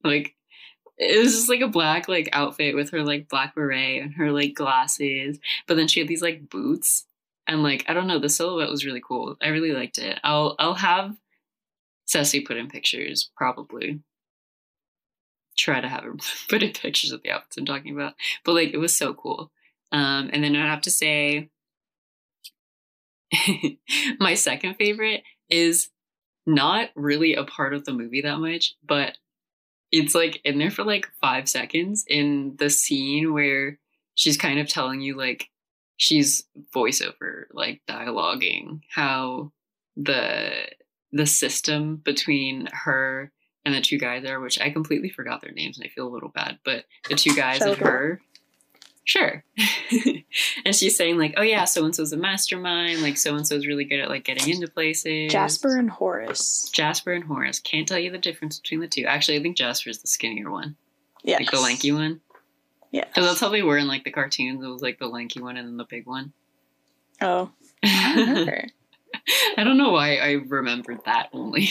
Like 0.03 0.35
it 0.97 1.19
was 1.19 1.33
just 1.33 1.49
like 1.49 1.61
a 1.61 1.67
black 1.67 2.07
like 2.07 2.29
outfit 2.33 2.75
with 2.75 2.89
her 2.91 3.03
like 3.03 3.29
black 3.29 3.55
beret 3.55 4.01
and 4.01 4.15
her 4.15 4.31
like 4.31 4.55
glasses. 4.55 5.39
But 5.67 5.77
then 5.77 5.87
she 5.87 5.99
had 5.99 6.09
these 6.09 6.21
like 6.21 6.49
boots. 6.49 7.05
And 7.47 7.63
like 7.63 7.85
I 7.87 7.93
don't 7.93 8.07
know, 8.07 8.19
the 8.19 8.29
silhouette 8.29 8.69
was 8.69 8.85
really 8.85 9.01
cool. 9.05 9.37
I 9.41 9.49
really 9.49 9.71
liked 9.71 9.99
it. 9.99 10.19
I'll 10.23 10.55
I'll 10.59 10.75
have 10.75 11.15
Ceci 12.05 12.41
put 12.41 12.57
in 12.57 12.67
pictures, 12.67 13.29
probably. 13.35 13.99
Try 15.57 15.81
to 15.81 15.87
have 15.87 16.03
her 16.03 16.15
put 16.49 16.63
in 16.63 16.71
pictures 16.73 17.11
of 17.11 17.21
the 17.23 17.31
outfits 17.31 17.57
I'm 17.57 17.65
talking 17.65 17.93
about. 17.93 18.13
But 18.43 18.53
like 18.53 18.73
it 18.73 18.77
was 18.77 18.95
so 18.95 19.13
cool. 19.13 19.51
Um, 19.91 20.29
and 20.33 20.43
then 20.43 20.55
I'd 20.55 20.69
have 20.69 20.81
to 20.81 20.91
say 20.91 21.49
my 24.19 24.33
second 24.33 24.75
favorite 24.75 25.23
is 25.49 25.89
not 26.45 26.89
really 26.95 27.35
a 27.35 27.43
part 27.43 27.73
of 27.73 27.85
the 27.85 27.93
movie 27.93 28.21
that 28.21 28.37
much, 28.37 28.75
but 28.85 29.17
it's 29.91 30.15
like 30.15 30.41
in 30.43 30.57
there 30.57 30.71
for 30.71 30.83
like 30.83 31.07
five 31.21 31.47
seconds 31.47 32.03
in 32.07 32.55
the 32.57 32.69
scene 32.69 33.33
where 33.33 33.79
she's 34.15 34.37
kind 34.37 34.59
of 34.59 34.67
telling 34.67 35.01
you 35.01 35.15
like 35.15 35.49
she's 35.97 36.43
voiceover 36.75 37.45
like 37.53 37.81
dialoguing 37.89 38.81
how 38.93 39.51
the 39.95 40.51
the 41.11 41.25
system 41.25 41.95
between 42.03 42.67
her 42.71 43.31
and 43.65 43.73
the 43.73 43.81
two 43.81 43.97
guys 43.97 44.25
are 44.25 44.39
which 44.39 44.59
i 44.59 44.69
completely 44.69 45.09
forgot 45.09 45.41
their 45.41 45.51
names 45.51 45.77
and 45.77 45.85
i 45.85 45.89
feel 45.89 46.07
a 46.07 46.13
little 46.13 46.29
bad 46.29 46.59
but 46.63 46.85
the 47.09 47.15
two 47.15 47.35
guys 47.35 47.61
and 47.61 47.77
her 47.77 48.21
sure 49.07 49.41
and 50.65 50.75
she's 50.75 50.97
saying 50.97 51.17
like 51.17 51.33
oh 51.37 51.41
yeah 51.41 51.63
so 51.63 51.85
and 51.85 51.95
so's 51.95 52.11
a 52.11 52.17
mastermind 52.17 53.01
like 53.01 53.15
so 53.17 53.35
and 53.35 53.47
so's 53.47 53.65
really 53.65 53.85
good 53.85 54.01
at 54.01 54.09
like 54.09 54.25
getting 54.25 54.53
into 54.53 54.67
places 54.67 55.31
Jasper 55.31 55.77
and 55.77 55.89
Horace. 55.89 56.69
jasper 56.73 57.13
and 57.13 57.23
horace 57.23 57.59
can't 57.59 57.87
tell 57.87 57.97
you 57.97 58.11
the 58.11 58.17
difference 58.17 58.59
between 58.59 58.81
the 58.81 58.87
two 58.87 59.05
actually 59.05 59.37
i 59.37 59.41
think 59.41 59.55
jasper's 59.55 59.99
the 59.99 60.07
skinnier 60.09 60.51
one 60.51 60.75
Yeah. 61.23 61.37
like 61.37 61.49
the 61.51 61.59
lanky 61.61 61.93
one 61.93 62.19
Yeah. 62.91 63.05
because 63.05 63.25
that's 63.25 63.39
how 63.39 63.47
they 63.47 63.63
were 63.63 63.77
in 63.77 63.87
like 63.87 64.03
the 64.03 64.11
cartoons 64.11 64.61
it 64.61 64.67
was 64.67 64.81
like 64.81 64.99
the 64.99 65.07
lanky 65.07 65.41
one 65.41 65.55
and 65.55 65.65
then 65.67 65.77
the 65.77 65.85
big 65.85 66.05
one 66.05 66.33
Oh, 67.21 67.49
I. 67.83 68.67
I 69.57 69.63
don't 69.63 69.77
know 69.77 69.89
why 69.91 70.17
I 70.17 70.33
remembered 70.33 70.99
that 71.05 71.29
only. 71.33 71.69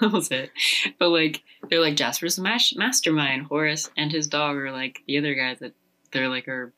That 0.00 0.12
was 0.12 0.30
it. 0.30 0.50
But 0.98 1.10
like 1.10 1.42
they're 1.68 1.80
like 1.80 1.96
Jasper's 1.96 2.38
mas- 2.38 2.74
mastermind. 2.76 3.46
Horace 3.46 3.90
and 3.96 4.10
his 4.10 4.26
dog 4.26 4.56
are 4.56 4.72
like 4.72 5.02
the 5.06 5.18
other 5.18 5.34
guys 5.34 5.58
that 5.60 5.72
they're 6.12 6.28
like 6.28 6.48
are 6.48 6.72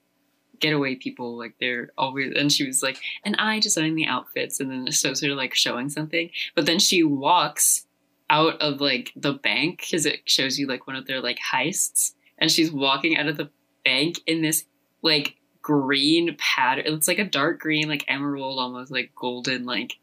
getaway 0.60 0.94
people. 0.94 1.36
Like 1.36 1.54
they're 1.60 1.90
always 1.98 2.32
and 2.36 2.52
she 2.52 2.66
was 2.66 2.82
like, 2.82 2.98
and 3.24 3.36
I 3.38 3.60
design 3.60 3.94
the 3.94 4.06
outfits, 4.06 4.60
and 4.60 4.70
then 4.70 4.92
so 4.92 5.14
sort 5.14 5.32
of 5.32 5.38
like 5.38 5.54
showing 5.54 5.88
something. 5.88 6.30
But 6.54 6.66
then 6.66 6.78
she 6.78 7.02
walks 7.02 7.86
out 8.28 8.60
of 8.60 8.80
like 8.80 9.12
the 9.16 9.32
bank 9.32 9.80
because 9.80 10.06
it 10.06 10.28
shows 10.28 10.58
you 10.58 10.66
like 10.66 10.86
one 10.86 10.96
of 10.96 11.06
their 11.06 11.20
like 11.20 11.38
heists, 11.52 12.12
and 12.38 12.50
she's 12.50 12.72
walking 12.72 13.16
out 13.16 13.28
of 13.28 13.36
the 13.36 13.50
bank 13.84 14.20
in 14.26 14.42
this 14.42 14.64
like 15.02 15.36
green 15.62 16.36
pattern. 16.38 16.84
It's 16.86 17.08
like 17.08 17.18
a 17.18 17.24
dark 17.24 17.60
green, 17.60 17.88
like 17.88 18.04
emerald, 18.08 18.58
almost 18.58 18.90
like 18.90 19.12
golden, 19.14 19.64
like 19.64 19.98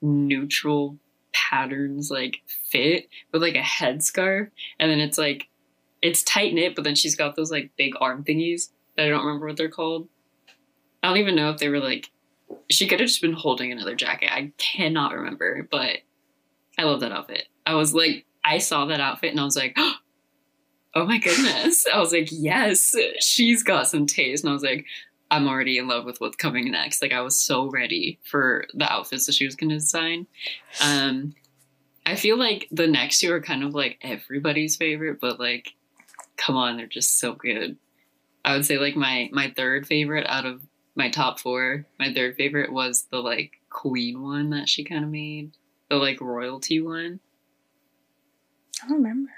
neutral 0.00 0.98
patterns, 1.32 2.10
like 2.10 2.42
fit 2.70 3.08
with 3.32 3.42
like 3.42 3.54
a 3.54 3.60
headscarf, 3.60 4.50
and 4.78 4.90
then 4.90 5.00
it's 5.00 5.18
like 5.18 5.48
it's 6.00 6.22
tight 6.22 6.52
knit, 6.54 6.74
but 6.74 6.84
then 6.84 6.94
she's 6.94 7.16
got 7.16 7.36
those 7.36 7.50
like 7.50 7.70
big 7.76 7.94
arm 8.00 8.24
thingies 8.24 8.70
that 8.96 9.06
I 9.06 9.08
don't 9.08 9.24
remember 9.24 9.46
what 9.46 9.56
they're 9.56 9.68
called. 9.68 10.08
I 11.02 11.08
don't 11.08 11.18
even 11.18 11.36
know 11.36 11.50
if 11.50 11.58
they 11.58 11.68
were 11.68 11.80
like. 11.80 12.10
She 12.70 12.86
could 12.86 13.00
have 13.00 13.08
just 13.08 13.22
been 13.22 13.32
holding 13.32 13.72
another 13.72 13.94
jacket. 13.94 14.30
I 14.30 14.52
cannot 14.58 15.14
remember, 15.14 15.66
but 15.70 15.98
I 16.78 16.82
love 16.82 17.00
that 17.00 17.12
outfit. 17.12 17.48
I 17.64 17.74
was 17.74 17.94
like, 17.94 18.26
I 18.44 18.58
saw 18.58 18.86
that 18.86 19.00
outfit 19.00 19.30
and 19.30 19.40
I 19.40 19.44
was 19.44 19.56
like, 19.56 19.74
oh 20.94 21.06
my 21.06 21.18
goodness. 21.18 21.86
I 21.92 21.98
was 21.98 22.12
like, 22.12 22.28
yes, 22.30 22.94
she's 23.20 23.62
got 23.62 23.88
some 23.88 24.06
taste. 24.06 24.44
And 24.44 24.50
I 24.50 24.52
was 24.52 24.62
like, 24.62 24.84
I'm 25.32 25.48
already 25.48 25.78
in 25.78 25.88
love 25.88 26.04
with 26.04 26.20
what's 26.20 26.36
coming 26.36 26.70
next. 26.70 27.00
Like, 27.00 27.14
I 27.14 27.22
was 27.22 27.40
so 27.40 27.70
ready 27.70 28.20
for 28.22 28.66
the 28.74 28.84
outfits 28.92 29.24
that 29.24 29.34
she 29.34 29.46
was 29.46 29.56
going 29.56 29.70
to 29.70 29.76
design. 29.76 30.26
Um, 30.84 31.34
I 32.04 32.16
feel 32.16 32.36
like 32.36 32.68
the 32.70 32.86
next 32.86 33.20
two 33.20 33.32
are 33.32 33.40
kind 33.40 33.64
of 33.64 33.74
like 33.74 33.96
everybody's 34.02 34.76
favorite, 34.76 35.20
but 35.22 35.40
like, 35.40 35.72
come 36.36 36.54
on, 36.54 36.76
they're 36.76 36.86
just 36.86 37.18
so 37.18 37.32
good. 37.32 37.78
I 38.44 38.54
would 38.54 38.66
say 38.66 38.76
like 38.76 38.94
my 38.94 39.30
my 39.32 39.54
third 39.56 39.86
favorite 39.86 40.26
out 40.28 40.44
of 40.44 40.60
my 40.96 41.08
top 41.08 41.40
four, 41.40 41.86
my 41.98 42.12
third 42.12 42.36
favorite 42.36 42.70
was 42.70 43.06
the 43.10 43.20
like 43.20 43.52
queen 43.70 44.20
one 44.20 44.50
that 44.50 44.68
she 44.68 44.84
kind 44.84 45.02
of 45.02 45.10
made, 45.10 45.52
the 45.88 45.96
like 45.96 46.20
royalty 46.20 46.82
one. 46.82 47.20
I 48.84 48.88
don't 48.88 48.98
remember. 48.98 49.30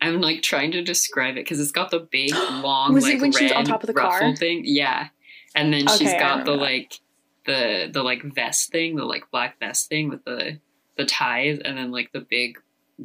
I'm 0.00 0.20
like 0.20 0.42
trying 0.42 0.72
to 0.72 0.82
describe 0.82 1.32
it 1.32 1.44
because 1.44 1.60
it's 1.60 1.72
got 1.72 1.90
the 1.90 2.00
big 2.00 2.32
long 2.50 2.92
Was 2.94 3.04
like 3.04 3.20
red 3.20 3.34
she 3.34 3.52
on 3.52 3.64
top 3.64 3.82
of 3.82 3.86
the 3.86 3.94
car? 3.94 4.10
ruffle 4.20 4.36
thing. 4.36 4.62
Yeah, 4.64 5.08
and 5.54 5.72
then 5.72 5.86
she's 5.88 6.02
Okay, 6.08 6.16
I 6.16 6.20
got 6.20 6.44
the 6.44 6.52
that. 6.52 6.58
like 6.60 7.00
the 7.46 7.90
the 7.92 8.02
like 8.02 8.22
vest 8.34 8.70
thing, 8.70 8.96
the 8.96 9.04
like 9.04 9.30
black 9.30 9.58
vest 9.58 9.88
thing 9.88 10.08
with 10.08 10.24
the 10.24 10.58
the 10.96 11.04
ties, 11.06 11.58
and 11.64 11.76
then 11.78 11.90
like 11.90 12.12
the 12.12 12.20
big 12.28 12.58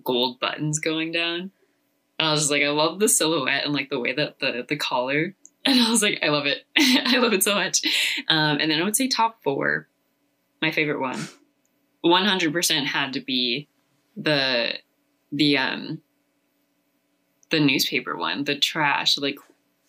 gold 0.03 0.39
buttons 0.39 0.79
going 0.79 1.11
down. 1.11 1.51
And 2.19 2.27
I 2.27 2.31
was 2.31 2.41
just 2.41 2.51
like, 2.51 2.63
I 2.63 2.69
love 2.69 2.99
the 2.99 3.09
silhouette 3.09 3.65
and 3.65 3.73
like 3.73 3.89
the 3.89 3.99
way 3.99 4.13
that 4.13 4.39
the 4.39 4.65
the 4.67 4.75
collar. 4.77 5.35
And 5.63 5.79
I 5.79 5.91
was 5.91 6.01
like, 6.01 6.17
I 6.23 6.29
love 6.29 6.47
it. 6.47 6.63
I 6.75 7.19
love 7.19 7.33
it 7.33 7.43
so 7.43 7.53
much. 7.53 7.83
Um, 8.27 8.57
and 8.59 8.71
then 8.71 8.81
I 8.81 8.83
would 8.83 8.95
say 8.95 9.07
top 9.07 9.43
four, 9.43 9.87
my 10.59 10.71
favorite 10.71 10.99
one, 10.99 11.19
one 12.01 12.25
hundred 12.25 12.51
percent 12.51 12.87
had 12.87 13.13
to 13.13 13.19
be 13.21 13.67
the 14.17 14.73
the 15.31 15.59
um 15.59 16.01
the 17.51 17.59
newspaper 17.59 18.17
one, 18.17 18.43
the 18.45 18.57
trash, 18.57 19.17
like 19.17 19.37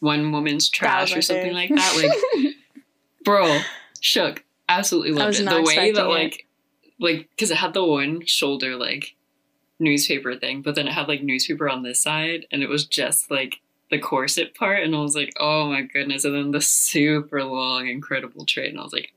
one 0.00 0.32
woman's 0.32 0.68
trash 0.68 1.16
or 1.16 1.22
something 1.22 1.52
like 1.52 1.70
that. 1.70 1.96
Like, 1.96 2.54
bro, 3.24 3.60
shook. 4.00 4.44
Absolutely 4.68 5.12
loved 5.12 5.38
it. 5.38 5.44
The 5.44 5.62
way 5.62 5.92
that 5.92 6.04
it. 6.04 6.08
like 6.08 6.46
like 6.98 7.28
because 7.30 7.50
it 7.50 7.56
had 7.56 7.74
the 7.74 7.84
one 7.84 8.24
shoulder 8.26 8.76
like 8.76 9.14
newspaper 9.78 10.36
thing, 10.36 10.62
but 10.62 10.74
then 10.74 10.86
it 10.86 10.92
had 10.92 11.08
like 11.08 11.22
newspaper 11.22 11.68
on 11.68 11.82
this 11.82 12.02
side, 12.02 12.46
and 12.50 12.62
it 12.62 12.68
was 12.68 12.86
just 12.86 13.30
like 13.30 13.60
the 13.90 13.98
corset 13.98 14.54
part, 14.54 14.82
and 14.82 14.94
I 14.94 15.00
was 15.00 15.14
like, 15.14 15.32
oh 15.38 15.66
my 15.66 15.82
goodness! 15.82 16.24
And 16.24 16.34
then 16.34 16.50
the 16.52 16.60
super 16.60 17.44
long, 17.44 17.88
incredible 17.88 18.46
trait, 18.46 18.70
and 18.70 18.78
I 18.78 18.82
was 18.82 18.92
like, 18.92 19.12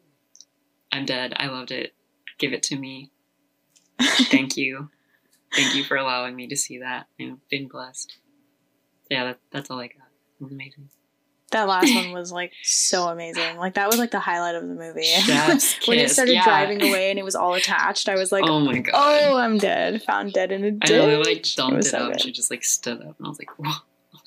I'm 0.92 1.06
dead. 1.06 1.34
I 1.38 1.48
loved 1.48 1.72
it. 1.72 1.94
Give 2.38 2.54
it 2.54 2.64
to 2.64 2.76
me. 2.76 3.12
Thank 4.02 4.58
you. 4.58 4.90
Thank 5.56 5.76
you 5.76 5.84
for 5.84 5.96
allowing 5.96 6.36
me 6.36 6.48
to 6.48 6.56
see 6.58 6.80
that. 6.80 7.08
I've 7.20 7.48
been 7.50 7.68
blessed. 7.68 8.18
Yeah, 9.10 9.26
that, 9.26 9.40
that's 9.52 9.70
all 9.70 9.80
I 9.80 9.88
got. 9.88 9.98
It 10.40 10.44
was 10.44 10.52
amazing. 10.52 10.90
That 11.52 11.68
last 11.68 11.94
one 11.94 12.12
was 12.14 12.32
like 12.32 12.52
so 12.64 13.08
amazing. 13.08 13.58
Like 13.58 13.76
that 13.76 13.88
was 13.88 13.98
like 13.98 14.12
the 14.12 14.20
highlight 14.20 14.56
of 14.56 14.64
the 14.64 14.74
movie. 14.74 15.08
When 15.88 16.00
it 16.00 16.10
started 16.10 16.34
yeah. 16.34 16.44
driving 16.44 16.82
away 16.82 17.12
and 17.12 17.20
it 17.20 17.24
was 17.24 17.36
all 17.36 17.54
attached, 17.54 18.10
I 18.10 18.16
was 18.16 18.32
like, 18.32 18.44
oh 18.46 18.60
my 18.60 18.80
god. 18.80 18.94
"Oh, 18.96 19.38
I'm 19.38 19.58
dead. 19.58 20.02
Found 20.04 20.34
dead 20.34 20.52
in 20.52 20.64
a 20.64 20.72
ditch." 20.72 20.90
know 20.90 21.08
they 21.08 21.18
like 21.18 21.38
It 21.38 21.54
dumped 21.56 21.86
it 21.86 21.90
so 21.90 21.98
out. 21.98 22.04
and 22.04 22.14
good. 22.14 22.22
She 22.22 22.32
just 22.32 22.50
like 22.50 22.64
stood 22.64 23.00
up, 23.02 23.16
and 23.18 23.26
I 23.26 23.30
was 23.30 23.40
like, 23.40 23.58
"Whoa!" 23.58 23.72
Oh! 24.16 24.20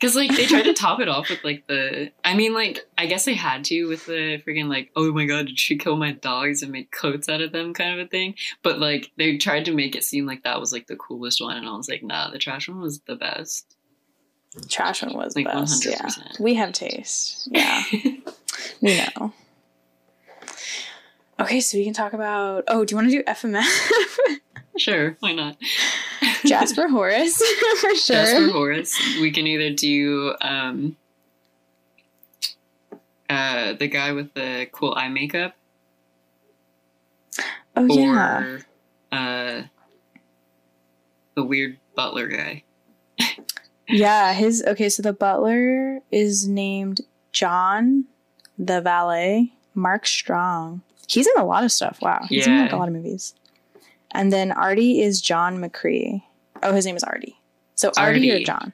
Because 0.00 0.16
like 0.16 0.34
they 0.34 0.46
tried 0.46 0.62
to 0.62 0.72
top 0.72 0.98
it 1.00 1.08
off 1.08 1.28
with 1.28 1.44
like 1.44 1.66
the. 1.66 2.10
I 2.24 2.34
mean, 2.34 2.54
like 2.54 2.86
I 2.96 3.04
guess 3.04 3.26
they 3.26 3.34
had 3.34 3.64
to 3.66 3.84
with 3.84 4.06
the 4.06 4.40
freaking 4.46 4.68
like, 4.68 4.90
"Oh 4.96 5.12
my 5.12 5.26
god, 5.26 5.46
did 5.48 5.58
she 5.60 5.76
kill 5.76 5.96
my 5.96 6.12
dogs 6.12 6.62
and 6.62 6.72
make 6.72 6.90
coats 6.90 7.28
out 7.28 7.42
of 7.42 7.52
them?" 7.52 7.74
kind 7.74 8.00
of 8.00 8.06
a 8.06 8.08
thing. 8.08 8.34
But 8.62 8.78
like 8.78 9.10
they 9.18 9.36
tried 9.36 9.66
to 9.66 9.74
make 9.74 9.94
it 9.94 10.02
seem 10.04 10.24
like 10.24 10.42
that 10.44 10.58
was 10.58 10.72
like 10.72 10.86
the 10.86 10.96
coolest 10.96 11.42
one, 11.42 11.58
and 11.58 11.68
I 11.68 11.76
was 11.76 11.88
like, 11.88 12.02
"Nah, 12.02 12.30
the 12.30 12.38
trash 12.38 12.66
one 12.66 12.80
was 12.80 13.00
the 13.00 13.16
best." 13.16 13.76
Trash 14.68 15.02
one 15.02 15.14
was 15.14 15.36
Like 15.36 15.46
the 15.46 15.52
best. 15.52 15.84
Yeah, 15.84 16.00
100%. 16.00 16.40
we 16.40 16.54
have 16.54 16.72
taste. 16.72 17.48
Yeah, 17.52 17.82
we 18.80 18.98
know. 19.18 19.32
Okay, 21.38 21.60
so 21.60 21.78
we 21.78 21.84
can 21.84 21.92
talk 21.94 22.14
about. 22.14 22.64
Oh, 22.68 22.84
do 22.84 22.92
you 22.92 22.96
want 22.96 23.10
to 23.10 23.16
do 23.18 23.22
FMF? 23.24 24.38
sure, 24.78 25.16
why 25.20 25.32
not? 25.32 25.56
Jasper 26.44 26.88
Horace 26.88 27.36
for 27.80 27.94
sure. 27.94 28.16
Jasper 28.16 28.50
Horace. 28.50 28.98
We 29.20 29.30
can 29.30 29.46
either 29.46 29.74
do 29.74 30.34
um 30.40 30.96
uh 33.28 33.74
the 33.74 33.86
guy 33.86 34.12
with 34.12 34.34
the 34.34 34.68
cool 34.72 34.94
eye 34.96 35.08
makeup 35.08 35.54
oh 37.76 37.86
yeah, 37.86 38.42
or 38.42 38.60
uh 39.12 39.62
the 41.34 41.44
weird 41.44 41.78
butler 41.94 42.28
guy. 42.28 42.64
yeah. 43.88 44.32
His 44.32 44.62
okay. 44.66 44.88
So 44.88 45.02
the 45.02 45.12
butler 45.12 46.00
is 46.10 46.46
named 46.46 47.00
John. 47.32 48.04
The 48.58 48.82
valet, 48.82 49.52
Mark 49.74 50.06
Strong. 50.06 50.82
He's 51.08 51.26
in 51.26 51.32
a 51.38 51.46
lot 51.46 51.64
of 51.64 51.72
stuff. 51.72 51.98
Wow, 52.02 52.26
he's 52.28 52.46
in 52.46 52.60
like 52.60 52.72
a 52.72 52.76
lot 52.76 52.88
of 52.88 52.94
movies. 52.94 53.34
And 54.12 54.32
then 54.32 54.52
Artie 54.52 55.00
is 55.00 55.20
John 55.20 55.58
McCrea. 55.58 56.22
Oh, 56.62 56.72
his 56.72 56.86
name 56.86 56.96
is 56.96 57.04
Artie. 57.04 57.38
So 57.74 57.90
Artie, 57.96 58.30
or 58.32 58.44
John? 58.44 58.72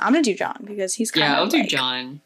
I'm 0.00 0.12
gonna 0.12 0.22
do 0.22 0.34
John 0.34 0.62
because 0.64 0.94
he's 0.94 1.10
kind 1.10 1.24
of 1.24 1.30
Yeah, 1.30 1.38
I'll 1.38 1.46
do 1.48 1.58
like- 1.58 1.68
John 1.68 2.20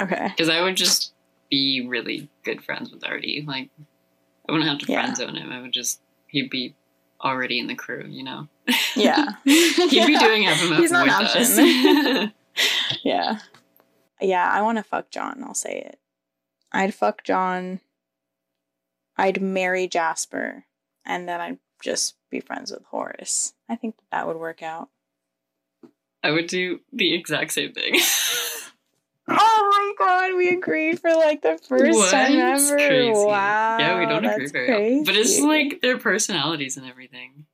Okay. 0.00 0.28
because 0.28 0.48
I 0.48 0.60
would 0.62 0.76
just 0.76 1.12
be 1.50 1.86
really 1.86 2.28
good 2.44 2.62
friends 2.64 2.90
with 2.90 3.04
Artie. 3.04 3.44
Like 3.46 3.70
I 4.48 4.52
wouldn't 4.52 4.68
have 4.68 4.78
to 4.80 4.92
Yeah. 4.92 5.02
friend 5.02 5.16
zone 5.16 5.36
him. 5.36 5.52
I 5.52 5.60
would 5.60 5.72
just 5.72 6.00
he'd 6.28 6.50
be 6.50 6.74
already 7.24 7.58
in 7.60 7.66
the 7.68 7.74
crew, 7.74 8.04
you 8.08 8.22
know. 8.24 8.48
Yeah. 8.94 9.26
He'd 9.44 10.06
be 10.06 10.18
doing 10.18 10.44
FMF 10.44 10.76
He's 10.78 10.90
not 10.90 11.06
with 11.06 11.14
an 11.16 11.24
option. 11.24 12.26
us. 12.60 12.98
yeah. 13.04 13.38
Yeah, 14.20 14.50
I 14.50 14.60
want 14.62 14.78
to 14.78 14.82
fuck 14.84 15.10
John. 15.10 15.42
I'll 15.44 15.54
say 15.54 15.78
it. 15.80 15.98
I'd 16.72 16.94
fuck 16.94 17.22
John. 17.24 17.80
I'd 19.16 19.40
marry 19.40 19.86
Jasper, 19.88 20.64
and 21.06 21.26
then 21.28 21.40
I'd 21.40 21.58
just 21.82 22.16
be 22.36 22.46
friends 22.46 22.70
with 22.70 22.84
Horace. 22.84 23.54
I 23.68 23.76
think 23.76 23.94
that 24.12 24.26
would 24.26 24.36
work 24.36 24.62
out. 24.62 24.88
I 26.22 26.30
would 26.30 26.46
do 26.46 26.80
the 26.92 27.14
exact 27.14 27.52
same 27.52 27.72
thing. 27.72 28.00
Oh 29.28 29.94
my 29.98 30.06
god, 30.06 30.36
we 30.36 30.50
agreed 30.50 31.00
for 31.00 31.12
like 31.12 31.42
the 31.42 31.58
first 31.58 31.98
What? 31.98 32.12
time 32.12 32.38
ever. 32.38 32.76
crazy. 32.76 33.10
Wow. 33.10 33.76
Yeah, 33.80 33.98
we 33.98 34.06
don't 34.06 34.24
agree 34.24 34.46
very 34.46 34.70
often. 34.72 35.02
But 35.04 35.16
it's 35.16 35.40
like 35.40 35.80
their 35.82 35.98
personalities 35.98 36.76
and 36.76 36.86
everything. 36.88 37.44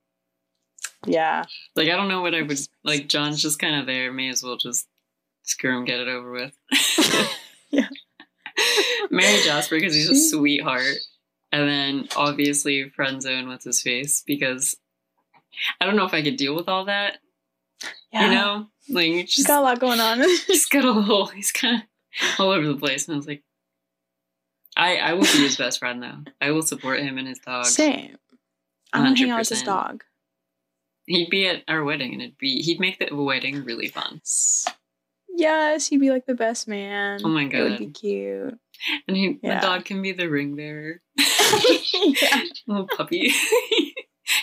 Yeah. 1.06 1.44
Like 1.74 1.88
I 1.88 1.96
don't 1.96 2.08
know 2.08 2.20
what 2.20 2.34
I 2.34 2.42
would 2.42 2.60
like. 2.84 3.08
John's 3.08 3.40
just 3.40 3.58
kind 3.58 3.80
of 3.80 3.86
there. 3.86 4.12
May 4.12 4.28
as 4.28 4.42
well 4.42 4.58
just 4.58 4.86
screw 5.44 5.78
him, 5.78 5.86
get 5.86 5.98
it 6.00 6.08
over 6.08 6.30
with. 6.30 6.54
Yeah. 7.70 7.88
Marry 9.10 9.40
Jasper 9.42 9.76
because 9.76 9.94
he's 9.94 10.10
a 10.10 10.14
sweetheart, 10.14 10.96
and 11.52 11.68
then 11.68 12.08
obviously 12.16 12.88
friend 12.88 13.22
zone 13.22 13.48
what's 13.48 13.64
his 13.64 13.82
face 13.82 14.22
because 14.26 14.76
I 15.80 15.84
don't 15.84 15.96
know 15.96 16.06
if 16.06 16.14
I 16.14 16.22
could 16.22 16.36
deal 16.36 16.54
with 16.54 16.68
all 16.68 16.86
that. 16.86 17.18
Yeah. 18.12 18.26
You 18.26 18.34
know, 18.34 18.66
like 18.88 19.06
you 19.08 19.16
He's 19.20 19.34
just 19.36 19.48
got 19.48 19.60
a 19.60 19.64
lot 19.64 19.78
going 19.78 20.00
on. 20.00 20.20
he's 20.46 20.66
got 20.66 20.84
a 20.84 20.90
little. 20.90 21.26
He's 21.26 21.52
kind 21.52 21.82
of 21.82 22.40
all 22.40 22.50
over 22.50 22.66
the 22.66 22.76
place, 22.76 23.06
and 23.06 23.14
I 23.14 23.16
was 23.16 23.26
like, 23.26 23.42
I 24.76 24.96
I 24.96 25.12
will 25.14 25.22
be 25.22 25.42
his 25.42 25.56
best 25.56 25.78
friend 25.78 26.02
though. 26.02 26.18
I 26.40 26.50
will 26.50 26.62
support 26.62 27.00
him 27.00 27.18
and 27.18 27.28
his 27.28 27.38
dog. 27.38 27.66
Same. 27.66 28.16
I'm 28.92 29.04
gonna 29.04 29.16
hang 29.16 29.30
out 29.30 29.40
with 29.40 29.48
his 29.48 29.62
dog. 29.62 30.04
He'd 31.06 31.30
be 31.30 31.48
at 31.48 31.62
our 31.68 31.82
wedding, 31.82 32.12
and 32.12 32.22
it'd 32.22 32.38
be 32.38 32.62
he'd 32.62 32.80
make 32.80 32.98
the 32.98 33.14
wedding 33.14 33.64
really 33.64 33.88
fun. 33.88 34.20
Yes, 35.34 35.88
he'd 35.88 36.00
be 36.00 36.10
like 36.10 36.26
the 36.26 36.34
best 36.34 36.68
man. 36.68 37.20
Oh 37.24 37.28
my 37.28 37.44
god. 37.44 37.58
It 37.58 37.62
would 37.62 37.78
be 37.78 37.86
cute. 37.90 38.58
And 39.08 39.16
he, 39.16 39.38
Yeah. 39.42 39.60
the 39.60 39.66
dog 39.66 39.84
can 39.84 40.02
be 40.02 40.12
the 40.12 40.28
ring 40.28 40.56
bearer. 40.56 41.00
yeah. 41.16 42.40
Little 42.66 42.88
puppy. 42.96 43.32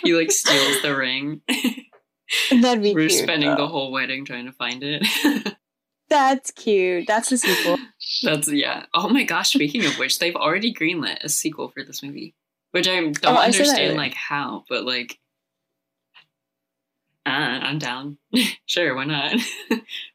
he 0.04 0.14
like 0.14 0.32
steals 0.32 0.82
the 0.82 0.96
ring. 0.96 1.42
That'd 2.52 2.84
be 2.84 2.94
We're 2.94 3.10
cute. 3.10 3.24
spending 3.24 3.56
the 3.56 3.68
whole 3.68 3.92
wedding 3.92 4.24
trying 4.26 4.46
to 4.46 4.52
find 4.52 4.82
it. 4.84 5.06
That's 6.10 6.52
cute. 6.52 7.06
That's 7.08 7.30
the 7.30 7.38
sequel. 7.38 7.78
That's 8.24 8.52
yeah. 8.52 8.86
Oh 8.94 9.10
my 9.10 9.24
gosh! 9.24 9.50
Speaking 9.54 9.86
of 9.86 9.98
which, 10.00 10.20
they've 10.20 10.36
already 10.36 10.74
greenlit 10.74 11.24
a 11.24 11.30
sequel 11.30 11.70
for 11.70 11.84
this 11.84 12.02
movie, 12.02 12.34
which 12.72 12.88
I 12.88 13.00
don't 13.00 13.18
Oh, 13.26 13.34
I 13.36 13.46
understand 13.46 13.80
earlier. 13.80 13.96
like 13.98 14.14
how, 14.16 14.64
but 14.70 14.86
like, 14.86 15.20
uh, 17.26 17.30
I'm 17.30 17.78
down. 17.80 18.18
sure, 18.66 18.96
why 18.96 19.06
not? 19.06 19.36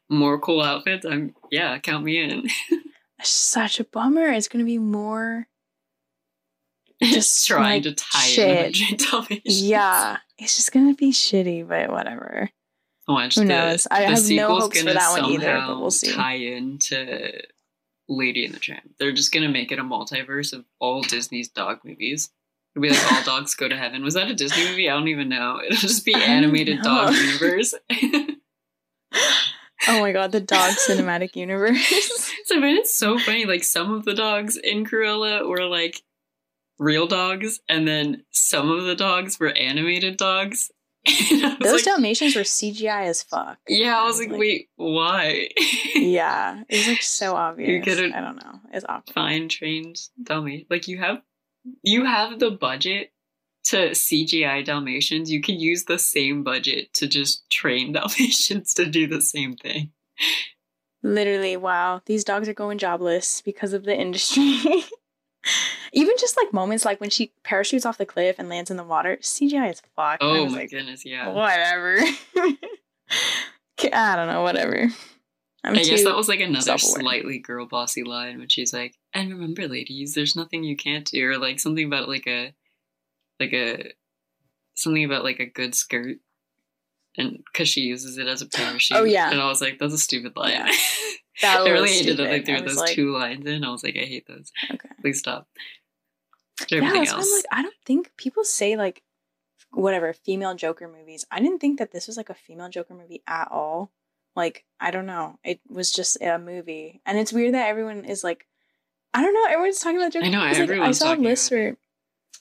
More 0.09 0.39
cool 0.39 0.61
outfits. 0.61 1.05
I'm 1.05 1.33
yeah. 1.51 1.77
Count 1.79 2.03
me 2.03 2.19
in. 2.19 2.43
Such 3.23 3.79
a 3.79 3.83
bummer. 3.85 4.27
It's 4.27 4.47
gonna 4.47 4.65
be 4.65 4.77
more. 4.77 5.47
Just, 7.03 7.45
trying 7.45 7.83
like, 7.83 7.95
to 7.95 8.03
tie 8.05 8.19
shit. 8.19 8.79
in 8.91 8.97
Dalmatians. 9.11 9.61
Yeah, 9.61 10.17
it's 10.37 10.55
just 10.55 10.71
gonna 10.71 10.93
be 10.93 11.11
shitty, 11.11 11.67
but 11.67 11.89
whatever. 11.91 12.49
Watch 13.07 13.35
Who 13.35 13.41
the- 13.41 13.47
knows? 13.47 13.85
I 13.91 14.01
have 14.03 14.29
no 14.29 14.59
hopes 14.59 14.79
for 14.81 14.93
that 14.93 15.11
one 15.19 15.31
either, 15.31 15.61
but 15.67 15.79
we'll 15.79 15.91
see. 15.91 16.11
Tie 16.13 16.35
into 16.35 17.41
Lady 18.07 18.45
and 18.45 18.53
the 18.53 18.59
Tramp. 18.59 18.95
They're 18.97 19.11
just 19.11 19.33
gonna 19.33 19.49
make 19.49 19.71
it 19.73 19.79
a 19.79 19.83
multiverse 19.83 20.53
of 20.53 20.63
all 20.79 21.01
Disney's 21.01 21.49
dog 21.49 21.79
movies. 21.83 22.29
It'll 22.75 22.83
be 22.83 22.89
like 22.89 23.11
all 23.11 23.23
dogs 23.25 23.55
go 23.55 23.67
to 23.67 23.75
heaven. 23.77 24.03
Was 24.03 24.13
that 24.15 24.29
a 24.29 24.33
Disney 24.33 24.63
movie? 24.65 24.89
I 24.89 24.93
don't 24.93 25.07
even 25.09 25.27
know. 25.29 25.59
It'll 25.65 25.77
just 25.77 26.05
be 26.05 26.13
animated 26.15 26.81
dog 26.81 27.13
universe. 27.13 27.73
Oh 29.87 29.99
my 30.01 30.11
god, 30.11 30.31
the 30.31 30.39
dog 30.41 30.73
cinematic 30.75 31.35
universe. 31.35 31.79
so 32.45 32.59
man, 32.59 32.77
it's 32.77 32.95
so 32.95 33.17
funny. 33.19 33.45
Like 33.45 33.63
some 33.63 33.93
of 33.93 34.05
the 34.05 34.13
dogs 34.13 34.57
in 34.57 34.85
Cruella 34.85 35.47
were 35.47 35.65
like 35.65 36.01
real 36.79 37.07
dogs, 37.07 37.59
and 37.69 37.87
then 37.87 38.23
some 38.31 38.69
of 38.71 38.85
the 38.85 38.95
dogs 38.95 39.39
were 39.39 39.51
animated 39.51 40.17
dogs. 40.17 40.71
And 41.31 41.45
I 41.45 41.49
was 41.49 41.57
Those 41.59 41.73
like, 41.73 41.83
Dalmatians 41.85 42.35
were 42.35 42.41
CGI 42.41 43.05
as 43.05 43.21
fuck. 43.21 43.59
yeah, 43.67 43.99
I 43.99 44.05
was 44.05 44.15
I 44.15 44.17
was 44.17 44.19
like, 44.21 44.29
like- 44.31 44.39
wait, 44.39 44.69
why? 44.75 45.49
Yeah, 45.95 46.63
it 46.67 46.77
was 46.77 46.87
like 46.87 47.01
so 47.03 47.35
obvious. 47.35 47.85
get 47.85 47.99
it. 47.99 48.13
I 48.13 48.21
don't 48.21 48.35
know. 48.37 48.59
It's 48.73 48.85
obvious. 48.89 49.13
fine 49.13 49.47
trained 49.47 49.97
Dalmatian. 50.21 50.65
Like 50.69 50.87
you 50.87 50.97
have, 50.97 51.21
you 51.83 52.05
have 52.05 52.39
the 52.39 52.51
budget 52.51 53.11
to 53.65 53.91
CGI 53.91 54.63
Dalmatians. 54.63 55.31
You 55.31 55.41
can 55.41 55.59
use 55.59 55.85
the 55.85 55.99
same 55.99 56.43
budget 56.43 56.93
to 56.93 57.07
just 57.07 57.49
train 57.49 57.91
Dalmatians 57.93 58.73
to 58.75 58.85
do 58.85 59.07
the 59.07 59.21
same 59.21 59.55
thing. 59.55 59.91
Literally, 61.03 61.55
wow. 61.57 62.01
These 62.05 62.23
dogs 62.23 62.49
are 62.49 62.53
going 62.53 62.77
jobless 62.77 63.41
because 63.41 63.73
of 63.73 63.83
the 63.83 63.95
industry. 63.95 64.59
Even 65.93 66.15
just 66.19 66.35
like 66.35 66.51
moments 66.51 66.83
like 66.83 66.99
when 66.99 67.11
she 67.11 67.31
parachutes 67.43 67.85
off 67.85 67.97
the 67.97 68.05
cliff 68.05 68.37
and 68.39 68.49
lands 68.49 68.71
in 68.71 68.77
the 68.77 68.83
water, 68.83 69.17
CGI 69.21 69.71
is 69.71 69.81
fuck. 69.95 70.17
I 70.19 70.25
Oh 70.25 70.45
my 70.47 70.59
like, 70.59 70.71
goodness, 70.71 71.05
yeah. 71.05 71.29
Whatever. 71.29 71.99
I 73.93 74.15
don't 74.15 74.27
know, 74.27 74.41
whatever. 74.41 74.89
I'm 75.63 75.75
I 75.75 75.83
guess 75.83 76.03
that 76.03 76.15
was 76.15 76.27
like 76.27 76.41
another 76.41 76.77
slightly 76.77 77.39
girl 77.39 77.65
bossy 77.65 78.03
line 78.03 78.37
when 78.37 78.49
she's 78.49 78.73
like, 78.73 78.95
"And 79.13 79.31
remember, 79.31 79.67
ladies, 79.67 80.13
there's 80.13 80.35
nothing 80.35 80.63
you 80.63 80.75
can't 80.75 81.05
do," 81.05 81.27
or 81.27 81.37
like 81.37 81.59
something 81.59 81.85
about 81.85 82.07
like 82.07 82.27
a, 82.27 82.53
like 83.39 83.53
a, 83.53 83.91
something 84.75 85.03
about 85.03 85.23
like 85.23 85.39
a 85.39 85.45
good 85.45 85.75
skirt, 85.75 86.17
and 87.17 87.39
because 87.51 87.69
she 87.69 87.81
uses 87.81 88.17
it 88.17 88.27
as 88.27 88.41
a 88.41 88.47
parachute. 88.47 88.97
Oh, 88.97 89.03
yeah. 89.03 89.31
and 89.31 89.41
I 89.41 89.47
was 89.47 89.61
like, 89.61 89.77
"That's 89.79 89.93
a 89.93 89.97
stupid 89.97 90.35
line." 90.35 90.51
Yeah. 90.51 90.67
that 91.41 91.59
I 91.65 91.69
really 91.69 91.89
hated 91.89 92.17
that 92.17 92.29
they 92.29 92.41
threw 92.41 92.55
I 92.57 92.61
those 92.61 92.77
like, 92.77 92.95
two 92.95 93.11
lines 93.11 93.45
in. 93.45 93.63
I 93.63 93.69
was 93.71 93.83
like, 93.83 93.95
I 93.95 94.05
hate 94.05 94.27
those. 94.27 94.51
Okay. 94.71 94.89
Please 95.01 95.19
stop. 95.19 95.47
Yeah, 96.69 96.77
Everything 96.77 97.01
why 97.03 97.09
I'm 97.11 97.15
else. 97.17 97.33
like, 97.33 97.45
I 97.51 97.61
don't 97.61 97.75
think 97.85 98.11
people 98.17 98.43
say 98.45 98.77
like 98.77 99.03
whatever 99.71 100.13
female 100.13 100.55
Joker 100.55 100.87
movies. 100.87 101.25
I 101.29 101.41
didn't 101.41 101.59
think 101.59 101.79
that 101.79 101.91
this 101.91 102.07
was 102.07 102.15
like 102.15 102.29
a 102.29 102.33
female 102.33 102.69
Joker 102.69 102.93
movie 102.93 103.21
at 103.27 103.49
all. 103.51 103.91
Like, 104.37 104.63
I 104.79 104.91
don't 104.91 105.05
know. 105.05 105.37
It 105.43 105.59
was 105.69 105.91
just 105.91 106.17
a 106.21 106.37
movie. 106.39 107.01
And 107.05 107.17
it's 107.17 107.33
weird 107.33 107.53
that 107.53 107.67
everyone 107.67 108.05
is 108.05 108.23
like 108.23 108.45
I 109.13 109.21
don't 109.21 109.33
know, 109.33 109.45
everyone's 109.49 109.79
talking 109.79 109.97
about 109.97 110.11
Joker. 110.11 110.25
I 110.25 110.29
know, 110.29 110.39
'cause, 110.39 110.59
like, 110.59 110.59
I 110.59 110.63
everyone's 110.63 110.99
saw 110.99 111.13
a 111.13 111.15
list 111.15 111.49
for 111.49 111.77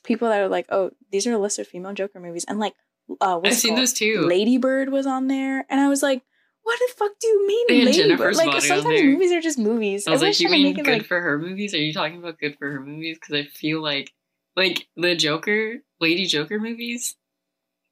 people 0.03 0.29
that 0.29 0.41
are 0.41 0.49
like, 0.49 0.67
oh, 0.71 0.91
these 1.11 1.27
are 1.27 1.33
a 1.33 1.39
list 1.39 1.59
of 1.59 1.67
female 1.67 1.93
Joker 1.93 2.21
movies. 2.21 2.45
And 2.47 2.59
like 2.59 2.75
uh 3.21 3.41
I've 3.45 3.55
seen 3.55 3.75
those 3.75 3.93
too. 3.93 4.25
Lady 4.27 4.59
Bird 4.59 4.91
was 4.91 5.07
on 5.07 5.29
there. 5.29 5.67
And 5.69 5.81
I 5.81 5.89
was 5.89 6.03
like, 6.03 6.23
what 6.63 6.79
the 6.79 6.95
fuck 6.97 7.13
do 7.21 7.27
you 7.27 7.47
mean 7.47 7.67
They 7.69 7.85
Lady 7.85 8.17
Bird? 8.17 8.37
Like 8.37 8.61
sometimes 8.63 9.03
movies 9.03 9.33
are 9.33 9.41
just 9.41 9.59
movies. 9.59 10.09
I 10.09 10.11
was 10.11 10.23
like, 10.23 10.41
you 10.41 10.49
mean 10.49 10.75
good 10.75 10.89
it 10.89 10.91
like 10.91 11.05
for 11.05 11.21
her 11.21 11.39
movies? 11.39 11.75
Are 11.75 11.79
you 11.79 11.93
talking 11.93 12.19
about 12.19 12.39
good 12.39 12.57
for 12.59 12.71
her 12.71 12.81
movies? 12.81 13.19
Because 13.21 13.45
I 13.45 13.49
feel 13.51 13.83
like, 13.83 14.11
like 14.57 14.89
the 14.97 15.15
Joker, 15.15 15.77
Lady 16.01 16.25
Joker 16.27 16.59
movies. 16.59 17.17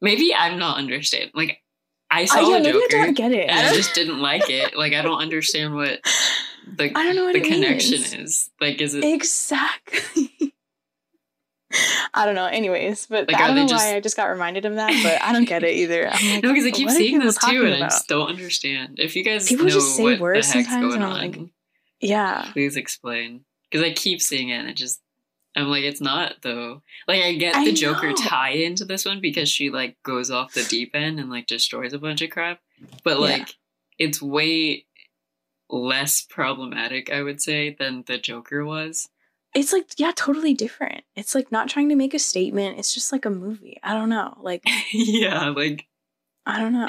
Maybe 0.00 0.34
I'm 0.34 0.58
not 0.58 0.78
understanding. 0.78 1.30
Like, 1.34 1.58
I 2.10 2.24
saw 2.24 2.38
I, 2.38 2.40
yeah, 2.40 2.58
the 2.58 2.64
maybe 2.64 2.78
I 2.78 2.80
Joker 2.80 3.04
don't 3.04 3.16
get 3.16 3.32
it. 3.32 3.48
and 3.48 3.66
I 3.66 3.74
just 3.74 3.94
didn't 3.94 4.20
like 4.20 4.48
it. 4.48 4.76
Like, 4.76 4.94
I 4.94 5.02
don't 5.02 5.20
understand 5.20 5.74
what 5.74 6.00
the 6.76 6.84
I 6.84 7.04
don't 7.04 7.14
know 7.14 7.24
what 7.24 7.34
the 7.34 7.40
connection 7.40 8.00
means. 8.00 8.14
is. 8.14 8.50
Like, 8.60 8.80
is 8.80 8.94
it? 8.94 9.04
Exactly. 9.04 10.31
I 12.14 12.26
don't 12.26 12.34
know. 12.34 12.46
Anyways, 12.46 13.06
but 13.06 13.28
Like, 13.30 13.40
I 13.40 13.46
don't 13.46 13.56
know 13.56 13.66
just- 13.66 13.84
why 13.86 13.96
I 13.96 14.00
just 14.00 14.16
got 14.16 14.26
reminded 14.26 14.64
of 14.64 14.74
that, 14.76 14.92
but 15.02 15.22
I 15.22 15.32
don't 15.32 15.44
get 15.46 15.62
it 15.64 15.74
either. 15.74 16.10
Like, 16.22 16.42
no, 16.42 16.52
because 16.52 16.66
I 16.66 16.70
keep 16.70 16.90
seeing 16.90 17.18
this 17.18 17.38
too, 17.38 17.64
and 17.66 17.74
I 17.84 17.88
just 17.88 18.08
don't 18.08 18.28
understand. 18.28 18.98
If 18.98 19.16
you 19.16 19.24
guys 19.24 19.48
People 19.48 19.66
know 19.66 19.70
just 19.72 19.96
say 19.96 20.02
what 20.02 20.20
words 20.20 20.46
the 20.48 20.54
heck's 20.58 20.68
sometimes, 20.68 20.94
going 20.94 21.02
on, 21.04 21.12
like, 21.18 21.40
Yeah. 22.00 22.50
please 22.52 22.76
explain. 22.76 23.44
Because 23.70 23.86
I 23.86 23.92
keep 23.92 24.20
seeing 24.20 24.50
it, 24.50 24.56
and 24.58 24.68
it 24.68 24.76
just. 24.76 25.00
I'm 25.54 25.68
like, 25.68 25.84
it's 25.84 26.00
not 26.00 26.36
though. 26.42 26.80
Like, 27.06 27.22
I 27.22 27.34
get 27.34 27.54
I 27.54 27.64
the 27.66 27.72
Joker 27.72 28.08
know. 28.10 28.16
tie 28.16 28.50
into 28.52 28.86
this 28.86 29.04
one 29.04 29.20
because 29.20 29.50
she 29.50 29.68
like 29.68 29.96
goes 30.02 30.30
off 30.30 30.54
the 30.54 30.64
deep 30.64 30.94
end 30.94 31.20
and 31.20 31.28
like 31.30 31.46
destroys 31.46 31.92
a 31.92 31.98
bunch 31.98 32.22
of 32.22 32.30
crap, 32.30 32.60
but 33.04 33.14
Yeah. 33.14 33.18
like, 33.38 33.54
it's 33.98 34.22
way 34.22 34.86
less 35.68 36.22
problematic, 36.22 37.10
I 37.12 37.22
would 37.22 37.40
say, 37.42 37.74
than 37.78 38.04
the 38.06 38.16
Joker 38.18 38.64
was. 38.64 39.08
It's 39.54 39.72
like, 39.72 39.86
yeah, 39.98 40.12
totally 40.16 40.54
different. 40.54 41.02
It's 41.14 41.34
like 41.34 41.52
not 41.52 41.68
trying 41.68 41.88
to 41.90 41.94
make 41.96 42.14
a 42.14 42.18
statement. 42.18 42.78
It's 42.78 42.94
just 42.94 43.12
like 43.12 43.24
a 43.26 43.30
movie. 43.30 43.78
I 43.82 43.92
don't 43.92 44.08
know. 44.08 44.36
Like, 44.40 44.62
yeah, 44.92 45.50
like 45.50 45.86
I 46.46 46.58
don't 46.58 46.72
know. 46.72 46.88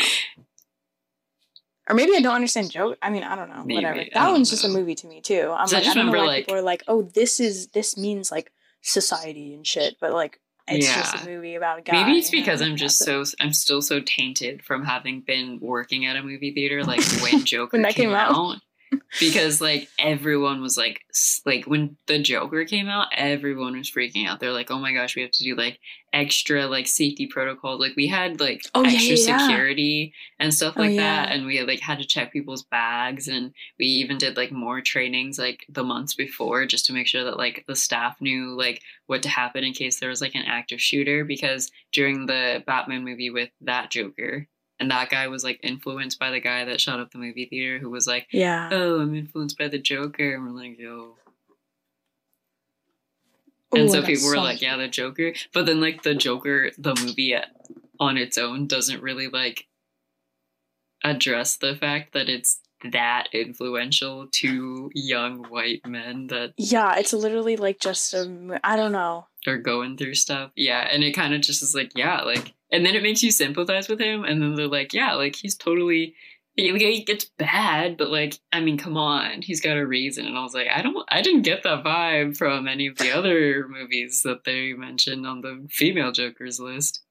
Or 1.90 1.96
maybe 1.96 2.16
I 2.16 2.22
don't 2.22 2.36
understand 2.36 2.72
joke. 2.72 2.98
I 3.02 3.10
mean, 3.10 3.24
I 3.24 3.36
don't 3.36 3.50
know. 3.50 3.64
Maybe. 3.66 3.76
Whatever. 3.76 3.98
That 4.00 4.14
don't 4.14 4.32
one's 4.34 4.50
just 4.50 4.64
a 4.64 4.70
movie 4.70 4.96
to 4.96 5.08
me 5.08 5.20
too. 5.20 5.52
I'm 5.56 5.68
So 5.68 5.76
like, 5.76 5.84
I, 5.84 5.86
just 5.86 5.96
don't 5.96 6.06
know 6.06 6.12
remember, 6.14 6.18
why 6.20 6.34
like- 6.36 6.46
people 6.46 6.56
are 6.56 6.62
like, 6.62 6.84
oh, 6.88 7.02
this 7.02 7.40
is 7.42 7.68
this 7.68 7.98
means 7.98 8.32
like 8.32 8.52
society 8.82 9.54
and 9.54 9.68
shit, 9.68 9.98
but 10.00 10.14
like 10.14 10.40
it's 10.66 10.88
just 10.88 11.22
a 11.26 11.30
movie 11.30 11.56
about 11.56 11.80
a 11.80 11.82
guy. 11.82 11.92
Maybe 12.06 12.18
it's 12.18 12.30
because 12.32 12.62
I'm 12.62 12.78
just 12.78 13.00
so 13.00 13.26
I'm 13.42 13.52
still 13.52 13.82
so 13.82 14.00
tainted 14.00 14.64
from 14.64 14.86
having 14.86 15.20
been 15.20 15.60
working 15.62 16.06
at 16.06 16.16
a 16.16 16.24
movie 16.24 16.54
theater 16.54 16.86
like 16.86 17.02
when 17.22 17.44
Joker 17.44 17.72
When 17.74 17.82
that 17.82 17.96
came, 17.96 18.12
came 18.12 18.16
out. 18.16 18.32
out. 18.34 18.58
Because 19.20 19.62
like 19.62 19.88
everyone 20.00 20.62
was 20.62 20.76
like 20.76 21.02
like 21.46 21.66
when 21.66 21.98
the 22.08 22.20
Joker 22.20 22.66
came 22.66 22.88
out, 22.88 23.08
everyone 23.16 23.78
was 23.78 23.92
freaking 23.92 24.28
out. 24.28 24.40
They're 24.40 24.52
like, 24.52 24.72
"Oh 24.72 24.80
my 24.80 24.92
gosh, 24.94 25.16
we 25.16 25.22
have 25.22 25.32
to 25.32 25.44
do 25.44 25.56
like 25.56 25.80
extra 26.12 26.66
like 26.66 26.88
safety 26.88 27.28
protocols." 27.28 27.80
Like 27.80 27.96
we 27.96 28.08
had 28.08 28.40
like 28.40 28.66
Oh, 28.74 28.84
extra 28.84 29.16
yeah, 29.16 29.26
yeah. 29.28 29.38
security 29.48 30.14
and 30.40 30.54
stuff 30.54 30.74
Oh, 30.78 30.82
like 30.82 30.92
yeah. 30.96 31.26
that, 31.26 31.32
and 31.32 31.46
we 31.46 31.62
like 31.62 31.80
had 31.80 32.00
to 32.00 32.06
check 32.08 32.34
people's 32.34 32.64
bags, 32.64 33.28
and 33.28 33.54
we 33.78 33.86
even 33.86 34.18
did 34.18 34.36
like 34.36 34.52
more 34.52 34.82
trainings 34.82 35.38
like 35.38 35.66
the 35.70 35.84
months 35.84 36.16
before 36.16 36.66
just 36.66 36.86
to 36.88 36.94
make 36.94 37.08
sure 37.08 37.24
that 37.26 37.38
like 37.38 37.66
the 37.68 37.76
staff 37.76 38.20
knew 38.20 38.58
like 38.58 38.82
what 39.06 39.22
to 39.24 39.30
happen 39.30 39.64
in 39.64 39.74
case 39.74 40.00
there 40.00 40.10
was 40.10 40.22
like 40.22 40.34
an 40.36 40.46
active 40.48 40.82
shooter 40.82 41.24
because 41.24 41.72
during 41.92 42.26
the 42.26 42.64
Batman 42.66 43.04
movie 43.04 43.30
with 43.30 43.50
that 43.62 43.92
Joker, 43.92 44.48
and 44.80 44.92
that 44.92 45.10
guy 45.10 45.28
was 45.28 45.44
like 45.44 45.60
influenced 45.64 46.20
by 46.20 46.32
the 46.32 46.40
guy 46.40 46.66
that 46.66 46.82
shot 46.82 47.00
up 47.00 47.12
the 47.12 47.18
movie 47.18 47.46
theater, 47.46 47.80
who 47.80 47.90
was 47.90 48.08
like, 48.08 48.28
Yeah. 48.32 48.70
"Oh, 48.72 49.00
I'm 49.00 49.16
influenced 49.16 49.58
by 49.58 49.68
the 49.68 49.80
Joker," 49.80 50.34
and 50.36 50.44
we're 50.44 50.52
like, 50.52 50.78
"Yo." 50.80 51.16
Ooh, 53.76 53.80
And 53.80 53.92
so 53.92 54.02
people 54.02 54.28
were 54.28 54.36
so 54.36 54.42
like, 54.42 54.62
"Yeah, 54.62 54.78
the 54.78 54.88
Joker," 54.88 55.34
but 55.54 55.66
then 55.66 55.82
like 55.82 56.04
the 56.04 56.16
Joker, 56.16 56.72
the 56.78 56.96
movie 56.96 57.36
on 58.00 58.18
its 58.18 58.38
own 58.38 58.68
doesn't 58.68 59.02
really 59.02 59.28
like 59.28 59.68
address 61.04 61.58
the 61.58 61.76
fact 61.76 62.14
that 62.14 62.30
it's 62.30 62.60
that 62.92 63.28
influential 63.34 64.28
to 64.32 64.92
young 64.94 65.44
white 65.44 65.86
men 65.88 66.28
that 66.28 66.54
Yeah, 66.58 66.96
it's 66.98 67.14
literally 67.14 67.56
like 67.58 67.80
just 67.80 68.14
a. 68.14 68.26
mo- 68.28 68.60
I 68.64 68.76
don't 68.76 68.92
know. 68.92 69.28
They're 69.46 69.58
going 69.58 69.98
through 69.98 70.16
stuff. 70.16 70.52
Yeah, 70.56 70.80
and 70.92 71.04
it 71.04 71.14
kind 71.14 71.34
of 71.34 71.42
just 71.42 71.62
is 71.64 71.76
like, 71.76 71.92
yeah, 71.96 72.22
like, 72.22 72.54
and 72.72 72.86
then 72.86 72.96
it 72.96 73.04
makes 73.04 73.22
you 73.24 73.32
sympathize 73.32 73.90
with 73.90 74.00
him, 74.00 74.24
and 74.24 74.42
then 74.42 74.56
they're 74.56 74.68
like, 74.68 74.94
yeah, 74.94 75.14
like 75.14 75.36
he's 75.36 75.56
totally. 75.56 76.16
he- 76.56 76.72
like, 76.72 77.10
It's 77.10 77.26
bad, 77.38 77.98
but 77.98 78.10
like, 78.10 78.38
I 78.52 78.60
mean, 78.62 78.78
come 78.78 78.96
on, 78.98 79.42
he's 79.42 79.60
got 79.62 79.78
a 79.78 79.86
reason. 79.86 80.26
And 80.26 80.38
I 80.38 80.44
was 80.44 80.54
like, 80.54 80.68
I 80.74 80.82
don't, 80.82 80.96
I 81.10 81.22
didn't 81.22 81.42
get 81.42 81.64
that 81.64 81.84
vibe 81.84 82.38
from 82.38 82.68
any 82.68 82.88
of 82.88 82.98
the 82.98 83.12
other 83.12 83.68
movies 83.68 84.22
that 84.24 84.44
they 84.46 84.74
mentioned 84.74 85.28
on 85.28 85.42
the 85.42 85.68
female 85.70 86.12
Jokers 86.12 86.60
list. 86.60 87.03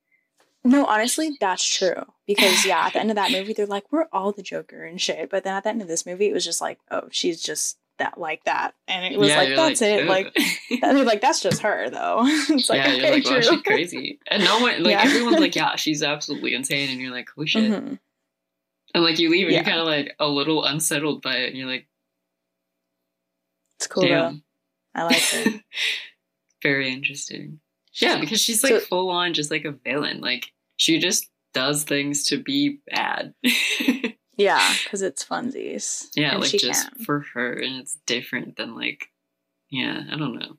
No, 0.64 0.86
honestly, 0.86 1.36
that's 1.40 1.64
true. 1.66 2.04
Because 2.26 2.64
yeah, 2.64 2.86
at 2.86 2.92
the 2.92 3.00
end 3.00 3.10
of 3.10 3.16
that 3.16 3.32
movie, 3.32 3.52
they're 3.52 3.66
like, 3.66 3.90
"We're 3.90 4.06
all 4.12 4.30
the 4.32 4.42
Joker 4.42 4.84
and 4.84 5.00
shit." 5.00 5.28
But 5.30 5.42
then 5.44 5.54
at 5.54 5.64
the 5.64 5.70
end 5.70 5.82
of 5.82 5.88
this 5.88 6.06
movie, 6.06 6.28
it 6.28 6.32
was 6.32 6.44
just 6.44 6.60
like, 6.60 6.78
"Oh, 6.90 7.08
she's 7.10 7.42
just 7.42 7.78
that 7.98 8.16
like 8.18 8.44
that," 8.44 8.74
and 8.86 9.04
it 9.12 9.18
was 9.18 9.28
Yeah, 9.30 9.38
like, 9.38 9.56
"That's 9.56 9.82
it." 9.82 10.02
"Ugh." 10.02 10.08
Like, 10.08 10.36
and 10.82 10.96
they're 10.96 11.04
like, 11.04 11.20
"That's 11.20 11.40
just 11.40 11.62
her, 11.62 11.90
though." 11.90 12.20
it's 12.24 12.70
like, 12.70 12.78
yeah, 12.78 12.92
you're 12.94 13.10
like, 13.10 13.24
wow, 13.24 13.32
true. 13.32 13.42
she's 13.42 13.62
crazy. 13.62 14.20
And 14.30 14.44
no 14.44 14.60
one, 14.60 14.82
like, 14.84 14.92
Yeah. 14.92 15.02
everyone's 15.02 15.40
like, 15.40 15.56
yeah, 15.56 15.74
she's 15.76 16.02
absolutely 16.02 16.54
insane. 16.54 16.90
And 16.90 17.00
you're 17.00 17.10
like, 17.10 17.28
holy 17.34 17.48
shit. 17.48 17.70
Mhm. 17.70 17.98
And 18.94 19.04
like, 19.04 19.18
you 19.18 19.30
leave 19.30 19.46
and 19.46 19.52
Yeah. 19.52 19.58
you're 19.60 19.64
kind 19.64 19.80
of 19.80 19.86
like 19.86 20.14
a 20.20 20.28
little 20.28 20.64
unsettled 20.64 21.22
by 21.22 21.36
it. 21.38 21.48
And 21.48 21.56
you're 21.58 21.66
like, 21.68 21.88
It's 23.76 23.88
cool 23.88 24.06
though. 24.08 24.34
I 24.94 25.02
like 25.04 25.22
it. 25.32 25.62
Very 26.62 26.92
interesting. 26.92 27.58
Yeah, 27.94 28.18
because 28.20 28.40
she's 28.40 28.62
like 28.62 28.72
So- 28.72 28.80
full 28.80 29.10
on 29.10 29.34
just 29.34 29.50
like 29.50 29.64
a 29.64 29.72
villain. 29.72 30.20
Like, 30.20 30.52
she 30.76 30.98
just 30.98 31.28
does 31.54 31.84
things 31.84 32.24
to 32.26 32.38
be 32.42 32.80
bad. 32.90 33.34
Yeah, 34.38 34.66
because 34.82 35.02
it's 35.02 35.22
funsies. 35.24 36.08
yeah, 36.16 36.36
like 36.38 36.50
just 36.52 36.90
can. 36.96 37.04
for 37.04 37.20
her. 37.34 37.52
And 37.52 37.76
it's 37.76 37.98
different 38.06 38.56
than 38.56 38.74
like, 38.74 39.08
yeah, 39.68 40.04
I 40.10 40.16
don't 40.16 40.38
know. 40.38 40.56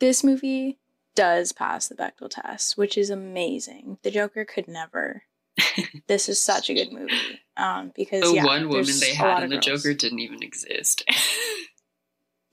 This 0.00 0.24
movie 0.24 0.78
does 1.14 1.52
pass 1.52 1.86
the 1.86 1.94
Bechdel 1.94 2.28
test, 2.30 2.76
which 2.76 2.98
is 2.98 3.10
amazing. 3.10 3.98
The 4.02 4.10
Joker 4.10 4.44
could 4.44 4.66
never. 4.66 5.22
this 6.08 6.28
is 6.28 6.40
such 6.42 6.68
a 6.68 6.74
good 6.74 6.92
movie. 6.92 7.12
Um, 7.56 7.92
because 7.94 8.22
The 8.22 8.34
yeah, 8.34 8.44
one 8.44 8.68
woman 8.68 8.86
they 9.00 9.14
had 9.14 9.44
in 9.44 9.50
the 9.50 9.56
girls. 9.58 9.82
Joker 9.84 9.94
didn't 9.94 10.18
even 10.20 10.42
exist. 10.42 11.04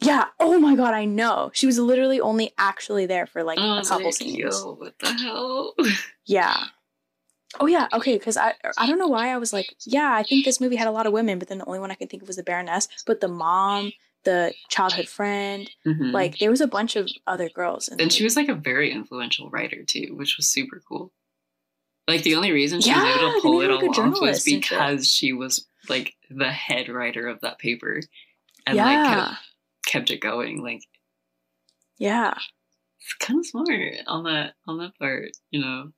Yeah. 0.05 0.25
Oh 0.39 0.59
my 0.59 0.75
god, 0.75 0.93
I 0.93 1.05
know. 1.05 1.51
She 1.53 1.65
was 1.65 1.77
literally 1.79 2.19
only 2.21 2.53
actually 2.57 3.05
there 3.05 3.25
for 3.27 3.43
like 3.43 3.59
I 3.59 3.79
a 3.81 3.83
couple 3.83 4.05
like, 4.05 4.13
scenes. 4.15 4.37
Yo, 4.37 4.73
what 4.75 4.97
the 4.99 5.11
hell? 5.13 5.73
Yeah. 6.25 6.65
Oh 7.59 7.67
yeah. 7.67 7.87
Okay. 7.93 8.17
Because 8.17 8.37
I 8.37 8.53
I 8.77 8.85
don't 8.87 8.99
know 8.99 9.07
why 9.07 9.29
I 9.31 9.37
was 9.37 9.53
like 9.53 9.75
yeah 9.85 10.13
I 10.13 10.23
think 10.23 10.45
this 10.45 10.59
movie 10.61 10.75
had 10.75 10.87
a 10.87 10.91
lot 10.91 11.07
of 11.07 11.13
women 11.13 11.39
but 11.39 11.47
then 11.47 11.57
the 11.59 11.65
only 11.65 11.79
one 11.79 11.91
I 11.91 11.95
could 11.95 12.09
think 12.09 12.21
of 12.23 12.27
was 12.27 12.37
the 12.37 12.43
Baroness 12.43 12.87
but 13.07 13.21
the 13.21 13.27
mom 13.27 13.93
the 14.23 14.53
childhood 14.69 15.07
friend 15.07 15.69
Mhm. 15.85 16.11
like 16.11 16.39
there 16.39 16.49
was 16.49 16.59
a 16.61 16.67
bunch 16.67 16.95
of 16.95 17.07
other 17.27 17.47
girls 17.49 17.87
And 17.89 18.11
she 18.11 18.23
was 18.23 18.35
like 18.35 18.49
a 18.49 18.55
very 18.55 18.91
influential 18.91 19.49
writer 19.51 19.83
too, 19.83 20.15
which 20.15 20.35
was 20.37 20.47
super 20.47 20.81
cool. 20.89 21.13
Like 22.07 22.23
the 22.23 22.35
only 22.35 22.51
reason 22.51 22.81
she 22.81 22.89
Yeah, 22.89 23.03
was 23.03 23.15
able 23.15 23.33
to 23.33 23.41
pull 23.41 23.61
it 23.61 23.69
like 23.69 23.83
a 23.83 23.85
off 23.85 23.89
was 23.89 23.95
journalist 23.97 24.47
and 24.47 24.63
shit. 24.65 24.79
because 24.79 25.07
she 25.07 25.31
was 25.33 25.67
like 25.87 26.13
the 26.29 26.51
head 26.51 26.89
writer 26.89 27.27
of 27.27 27.41
that 27.41 27.57
paper, 27.59 28.01
and 28.65 28.75
like 28.77 28.85
yeah 28.85 29.25
kept, 29.29 29.37
kept 29.85 30.11
it 30.11 30.19
going. 30.21 30.61
Like 30.61 30.83
yeah 31.97 32.33
it's 32.99 33.13
kind 33.19 33.39
of 33.39 33.45
smart 33.45 33.69
on 34.07 34.23
that 34.25 34.53
on 34.67 34.77
that 34.79 34.97
part, 34.99 35.29
you 35.51 35.61
know. 35.61 35.91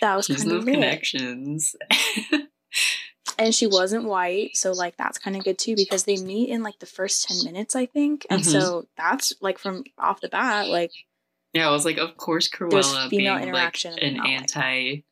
that 0.00 0.16
was 0.16 0.26
kind 0.26 0.50
of 0.52 0.64
connections. 0.64 1.74
and 3.38 3.54
she 3.54 3.66
wasn't 3.66 4.04
white 4.04 4.56
so 4.56 4.72
like 4.72 4.96
that's 4.96 5.18
kind 5.18 5.36
of 5.36 5.44
good 5.44 5.58
too 5.58 5.76
because 5.76 6.04
they 6.04 6.16
meet 6.16 6.48
in 6.48 6.62
like 6.62 6.78
the 6.78 6.86
first 6.86 7.28
10 7.28 7.44
minutes 7.44 7.76
i 7.76 7.84
think 7.84 8.26
and 8.30 8.40
Mhm. 8.42 8.44
so 8.52 8.86
that's 8.96 9.32
like 9.42 9.58
from 9.58 9.84
off 9.98 10.20
the 10.20 10.28
bat 10.28 10.68
like 10.68 10.92
yeah, 11.52 11.68
I 11.68 11.70
was 11.70 11.86
like, 11.86 11.96
of 11.96 12.18
course, 12.18 12.50
Cruella 12.50 13.08
being 13.08 13.24
like 13.32 13.42
an 13.86 14.16
not, 14.16 14.24
like- 14.26 14.28
anti 14.28 15.04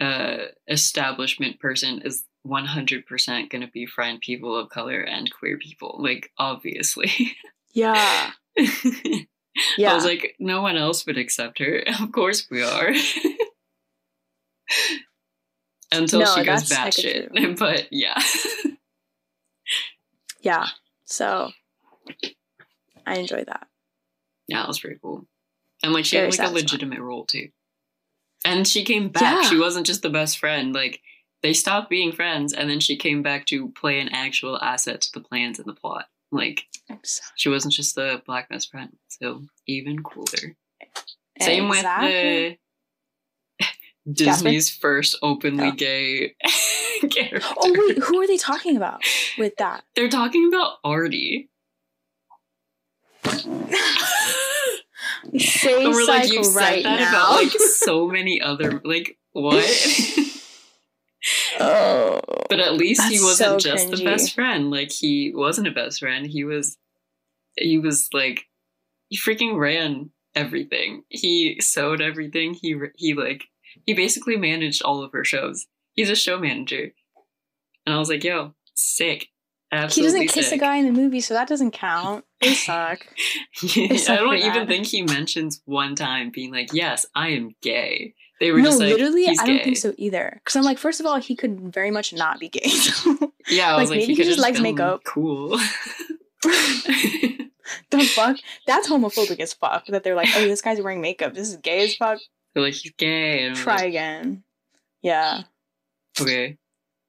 uh, 0.00 0.46
establishment 0.66 1.60
person 1.60 2.00
is 2.02 2.24
one 2.44 2.66
hundred 2.66 3.06
percent 3.06 3.50
going 3.50 3.62
to 3.62 3.70
befriend 3.72 4.20
people 4.20 4.56
of 4.56 4.68
color 4.68 5.00
and 5.00 5.32
queer 5.32 5.58
people. 5.58 5.96
Like 5.98 6.30
obviously. 6.38 7.10
yeah 7.72 8.30
yeah. 8.56 9.24
I 9.90 9.94
was 9.94 10.04
like, 10.04 10.36
no 10.38 10.62
one 10.62 10.76
else 10.76 11.04
would 11.06 11.18
accept 11.18 11.58
her. 11.58 11.82
Of 12.00 12.12
course 12.12 12.46
we 12.50 12.62
are. 12.62 12.92
Until 15.92 16.20
No, 16.20 16.26
she 16.26 16.44
goes 16.44 16.68
batshit. 16.68 17.58
But 17.58 17.88
yeah. 17.90 18.20
yeah 20.40 20.66
so 21.06 21.50
i 23.06 23.16
enjoyed 23.16 23.46
that 23.46 23.66
yeah, 24.46 24.58
that 24.58 24.68
was 24.68 24.80
pretty 24.80 24.98
cool. 25.00 25.26
And 25.82 25.92
like 25.92 26.04
she 26.04 26.16
Very 26.16 26.30
had 26.30 26.38
like 26.38 26.50
a 26.50 26.54
legitimate 26.54 27.00
role 27.00 27.24
too. 27.24 27.48
And 28.44 28.66
she 28.66 28.84
came 28.84 29.08
back. 29.08 29.44
Yeah. 29.44 29.48
She 29.48 29.58
wasn't 29.58 29.86
just 29.86 30.02
the 30.02 30.10
best 30.10 30.38
friend. 30.38 30.74
Like 30.74 31.00
they 31.44 31.52
stopped 31.52 31.90
being 31.90 32.10
friends 32.10 32.54
and 32.54 32.70
then 32.70 32.80
she 32.80 32.96
came 32.96 33.22
back 33.22 33.44
to 33.44 33.68
play 33.72 34.00
an 34.00 34.08
actual 34.08 34.58
asset 34.62 35.02
to 35.02 35.12
the 35.12 35.20
plans 35.20 35.58
and 35.58 35.68
the 35.68 35.74
plot. 35.74 36.06
Like 36.32 36.64
she 37.36 37.50
wasn't 37.50 37.74
just 37.74 37.94
the 37.94 38.22
black 38.26 38.48
best 38.48 38.70
friend. 38.70 38.96
So 39.08 39.42
even 39.66 40.02
cooler. 40.02 40.56
Same 41.40 41.68
with 41.68 41.82
the 41.82 42.56
Disney's 44.10 44.70
first 44.70 45.18
openly 45.22 45.68
Oh. 45.68 45.72
gay 45.72 46.34
character. 47.10 47.40
oh 47.58 47.74
wait 47.88 47.98
who 47.98 48.20
are 48.22 48.26
they 48.26 48.36
talking 48.38 48.76
about 48.76 49.02
with 49.38 49.54
that 49.58 49.84
They're 49.94 50.08
talking 50.08 50.48
about 50.48 50.78
Artie. 50.82 51.50
say 55.38 55.86
we're 55.86 56.06
like, 56.06 56.22
cycle 56.24 56.34
you've 56.36 56.46
said 56.46 56.60
right 56.60 56.82
that 56.84 57.00
now 57.00 57.08
about 57.10 57.42
like 57.42 57.52
so 57.52 58.06
many 58.08 58.40
other 58.40 58.80
like 58.84 59.16
what? 59.32 59.64
oh 61.60 62.20
but 62.48 62.60
at 62.60 62.74
least 62.74 63.02
he 63.04 63.20
wasn't 63.20 63.62
so 63.62 63.70
just 63.70 63.90
the 63.90 64.04
best 64.04 64.34
friend. 64.34 64.70
Like 64.70 64.90
he 64.90 65.32
wasn't 65.34 65.68
a 65.68 65.72
best 65.72 66.00
friend. 66.00 66.26
He 66.26 66.44
was 66.44 66.76
he 67.56 67.78
was 67.78 68.08
like 68.12 68.46
he 69.08 69.16
freaking 69.16 69.58
ran 69.58 70.10
everything. 70.34 71.02
He 71.08 71.60
sewed 71.60 72.00
everything. 72.00 72.54
He 72.54 72.76
he 72.96 73.14
like 73.14 73.44
he 73.86 73.94
basically 73.94 74.36
managed 74.36 74.82
all 74.82 75.02
of 75.02 75.12
her 75.12 75.24
shows. 75.24 75.66
He's 75.94 76.10
a 76.10 76.16
show 76.16 76.38
manager. 76.38 76.92
And 77.86 77.94
I 77.94 77.98
was 77.98 78.08
like, 78.08 78.24
yo, 78.24 78.54
sick. 78.74 79.28
he 79.90 80.02
doesn't 80.02 80.28
kiss 80.28 80.48
sick. 80.50 80.58
a 80.58 80.60
guy 80.60 80.76
in 80.76 80.86
the 80.86 80.92
movie 80.92 81.20
so 81.20 81.34
that 81.34 81.48
doesn't 81.48 81.72
count 81.72 82.24
they 82.40 82.54
suck 82.54 83.04
I 83.62 83.96
suck 83.96 84.20
don't 84.20 84.36
even 84.36 84.52
that. 84.52 84.68
think 84.68 84.86
he 84.86 85.02
mentions 85.02 85.60
one 85.64 85.94
time 85.96 86.30
being 86.30 86.52
like, 86.52 86.72
"Yes, 86.72 87.06
I 87.14 87.30
am 87.30 87.54
gay." 87.62 88.14
They 88.40 88.50
were 88.52 88.58
no 88.58 88.64
just 88.64 88.80
like, 88.80 88.90
literally 88.92 89.26
"He's 89.26 89.38
i 89.40 89.46
don't 89.46 89.56
gay." 89.58 89.64
think 89.64 89.76
so 89.76 89.94
either 89.96 90.32
because 90.42 90.56
i'm 90.56 90.62
like 90.64 90.78
first 90.78 91.00
of 91.00 91.06
all 91.06 91.18
he 91.18 91.36
could 91.36 91.72
very 91.72 91.90
much 91.90 92.12
not 92.12 92.40
be 92.40 92.48
gay 92.48 92.62
Yeah, 93.48 93.74
I 93.74 93.80
was 93.80 93.90
Like, 93.90 93.98
like, 93.98 93.98
maybe 94.00 94.12
he 94.12 94.16
could 94.16 94.24
just 94.24 94.38
likes 94.40 94.58
makeup. 94.60 95.04
Cool. 95.04 95.58
the 96.42 98.04
fuck 98.14 98.36
that's 98.66 98.88
homophobic 98.88 99.38
as 99.40 99.52
fuck 99.54 99.86
that 99.86 100.02
they're 100.04 100.14
like 100.14 100.28
oh 100.34 100.42
this 100.46 100.62
guy's 100.62 100.80
wearing 100.80 101.00
makeup 101.00 101.34
this 101.34 101.48
is 101.50 101.56
gay 101.56 101.84
as 101.84 101.94
fuck 101.96 102.18
They're 102.54 102.62
like, 102.62 102.74
"He's 102.74 102.92
gay." 102.96 103.52
Try 103.54 103.76
like, 103.76 103.84
again 103.86 104.44
yeah 105.02 105.42
okay. 106.20 106.56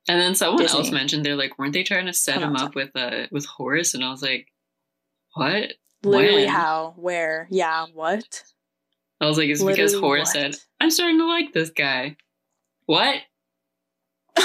And 0.07 0.21
then 0.21 0.35
someone 0.35 0.65
else 0.67 0.91
mentioned 0.91 1.25
they're 1.25 1.35
like, 1.35 1.57
weren't 1.57 1.73
they 1.73 1.81
trying 1.83 2.05
to 2.05 2.13
set 2.13 2.35
Come 2.41 2.51
him 2.51 2.55
up 2.57 2.75
with 2.75 2.91
uh 2.95 3.27
with 3.31 3.45
Horace? 3.45 3.93
And 3.93 4.03
I 4.03 4.09
was 4.11 4.21
like, 4.21 4.47
what? 5.33 5.73
literally 6.03 6.43
When? 6.43 6.49
how 6.49 6.93
where 6.97 7.47
yeah 7.49 7.85
what 7.93 8.43
I 9.21 9.27
was 9.27 9.37
like, 9.37 9.49
it's 9.49 9.63
because 9.63 9.93
Horace 9.93 10.27
what? 10.27 10.33
said, 10.33 10.55
"I'm 10.79 10.91
starting 10.91 11.19
to 11.19 11.25
like 11.25 11.53
this 11.53 11.69
guy." 11.69 12.17
What? 12.85 13.17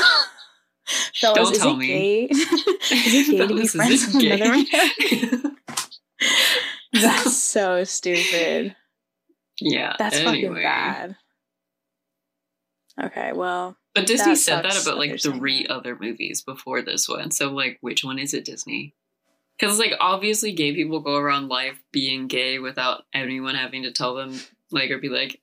Don't 1.20 1.52
is 1.52 1.58
tell 1.58 1.76
me. 1.76 1.86
gay? 1.86 2.24
is 2.30 3.28
it 3.28 3.30
gay 3.30 3.46
to 3.46 3.54
be 3.54 3.66
friends 3.66 4.06
with 4.06 4.24
another 4.24 4.64
man? 5.42 5.56
That's 6.92 7.36
so 7.36 7.84
stupid. 7.84 8.74
yeah. 9.60 9.94
That's 9.98 10.16
anyway. 10.16 10.34
fucking 10.34 10.54
bad. 10.54 11.16
Okay, 13.02 13.32
well, 13.32 13.76
But 13.94 14.06
Disney 14.06 14.32
That 14.32 14.38
said 14.38 14.64
that 14.64 14.82
about 14.82 14.98
like 14.98 15.20
three 15.20 15.66
other 15.66 15.96
movies 15.98 16.42
before 16.42 16.82
this 16.82 17.08
one. 17.08 17.30
So 17.30 17.50
like, 17.50 17.78
which 17.80 18.04
one 18.04 18.18
is 18.18 18.34
it, 18.34 18.44
Disney? 18.44 18.94
Because 19.58 19.78
like 19.78 19.94
obviously, 20.00 20.52
gay 20.52 20.74
people 20.74 21.00
go 21.00 21.16
around 21.16 21.48
life 21.48 21.82
being 21.92 22.26
gay 22.26 22.58
without 22.58 23.04
anyone 23.14 23.54
having 23.54 23.84
to 23.84 23.92
tell 23.92 24.14
them 24.14 24.38
like 24.70 24.90
or 24.90 24.98
be 24.98 25.08
like, 25.08 25.40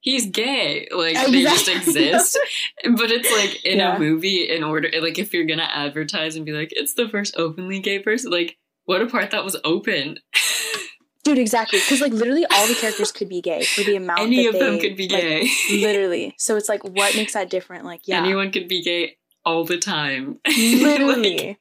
he's 0.00 0.30
gay. 0.30 0.88
Like 0.94 1.14
they 1.26 1.42
just 1.42 1.68
Exactly. 1.68 2.08
exist. 2.08 2.38
but 2.96 3.10
it's 3.10 3.30
like 3.32 3.64
in 3.64 3.78
Yeah. 3.78 3.96
a 3.96 3.98
movie, 3.98 4.48
in 4.48 4.62
order, 4.64 4.88
like 5.00 5.18
if 5.18 5.32
you're 5.34 5.44
gonna 5.46 5.68
advertise 5.70 6.36
and 6.36 6.44
be 6.46 6.52
like, 6.52 6.72
it's 6.72 6.94
the 6.94 7.08
first 7.08 7.36
openly 7.36 7.80
gay 7.80 7.98
person, 7.98 8.30
like 8.30 8.56
what 8.84 9.02
a 9.02 9.06
part 9.06 9.30
that 9.32 9.44
was 9.44 9.56
open. 9.64 10.18
Dude, 11.24 11.38
exactly. 11.38 11.80
Because 11.80 12.00
like 12.00 12.12
literally 12.12 12.46
all 12.52 12.68
the 12.68 12.74
characters 12.76 13.10
could 13.10 13.28
be 13.28 13.40
gay 13.40 13.64
for 13.64 13.82
the 13.82 13.96
amount 13.96 14.20
Any 14.20 14.46
of 14.46 14.52
them 14.54 14.74
they, 14.74 14.78
could 14.88 14.96
be 14.96 15.08
like, 15.08 15.22
gay. 15.22 15.48
literally. 15.72 16.34
So 16.38 16.54
it's 16.56 16.68
like, 16.68 16.84
what 16.84 17.16
makes 17.16 17.32
that 17.32 17.50
different? 17.50 17.84
Like, 17.84 18.02
yeah, 18.06 18.20
Anyone 18.22 18.52
could 18.52 18.68
be 18.68 18.80
gay 18.82 19.16
all 19.44 19.64
the 19.64 19.76
time. 19.78 20.38
literally. 20.46 21.36
like, 21.48 21.58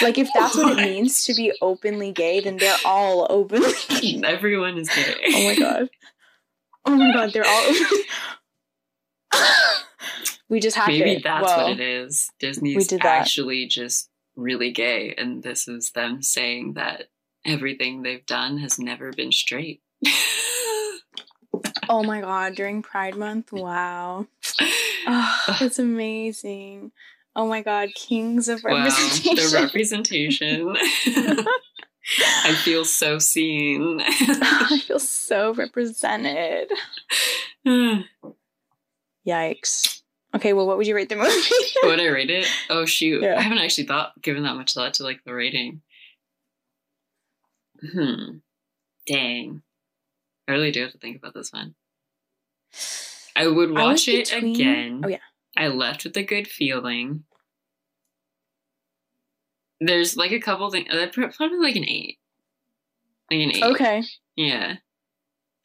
if 0.00 0.28
that's 0.34 0.56
what 0.56 0.78
it 0.78 0.82
means 0.82 1.24
to 1.24 1.34
be 1.34 1.52
openly 1.60 2.12
gay, 2.12 2.40
then 2.40 2.56
they're 2.56 2.76
all 2.84 3.26
openly. 3.30 3.72
gay. 4.00 4.20
Everyone 4.24 4.78
is 4.78 4.88
gay. 4.88 5.14
Oh 5.28 5.44
my 5.44 5.56
god. 5.56 5.90
Oh 6.86 6.96
my 6.96 7.12
god, 7.12 7.32
they're 7.32 7.46
all. 7.46 7.72
we 10.48 10.60
just 10.60 10.76
hacked 10.76 10.88
Maybe 10.88 11.12
it. 11.12 11.22
that's 11.22 11.50
Whoa. 11.50 11.62
what 11.64 11.72
it 11.72 11.80
is. 11.80 12.30
Disney's 12.38 12.92
actually 13.02 13.66
just 13.66 14.10
really 14.36 14.70
gay, 14.72 15.14
and 15.16 15.42
this 15.42 15.68
is 15.68 15.90
them 15.92 16.22
saying 16.22 16.74
that 16.74 17.04
everything 17.44 18.02
they've 18.02 18.26
done 18.26 18.58
has 18.58 18.78
never 18.78 19.12
been 19.12 19.32
straight. 19.32 19.82
Oh 21.88 22.02
my 22.02 22.20
god, 22.20 22.54
during 22.54 22.82
Pride 22.82 23.16
Month, 23.16 23.52
wow. 23.52 24.26
Oh, 25.06 25.44
that's 25.60 25.78
amazing. 25.78 26.92
Oh 27.36 27.46
my 27.48 27.62
god, 27.62 27.90
kings 27.94 28.48
of 28.48 28.62
wow, 28.62 28.84
representation. 28.84 29.34
the 29.36 29.58
representation. 29.62 30.76
I 32.44 32.54
feel 32.62 32.84
so 32.84 33.18
seen. 33.18 34.00
I 34.02 34.78
feel 34.86 34.98
so 34.98 35.52
represented. 35.54 36.70
Yikes. 39.26 40.00
Okay, 40.34 40.52
well, 40.52 40.66
what 40.66 40.76
would 40.76 40.86
you 40.86 40.94
rate 40.96 41.08
the 41.08 41.16
movie? 41.16 41.30
Would 41.84 42.00
I 42.00 42.06
rate 42.08 42.28
it? 42.30 42.46
Oh 42.68 42.84
shoot. 42.86 43.22
Yeah. 43.22 43.36
I 43.38 43.42
haven't 43.42 43.58
actually 43.58 43.86
thought 43.86 44.20
given 44.20 44.42
that 44.42 44.56
much 44.56 44.74
thought 44.74 44.94
to 44.94 45.04
like 45.04 45.20
the 45.24 45.32
rating. 45.32 45.80
Hmm. 47.92 48.38
Dang. 49.06 49.62
I 50.48 50.52
really 50.52 50.72
do 50.72 50.82
have 50.82 50.92
to 50.92 50.98
think 50.98 51.16
about 51.18 51.34
this 51.34 51.52
one. 51.52 51.74
I 53.36 53.46
would 53.46 53.70
I 53.76 53.82
watch 53.84 54.08
it 54.08 54.30
between- 54.30 54.54
again. 54.54 55.02
Oh, 55.04 55.08
yeah. 55.08 55.18
I 55.56 55.68
left 55.68 56.04
with 56.04 56.16
a 56.16 56.22
good 56.22 56.48
feeling. 56.48 57.24
There's 59.80 60.16
like 60.16 60.32
a 60.32 60.40
couple 60.40 60.70
things 60.70 60.88
uh, 60.92 61.06
probably 61.12 61.58
like 61.58 61.76
an 61.76 61.88
eight. 61.88 62.18
Like 63.30 63.40
an 63.40 63.56
eight. 63.56 63.62
okay. 63.62 64.02
Yeah. 64.36 64.76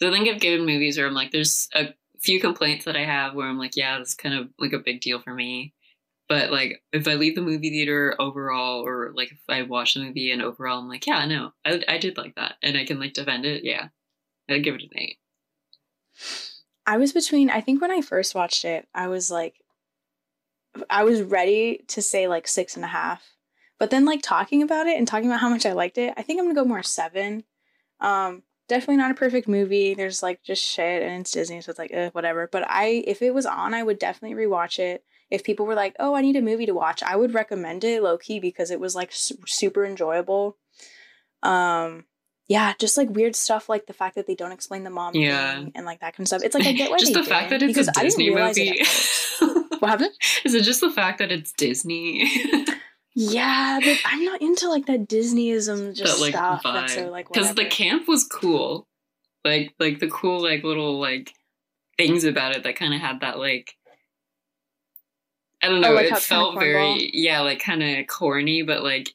So 0.01 0.09
I 0.09 0.11
think 0.11 0.27
of 0.29 0.41
good 0.41 0.61
movies 0.61 0.97
where 0.97 1.07
I'm 1.07 1.13
like, 1.13 1.31
there's 1.31 1.67
a 1.73 1.89
few 2.21 2.39
complaints 2.39 2.85
that 2.85 2.95
I 2.95 3.05
have 3.05 3.33
where 3.33 3.47
I'm 3.47 3.57
like, 3.57 3.75
yeah, 3.75 3.99
it's 3.99 4.13
kind 4.13 4.35
of 4.35 4.49
like 4.57 4.73
a 4.73 4.79
big 4.79 5.01
deal 5.01 5.19
for 5.19 5.33
me. 5.33 5.73
But 6.27 6.51
like, 6.51 6.83
if 6.93 7.07
I 7.07 7.15
leave 7.15 7.35
the 7.35 7.41
movie 7.41 7.71
theater 7.71 8.15
overall, 8.19 8.85
or 8.85 9.11
like 9.15 9.31
if 9.31 9.39
I 9.49 9.63
watch 9.63 9.95
the 9.95 10.01
movie 10.01 10.31
and 10.31 10.43
overall, 10.43 10.79
I'm 10.79 10.87
like, 10.87 11.07
yeah, 11.07 11.25
no, 11.25 11.53
I, 11.65 11.83
I 11.87 11.97
did 11.97 12.17
like 12.17 12.35
that, 12.35 12.55
and 12.61 12.77
I 12.77 12.85
can 12.85 12.99
like 12.99 13.13
defend 13.13 13.45
it. 13.45 13.63
Yeah, 13.63 13.87
I'd 14.47 14.63
give 14.63 14.75
it 14.75 14.83
an 14.83 14.89
eight. 14.95 15.17
I 16.85 16.97
was 16.97 17.13
between, 17.13 17.49
I 17.49 17.61
think 17.61 17.81
when 17.81 17.91
I 17.91 18.01
first 18.01 18.35
watched 18.35 18.63
it, 18.63 18.87
I 18.93 19.07
was 19.07 19.31
like, 19.31 19.55
I 20.89 21.03
was 21.03 21.21
ready 21.21 21.83
to 21.89 22.01
say 22.01 22.27
like 22.27 22.47
six 22.47 22.75
and 22.75 22.85
a 22.85 22.89
half. 22.89 23.23
But 23.79 23.89
then 23.91 24.03
like 24.05 24.21
talking 24.21 24.61
about 24.61 24.87
it 24.87 24.97
and 24.97 25.07
talking 25.07 25.27
about 25.29 25.39
how 25.39 25.49
much 25.49 25.65
I 25.65 25.71
liked 25.73 25.97
it, 25.97 26.13
I 26.17 26.21
think 26.21 26.39
I'm 26.39 26.45
gonna 26.45 26.55
go 26.61 26.65
more 26.67 26.83
seven. 26.83 27.43
Um, 28.01 28.43
definitely 28.67 28.97
not 28.97 29.11
a 29.11 29.15
perfect 29.15 29.47
movie. 29.47 29.93
There's 29.93 30.21
like 30.21 30.43
just 30.43 30.63
shit 30.63 31.01
and 31.01 31.21
it's 31.21 31.31
Disney, 31.31 31.61
so 31.61 31.69
it's 31.69 31.79
like 31.79 31.91
eh, 31.93 32.09
whatever. 32.11 32.49
But 32.51 32.65
I 32.69 33.03
if 33.07 33.21
it 33.21 33.33
was 33.33 33.45
on, 33.45 33.73
I 33.73 33.83
would 33.83 33.97
definitely 33.99 34.37
rewatch 34.45 34.79
it. 34.79 35.03
If 35.29 35.43
people 35.43 35.65
were 35.65 35.75
like, 35.75 35.95
"Oh, 35.99 36.13
I 36.15 36.21
need 36.21 36.35
a 36.35 36.41
movie 36.41 36.65
to 36.65 36.73
watch," 36.73 37.01
I 37.03 37.15
would 37.15 37.33
recommend 37.33 37.83
it 37.83 38.01
low 38.03 38.17
key 38.17 38.39
because 38.39 38.69
it 38.71 38.79
was 38.79 38.95
like 38.95 39.11
su- 39.13 39.37
super 39.47 39.85
enjoyable. 39.85 40.57
Um, 41.43 42.05
yeah, 42.47 42.73
just 42.79 42.97
like 42.97 43.09
weird 43.09 43.35
stuff 43.35 43.69
like 43.69 43.85
the 43.85 43.93
fact 43.93 44.15
that 44.15 44.25
they 44.27 44.35
don't 44.35 44.51
explain 44.51 44.83
the 44.83 44.89
mom 44.89 45.15
Yeah. 45.15 45.53
thing 45.55 45.71
and 45.75 45.85
like 45.85 45.99
that 46.01 46.15
kind 46.17 46.25
of 46.25 46.27
stuff. 46.27 46.41
It's 46.43 46.55
like 46.55 46.65
I 46.65 46.71
get 46.71 46.89
why 46.91 46.97
just 46.97 47.13
the 47.13 47.23
fact 47.23 47.49
didn't, 47.49 47.61
that 47.61 47.65
it's 47.69 47.73
because 47.73 47.87
a 47.87 47.91
I 47.91 47.93
didn't 48.03 48.05
Disney 48.17 48.29
realize 48.33 48.57
it 48.57 48.69
movie. 48.69 48.83
first. 48.83 49.39
What 49.81 49.89
happened? 49.89 50.13
Is 50.45 50.53
it 50.53 50.63
just 50.63 50.81
the 50.81 50.91
fact 50.91 51.19
that 51.19 51.31
it's 51.31 51.51
Disney? 51.53 52.29
Yeah, 53.15 53.79
but 53.83 53.99
I'm 54.05 54.23
not 54.23 54.41
into 54.41 54.69
like 54.69 54.85
that 54.85 55.09
Disneyism 55.09 55.93
just 55.93 56.19
that 56.19 56.21
like 56.21 56.33
stuff. 56.33 56.61
That's 56.63 56.93
so 56.93 57.09
like 57.09 57.27
because 57.27 57.53
the 57.53 57.65
camp 57.65 58.07
was 58.07 58.23
cool 58.23 58.87
like 59.43 59.73
like 59.79 59.99
the 59.99 60.09
cool 60.09 60.41
like 60.41 60.63
little 60.63 60.99
like 60.99 61.33
things 61.97 62.23
about 62.23 62.55
it 62.55 62.63
that 62.63 62.75
kind 62.75 62.93
of 62.93 63.01
had 63.01 63.21
that 63.21 63.37
like 63.39 63.75
i 65.61 65.67
don't 65.67 65.81
know 65.81 65.91
Oh, 65.91 65.95
like 65.95 66.05
it 66.05 66.11
how 66.11 66.17
it's 66.17 66.27
kinda 66.27 66.43
felt 66.43 66.59
very 66.59 67.09
yeah 67.13 67.41
like 67.41 67.59
kind 67.59 67.83
of 67.83 68.07
corny 68.07 68.61
but 68.61 68.83
like 68.83 69.09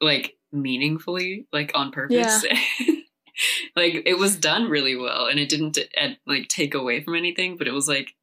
like 0.00 0.36
meaningfully 0.52 1.46
like 1.52 1.72
on 1.74 1.90
purpose 1.90 2.44
Yeah. 2.44 2.86
like 3.76 4.02
it 4.06 4.18
was 4.18 4.36
done 4.36 4.68
really 4.68 4.96
well 4.96 5.26
and 5.26 5.40
it 5.40 5.48
didn't 5.48 5.78
uh, 6.00 6.10
like 6.26 6.48
take 6.48 6.74
away 6.74 7.02
from 7.02 7.14
anything 7.16 7.56
but 7.56 7.66
it 7.66 7.72
was 7.72 7.88
like 7.88 8.14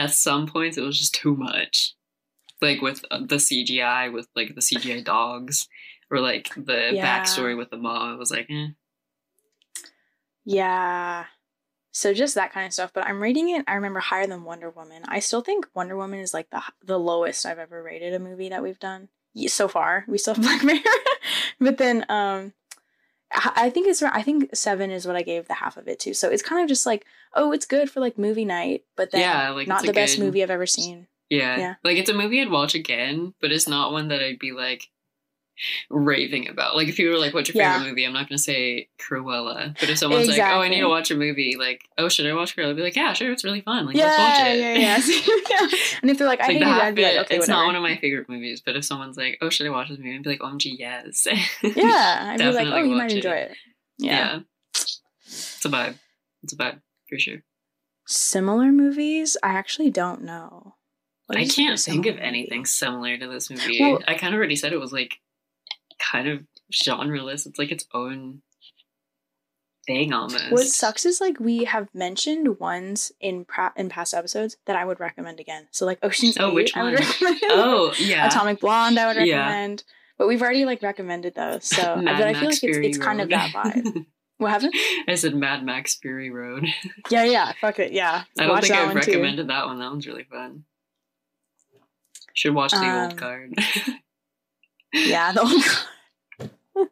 at 0.00 0.10
some 0.12 0.46
points 0.46 0.76
it 0.78 0.82
was 0.82 0.98
just 0.98 1.14
too 1.14 1.34
much 1.36 1.94
like 2.62 2.80
with 2.82 3.04
uh, 3.10 3.18
the 3.20 3.36
cgi 3.36 4.12
with 4.12 4.26
like 4.34 4.54
the 4.54 4.60
cgi 4.60 5.04
dogs 5.04 5.68
or 6.10 6.18
like 6.20 6.48
the 6.56 6.90
Yeah. 6.94 7.06
backstory 7.06 7.56
with 7.56 7.70
the 7.70 7.76
mom 7.76 8.14
it 8.14 8.18
was 8.18 8.30
like 8.30 8.46
eh. 8.50 8.68
Yeah. 10.44 11.24
So 11.92 12.14
just 12.14 12.34
that 12.36 12.52
kind 12.52 12.66
of 12.66 12.72
stuff, 12.72 12.92
but 12.94 13.04
I'm 13.06 13.20
rating 13.20 13.50
it. 13.50 13.64
I 13.66 13.74
remember 13.74 14.00
higher 14.00 14.26
than 14.26 14.44
Wonder 14.44 14.70
Woman. 14.70 15.02
I 15.08 15.18
still 15.18 15.40
think 15.40 15.66
Wonder 15.74 15.96
Woman 15.96 16.20
is 16.20 16.32
like 16.32 16.48
the 16.50 16.62
the 16.84 16.98
lowest 16.98 17.44
I've 17.44 17.58
ever 17.58 17.82
rated 17.82 18.14
a 18.14 18.18
movie 18.18 18.48
that 18.48 18.62
we've 18.62 18.78
done 18.78 19.08
so 19.48 19.68
far. 19.68 20.04
We 20.08 20.16
still 20.18 20.34
have 20.34 20.42
Black 20.42 20.62
Mirror, 20.64 20.80
but 21.60 21.78
then 21.78 22.06
um, 22.08 22.52
I 23.32 23.70
think 23.70 23.86
it's 23.86 24.02
I 24.02 24.22
think 24.22 24.54
seven 24.54 24.90
is 24.90 25.06
what 25.06 25.16
I 25.16 25.22
gave 25.22 25.46
the 25.48 25.54
half 25.54 25.76
of 25.76 25.86
it 25.88 26.00
to. 26.00 26.14
So 26.14 26.28
it's 26.28 26.42
kind 26.42 26.62
of 26.62 26.68
just 26.68 26.84
like 26.86 27.04
oh, 27.34 27.52
it's 27.52 27.66
good 27.66 27.88
for 27.90 28.00
like 28.00 28.18
movie 28.18 28.44
night, 28.44 28.84
but 28.96 29.10
then 29.12 29.20
yeah 29.20 29.50
like 29.50 29.68
not 29.68 29.84
the 29.84 29.92
best 29.92 30.16
good- 30.16 30.24
movie 30.24 30.42
I've 30.42 30.50
ever 30.50 30.66
seen. 30.66 31.06
yeah. 31.28 31.56
Yeah. 31.58 31.74
like 31.84 31.96
it's 31.96 32.10
a 32.10 32.14
movie 32.14 32.40
i'd 32.40 32.50
watch 32.50 32.74
again 32.74 33.34
but 33.40 33.52
it's 33.52 33.68
not 33.68 33.92
one 33.92 34.08
that 34.08 34.20
i'd 34.20 34.40
be 34.40 34.50
like 34.50 34.88
raving 35.90 36.48
about. 36.48 36.76
Like 36.76 36.88
if 36.88 36.98
you 36.98 37.10
were 37.10 37.18
like 37.18 37.34
what's 37.34 37.48
your 37.52 37.62
Yeah. 37.62 37.74
favorite 37.74 37.90
movie? 37.90 38.04
I'm 38.04 38.12
not 38.12 38.28
gonna 38.28 38.38
say 38.38 38.88
cruella 39.00 39.78
but 39.78 39.88
if 39.90 39.98
someone's 39.98 40.28
like 40.28 40.40
oh 40.40 40.60
i 40.62 40.68
need 40.68 40.80
to 40.80 40.88
watch 40.88 41.10
a 41.10 41.14
movie 41.14 41.56
like 41.58 41.82
oh 41.98 42.08
should 42.08 42.26
i 42.26 42.32
watch 42.34 42.56
cruella? 42.56 42.70
I'd 42.70 42.76
be 42.76 42.82
like 42.82 42.96
yeah 42.96 43.12
sure 43.12 43.30
it's 43.32 43.44
really 43.44 43.60
fun. 43.60 43.86
Like 43.86 43.96
yeah, 43.96 44.04
let's 44.06 44.18
watch 44.18 44.48
it. 44.48 44.58
yeah, 44.58 44.74
yeah, 44.74 44.98
yeah. 45.70 45.78
And 46.02 46.10
if 46.10 46.18
they're 46.18 46.26
like, 46.26 46.40
I 46.40 46.46
like 46.46 46.52
hate 46.54 46.62
it, 46.62 46.68
I'd 46.68 46.94
be 46.94 47.02
like, 47.02 47.12
okay, 47.26 47.36
it's 47.36 47.48
whatever. 47.48 47.52
not 47.62 47.66
one 47.66 47.76
of 47.76 47.82
my 47.82 47.96
favorite 47.96 48.28
movies 48.28 48.62
but 48.64 48.76
if 48.76 48.84
someone's 48.84 49.16
like 49.16 49.38
oh 49.42 49.50
should 49.50 49.66
i 49.66 49.70
watch 49.70 49.88
this 49.88 49.98
movie? 49.98 50.14
I'd 50.14 50.22
be 50.22 50.30
like 50.30 50.40
oh, 50.42 50.46
omg 50.46 50.64
yes 50.78 51.26
yeah, 51.26 51.34
I'd 52.32 52.38
be 52.38 52.50
like, 52.52 52.68
oh, 52.68 52.78
you 52.82 52.94
might 52.94 53.12
enjoy 53.12 53.30
it. 53.32 53.52
Yeah. 53.98 54.40
it's 54.74 55.64
a 55.64 55.68
vibe. 55.68 55.98
It's 56.42 56.52
a 56.52 56.56
vibe 56.56 56.80
for 57.08 57.18
sure. 57.18 57.42
Similar 58.06 58.72
movies, 58.72 59.36
I 59.42 59.50
actually 59.50 59.90
don't 59.90 60.22
know. 60.22 60.74
I 61.32 61.46
can't 61.46 61.78
think 61.78 62.06
of 62.06 62.18
anything 62.18 62.64
similar 62.64 63.16
to 63.16 63.28
this 63.28 63.50
movie. 63.50 63.78
Well- 63.80 64.02
I 64.08 64.14
kind 64.14 64.34
of 64.34 64.38
already 64.38 64.56
said 64.56 64.72
it 64.72 64.80
was 64.80 64.92
like 64.92 65.18
kind 66.00 66.28
of 66.28 66.40
genreless. 66.72 67.46
It's 67.46 67.58
like 67.58 67.70
its 67.70 67.84
own 67.94 68.42
thing 69.86 70.12
almost. 70.12 70.50
What 70.50 70.66
sucks 70.66 71.04
is 71.06 71.20
like 71.20 71.40
we 71.40 71.64
have 71.64 71.88
mentioned 71.94 72.58
ones 72.60 73.12
in 73.20 73.44
pra- 73.44 73.72
in 73.76 73.88
past 73.88 74.12
episodes 74.14 74.56
that 74.66 74.76
I 74.76 74.84
would 74.84 75.00
recommend 75.00 75.40
again. 75.40 75.68
So 75.70 75.86
like 75.86 75.98
Ocean's 76.02 76.36
Oh, 76.38 76.50
Eight, 76.50 76.54
which 76.54 76.76
I 76.76 76.82
would 76.84 76.98
one? 77.00 77.38
Oh 77.50 77.92
yeah, 77.98 78.26
Atomic 78.26 78.60
Blonde, 78.60 78.98
I 78.98 79.06
would 79.14 79.26
Yeah. 79.26 79.38
recommend. 79.38 79.84
But 80.18 80.28
we've 80.28 80.42
already 80.42 80.66
like 80.66 80.82
recommended 80.82 81.34
those, 81.34 81.64
so 81.64 81.96
Mad 81.96 82.18
but 82.18 82.26
I 82.28 82.34
feel 82.34 82.42
Max 82.44 82.44
like 82.44 82.50
it's 82.52 82.58
Fury 82.60 82.86
it's 82.88 82.98
kind 82.98 83.20
of 83.20 83.30
that 83.30 83.50
vibe. 83.52 84.06
What 84.40 84.52
happened? 84.52 84.72
I 85.06 85.16
said 85.16 85.34
Mad 85.34 85.62
Max 85.66 85.96
Fury 85.96 86.30
Road. 86.30 86.66
Yeah, 87.10 87.24
yeah, 87.24 87.52
fuck 87.60 87.78
it, 87.78 87.92
yeah. 87.92 88.22
I 88.38 88.42
don't 88.44 88.50
Watch 88.54 88.62
think 88.62 88.74
I've 88.74 88.94
one 88.94 89.02
too. 89.02 89.10
recommended 89.12 89.48
that 89.48 89.66
one. 89.66 89.78
That 89.78 89.90
one's 89.90 90.06
really 90.06 90.24
fun. 90.24 90.64
Should 92.32 92.54
watch 92.54 92.70
the 92.72 92.78
Um, 92.78 93.02
old 93.02 93.16
guard. 93.18 93.52
Yeah, 94.92 95.32
the 95.32 95.40
old 96.76 96.88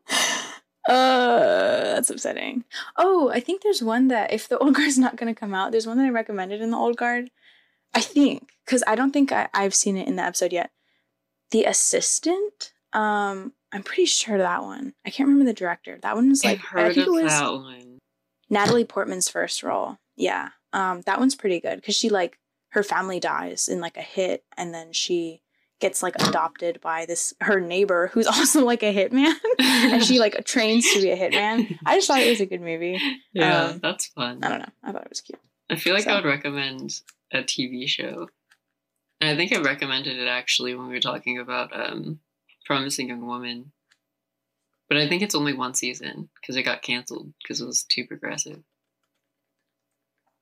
Uh, 0.89 1.95
that's 1.95 2.09
upsetting. 2.09 2.65
Oh, 2.97 3.29
I 3.29 3.41
think 3.41 3.63
there's 3.63 3.83
one 3.83 4.09
that 4.09 4.33
if 4.33 4.49
the 4.49 4.57
old 4.59 4.75
guard's 4.77 4.99
not 4.99 5.17
gonna 5.17 5.35
come 5.35 5.53
out, 5.55 5.71
there's 5.71 5.87
one 5.87 5.99
that 5.99 6.07
I 6.07 6.11
recommended 6.11 6.63
in 6.63 6.71
the 6.71 6.79
old 6.79 6.97
guard. 6.97 7.31
I 7.95 8.01
think 8.01 8.53
because 8.65 8.83
I 8.87 8.95
don't 8.95 9.13
think 9.13 9.31
I, 9.31 9.49
I've 9.53 9.75
seen 9.75 9.97
it 9.99 10.09
in 10.09 10.17
the 10.17 10.23
episode 10.23 10.53
yet. 10.53 10.71
The 11.51 11.65
assistant. 11.65 12.73
Um, 12.95 13.53
I'm 13.71 13.83
pretty 13.83 14.07
sure 14.07 14.39
that 14.39 14.63
one. 14.63 14.95
I 15.07 15.11
can't 15.11 15.29
remember 15.29 15.45
the 15.45 15.55
director. 15.55 15.99
That 16.01 16.17
one 16.17 16.31
was 16.31 16.43
like 16.43 16.61
I've 16.73 16.91
I 16.91 16.95
think 16.95 17.07
of 17.07 17.15
it 17.15 17.23
was 17.23 17.33
that 17.33 17.53
one. 17.53 17.99
Natalie 18.49 18.85
Portman's 18.85 19.29
first 19.29 19.63
role. 19.63 19.99
Yeah. 20.17 20.51
Um, 20.73 21.03
that 21.03 21.21
one's 21.21 21.35
pretty 21.35 21.61
good 21.61 21.77
because 21.77 21.97
she 21.97 22.09
like 22.09 22.39
her 22.71 22.83
family 22.83 23.21
dies 23.21 23.69
in 23.69 23.81
like 23.81 23.97
a 23.99 24.03
hit, 24.03 24.45
and 24.57 24.73
then 24.73 24.93
she 24.93 25.43
gets 25.81 26.03
like 26.03 26.15
adopted 26.17 26.81
by 26.81 27.07
this 27.07 27.35
her 27.41 27.61
neighbor 27.61 28.09
who's 28.13 28.27
also 28.29 28.65
like 28.65 28.83
a 28.83 28.93
hitman, 28.95 29.35
and 29.59 30.05
she 30.05 30.19
like 30.19 30.45
trains 30.45 30.85
to 30.93 31.01
be 31.01 31.11
a 31.11 31.17
hitman. 31.17 31.79
I 31.87 31.97
just 31.97 32.09
thought 32.09 32.21
it 32.21 32.31
was 32.31 32.41
a 32.41 32.47
good 32.47 32.61
movie. 32.61 33.01
yeah, 33.33 33.65
um, 33.67 33.79
that's 33.83 34.07
fun. 34.07 34.41
I 34.43 34.49
don't 34.49 34.59
know. 34.61 34.69
I 34.83 34.93
thought 34.93 35.03
it 35.03 35.11
was 35.11 35.21
cute. 35.21 35.41
I 35.71 35.77
feel 35.77 35.95
like 35.95 36.05
So- 36.05 36.13
I 36.13 36.15
would 36.17 36.25
recommend 36.25 37.01
a 37.33 37.39
TV 37.43 37.87
show. 37.89 38.29
And 39.21 39.31
I 39.31 39.37
think 39.37 39.53
I 39.53 39.61
recommended 39.61 40.17
it 40.17 40.29
actually 40.29 40.77
when 40.77 40.87
we 40.87 40.95
were 40.95 41.01
talking 41.01 41.39
about 41.41 41.71
um, 41.75 42.21
Promising 42.67 43.09
Young 43.09 43.27
Woman. 43.27 43.73
But 44.89 44.97
I 44.99 45.09
think 45.09 45.23
it's 45.23 45.35
only 45.35 45.53
one 45.55 45.75
season 45.75 46.29
because 46.41 46.55
it 46.57 46.63
got 46.63 46.83
canceled 46.83 47.33
because 47.43 47.61
it 47.61 47.67
was 47.67 47.83
too 47.83 48.07
progressive. 48.07 48.61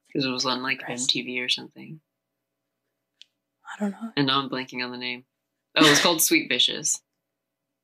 Because 0.07 0.27
it 0.27 0.31
was 0.31 0.45
on 0.47 0.63
like 0.63 0.83
MTV 0.87 1.43
or 1.45 1.49
something. 1.49 2.01
I 3.77 3.81
don't 3.81 3.91
know. 3.93 4.13
And 4.17 4.27
now 4.27 4.41
I'm 4.41 4.49
blanking 4.49 4.85
on 4.85 4.91
the 4.91 4.99
name. 4.99 5.25
Oh, 5.77 5.91
it's 5.91 6.01
called 6.01 6.23
Sweet 6.23 6.49
Vicious. 6.49 7.01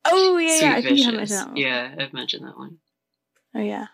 Oh 0.04 0.36
yeah, 0.36 0.58
Sweet 0.58 0.66
yeah. 0.66 0.74
I 0.74 0.82
think 0.82 0.98
you 0.98 1.04
have 1.04 1.14
mentioned 1.14 1.38
that 1.38 1.46
one. 1.46 1.56
Yeah, 1.56 1.94
I've 1.96 2.12
mentioned 2.12 2.44
that 2.44 2.58
one. 2.58 2.78
Oh 3.54 3.60
yeah. 3.60 3.86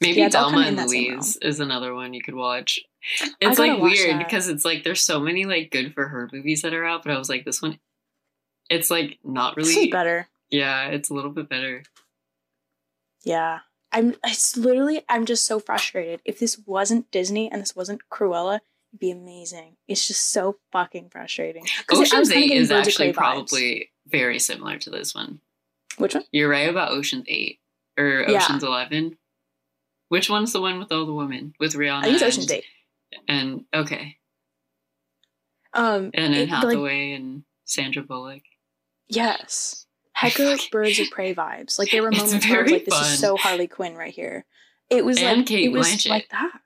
Maybe 0.00 0.20
Yeah, 0.20 0.30
Thelma 0.30 0.60
and 0.60 0.78
Louise 0.78 1.36
is 1.42 1.60
another 1.60 1.92
one 1.92 2.14
you 2.14 2.22
could 2.22 2.34
watch. 2.34 2.80
It's 3.42 3.58
like 3.58 3.82
weird 3.82 4.18
because 4.18 4.48
it's 4.48 4.64
like 4.64 4.84
there's 4.84 5.02
so 5.02 5.20
many 5.20 5.44
like 5.44 5.70
good 5.70 5.92
for 5.92 6.08
her 6.08 6.30
movies 6.32 6.62
that 6.62 6.72
are 6.72 6.86
out, 6.86 7.02
but 7.04 7.12
I 7.12 7.18
was 7.18 7.28
like, 7.28 7.44
this 7.44 7.60
one, 7.60 7.78
it's 8.70 8.90
like 8.90 9.18
not 9.22 9.58
really. 9.58 9.90
better. 9.90 10.28
Yeah, 10.48 10.86
it's 10.86 11.10
a 11.10 11.14
little 11.14 11.32
bit 11.32 11.50
better. 11.50 11.82
Yeah. 13.24 13.58
I'm 13.92 14.14
it's 14.24 14.56
literally 14.56 15.02
I'm 15.08 15.26
just 15.26 15.46
so 15.46 15.58
frustrated. 15.60 16.20
If 16.24 16.38
this 16.38 16.58
wasn't 16.66 17.10
Disney 17.10 17.50
and 17.50 17.60
this 17.60 17.76
wasn't 17.76 18.02
Cruella, 18.10 18.60
be 18.96 19.10
amazing. 19.10 19.76
It's 19.86 20.06
just 20.06 20.30
so 20.32 20.58
fucking 20.72 21.10
frustrating. 21.10 21.64
'Cause 21.86 21.98
I 21.98 22.00
was 22.00 22.12
Ocean's 22.12 22.30
Eight 22.32 22.52
is 22.52 22.70
actually 22.70 23.06
Prey 23.06 23.12
vibes. 23.12 23.16
probably 23.16 23.92
very 24.06 24.38
similar 24.38 24.78
to 24.78 24.90
this 24.90 25.14
one. 25.14 25.40
Which 25.98 26.14
one? 26.14 26.24
You're 26.32 26.48
right 26.48 26.68
about 26.68 26.92
Ocean's 26.92 27.24
Eight 27.28 27.60
or 27.98 28.24
Yeah. 28.28 28.36
Ocean's 28.42 28.62
Eleven. 28.62 29.18
Which 30.08 30.30
one's 30.30 30.52
the 30.52 30.60
one 30.60 30.78
with 30.78 30.90
all 30.92 31.04
the 31.04 31.12
women 31.12 31.54
with 31.60 31.74
Rihanna? 31.74 31.98
I 31.98 32.02
think 32.04 32.14
and- 32.14 32.22
Ocean's 32.24 32.50
Eight. 32.50 32.64
And 33.26 33.64
okay, 33.74 34.18
Um 35.74 36.10
and 36.14 36.34
Anne 36.34 36.40
like, 36.40 36.48
Hathaway 36.48 37.12
and 37.12 37.44
Sandra 37.64 38.02
Bullock. 38.02 38.42
yes. 39.08 39.86
Fucking- 40.20 40.58
Birds 40.72 40.98
of 40.98 41.10
Prey 41.10 41.32
vibes. 41.34 41.78
Like 41.78 41.90
there 41.92 42.02
were 42.02 42.10
moments 42.12 42.44
where 42.48 42.58
I 42.58 42.62
was 42.62 42.72
like, 42.72 42.84
this 42.84 42.94
fun. 42.94 43.12
is 43.12 43.18
so 43.20 43.36
Harley 43.36 43.68
Quinn 43.68 43.94
right 43.94 44.12
here. 44.12 44.46
It 44.90 45.04
was 45.04 45.18
And 45.18 45.38
like 45.40 45.46
Cate 45.46 45.66
it 45.66 45.68
was 45.72 45.86
Blanchett. 45.86 46.08
like 46.08 46.28
that. 46.30 46.60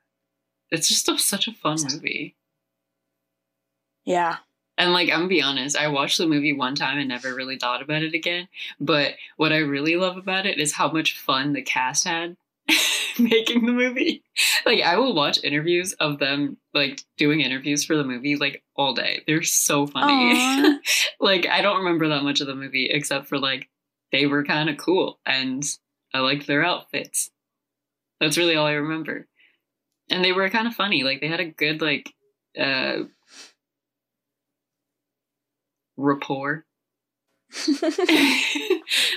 It's 0.73 0.87
just 0.87 1.07
a, 1.07 1.17
such 1.17 1.47
a 1.47 1.53
fun 1.53 1.77
movie. 1.91 2.35
Yeah. 4.05 4.37
And 4.77 4.91
like 4.91 5.09
I'm 5.09 5.19
gonna 5.19 5.27
be 5.27 5.41
honest, 5.41 5.77
I 5.77 5.87
watched 5.87 6.17
the 6.17 6.25
movie 6.25 6.51
one 6.51 6.73
time 6.73 6.97
and 6.97 7.07
never 7.07 7.35
really 7.35 7.57
thought 7.57 7.83
about 7.83 8.01
it 8.01 8.15
again. 8.15 8.47
But 8.79 9.13
what 9.37 9.53
I 9.53 9.57
really 9.57 9.95
love 9.95 10.17
about 10.17 10.47
it 10.47 10.59
is 10.59 10.73
how 10.73 10.91
much 10.91 11.19
fun 11.19 11.53
the 11.53 11.61
cast 11.61 12.05
had 12.05 12.35
making 13.19 13.67
the 13.67 13.71
movie. 13.71 14.23
Like 14.65 14.81
I 14.81 14.97
will 14.97 15.13
watch 15.13 15.43
interviews 15.43 15.93
of 15.93 16.17
them 16.17 16.57
like 16.73 17.03
doing 17.17 17.41
interviews 17.41 17.85
for 17.85 17.95
the 17.95 18.03
movie 18.03 18.35
like 18.35 18.63
all 18.75 18.95
day. 18.95 19.21
They're 19.27 19.43
so 19.43 19.87
funny. 19.87 20.79
Like 21.19 21.47
I 21.47 21.61
don't 21.61 21.77
remember 21.77 22.09
that 22.09 22.23
much 22.23 22.41
of 22.41 22.47
the 22.47 22.55
movie 22.55 22.89
except 22.91 23.27
for 23.27 23.37
like 23.37 23.69
they 24.11 24.25
were 24.25 24.43
kind 24.43 24.69
of 24.69 24.77
cool 24.77 25.19
and 25.25 25.63
I 26.13 26.19
liked 26.19 26.47
their 26.47 26.65
outfits. 26.65 27.31
That's 28.19 28.37
really 28.37 28.55
all 28.55 28.65
I 28.65 28.73
remember. 28.73 29.27
And 30.09 30.23
they 30.23 30.31
were 30.31 30.49
kind 30.49 30.67
of 30.67 30.75
funny. 30.75 31.03
Like 31.03 31.21
they 31.21 31.27
had 31.27 31.39
a 31.39 31.45
good 31.49 31.81
like 31.81 32.13
uh 32.59 33.03
rapport. 35.97 36.65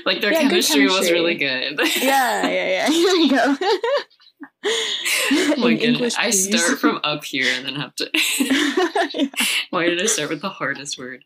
like 0.05 0.20
their 0.20 0.32
Yeah, 0.32 0.43
good 0.43 0.51
chemistry, 0.51 0.84
was 0.87 1.11
really 1.11 1.37
good. 1.37 1.78
yeah, 2.01 2.47
yeah, 2.47 2.68
yeah. 2.68 2.89
Here 2.91 3.12
we 3.12 3.28
go. 3.30 3.57
Oh 4.68 5.55
my 5.59 5.70
In. 5.70 5.95
English, 5.95 6.14
I 6.18 6.30
start 6.30 6.78
from 6.78 7.01
up 7.05 7.24
here 7.24 7.47
and 7.57 7.64
then 7.64 7.76
have 7.76 7.95
to. 7.97 8.11
Yeah. 8.39 9.28
Why 9.70 9.87
did 9.87 10.03
I 10.03 10.07
start 10.07 10.28
with 10.30 10.43
the 10.43 10.49
hardest 10.51 10.99
word? 10.99 11.24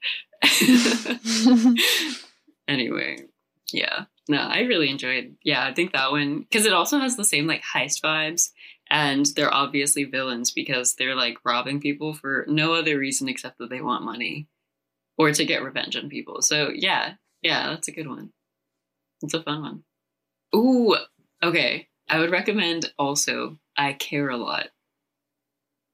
anyway, 2.68 3.18
yeah. 3.72 4.04
No, 4.28 4.38
I 4.38 4.60
really 4.60 4.90
enjoyed. 4.90 5.36
Yeah, 5.42 5.64
I 5.66 5.74
think 5.74 5.92
that 5.92 6.12
one 6.12 6.40
because 6.40 6.66
it 6.66 6.72
also 6.72 6.98
has 6.98 7.16
the 7.16 7.24
same 7.24 7.46
like 7.46 7.62
heist 7.62 8.02
vibes, 8.02 8.50
and 8.90 9.26
they're 9.36 9.52
obviously 9.54 10.04
villains 10.04 10.50
because 10.50 10.94
they're 10.94 11.14
like 11.14 11.38
robbing 11.44 11.80
people 11.80 12.12
for 12.14 12.44
no 12.48 12.74
other 12.74 12.98
reason 12.98 13.28
except 13.28 13.58
that 13.58 13.70
they 13.70 13.80
want 13.80 14.04
money 14.04 14.46
or 15.16 15.30
to 15.32 15.44
get 15.44 15.62
revenge 15.62 15.96
on 15.96 16.08
people. 16.08 16.42
So 16.42 16.70
yeah, 16.74 17.14
yeah, 17.42 17.68
that's 17.70 17.88
a 17.88 17.92
good 17.92 18.08
one. 18.08 18.32
It's 19.22 19.34
a 19.34 19.42
fun 19.42 19.62
one. 19.62 19.82
Ooh, 20.54 20.96
okay. 21.42 21.88
I 22.08 22.18
would 22.18 22.30
recommend 22.32 22.92
also 22.98 23.58
I 23.76 23.92
Care 23.92 24.30
a 24.30 24.36
Lot 24.36 24.68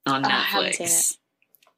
on 0.07 0.25
Oh, 0.25 0.29
Netflix. 0.29 1.19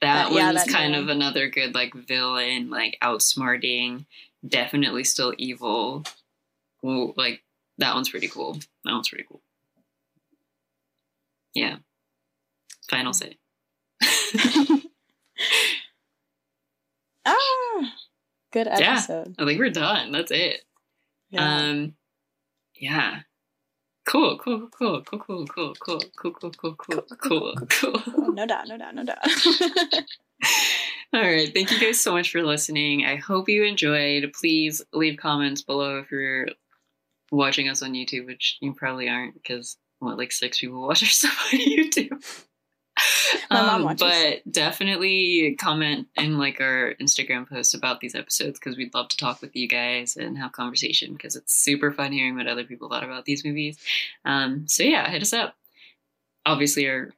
That 0.01 0.29
That- 0.29 0.33
yeah, 0.33 0.53
one's 0.53 0.65
that 0.65 0.73
kind 0.73 0.93
new 0.93 1.01
of 1.01 1.09
another 1.09 1.49
good 1.49 1.75
like 1.75 1.93
villain, 1.95 2.71
like 2.71 2.97
outsmarting, 3.03 4.07
definitely 4.47 5.03
still 5.05 5.35
evil. 5.39 6.05
Well, 6.83 7.15
like 7.17 7.43
that 7.79 7.95
one's 7.95 8.11
pretty 8.11 8.29
cool. 8.29 8.55
That 8.85 8.93
one's 8.93 9.09
pretty 9.09 9.25
cool. 9.29 9.43
Yeah. 11.59 11.77
Final 12.91 13.13
say. 13.13 13.37
ah, 17.27 17.95
good 18.53 18.69
episode. 18.69 19.35
Yeah. 19.39 19.45
I 19.45 19.47
think 19.47 19.59
we're 19.59 19.71
done. 19.71 20.13
That's 20.13 20.31
it. 20.31 20.61
Yeah. 21.31 21.59
Um, 21.59 21.95
yeah. 22.75 23.21
Cool, 24.07 24.39
cool, 24.39 24.69
cool, 24.69 25.03
cool, 25.03 25.19
cool, 25.19 25.47
cool, 25.47 25.75
cool, 25.77 26.01
cool, 26.17 26.31
cool, 26.33 26.51
cool, 26.51 26.75
cool, 26.77 27.03
cool, 27.21 27.55
cool. 27.69 28.03
Oh, 28.17 28.31
no 28.33 28.47
doubt, 28.47 28.67
no 28.67 28.79
doubt, 28.79 28.95
no 28.95 29.05
doubt. 29.05 29.19
All 31.13 31.21
right. 31.21 31.53
Thank 31.53 31.71
you 31.71 31.81
guys 31.81 32.01
so 32.01 32.13
much 32.13 32.31
for 32.31 32.43
listening. 32.43 33.05
I 33.05 33.17
hope 33.17 33.49
you 33.49 33.65
enjoyed. 33.65 34.33
Please 34.39 34.83
leave 34.93 35.19
comments 35.19 35.63
below 35.63 35.99
if 35.99 36.11
you're 36.11 36.49
watching 37.31 37.69
us 37.69 37.83
on 37.83 37.93
YouTube, 37.93 38.27
which 38.27 38.59
you 38.61 38.75
probably 38.75 39.09
aren't 39.09 39.35
because 39.35 39.77
what, 39.99 40.19
like 40.19 40.33
six 40.33 40.59
people 40.61 40.87
watch 40.87 41.03
or 41.03 41.07
stuff 41.07 41.51
on 41.53 41.59
YouTube. 41.61 42.45
My 43.51 43.63
mom 43.63 43.69
Um, 43.77 43.83
watches. 43.85 44.01
but 44.45 44.53
definitely 44.53 45.55
comment 45.61 46.09
in 46.17 46.37
like 46.39 46.61
our 46.61 46.95
Instagram 47.01 47.49
post 47.49 47.75
about 47.75 48.01
these 48.01 48.15
episodes 48.17 48.59
because 48.59 48.77
we'd 48.77 48.93
love 48.95 49.09
to 49.09 49.17
talk 49.17 49.41
with 49.41 49.55
you 49.55 49.69
guys 49.69 50.17
and 50.17 50.37
have 50.39 50.53
conversation 50.53 51.13
because 51.13 51.37
it's 51.37 51.55
super 51.55 51.93
fun 51.93 52.13
hearing 52.13 52.37
what 52.37 52.49
other 52.49 52.65
people 52.65 52.89
thought 52.89 53.05
about 53.05 53.25
these 53.25 53.45
movies. 53.45 53.79
Um, 54.25 54.67
so 54.67 54.83
yeah, 54.83 55.09
hit 55.09 55.23
us 55.23 55.33
up. 55.33 55.55
Obviously, 56.45 56.89
our 56.89 57.11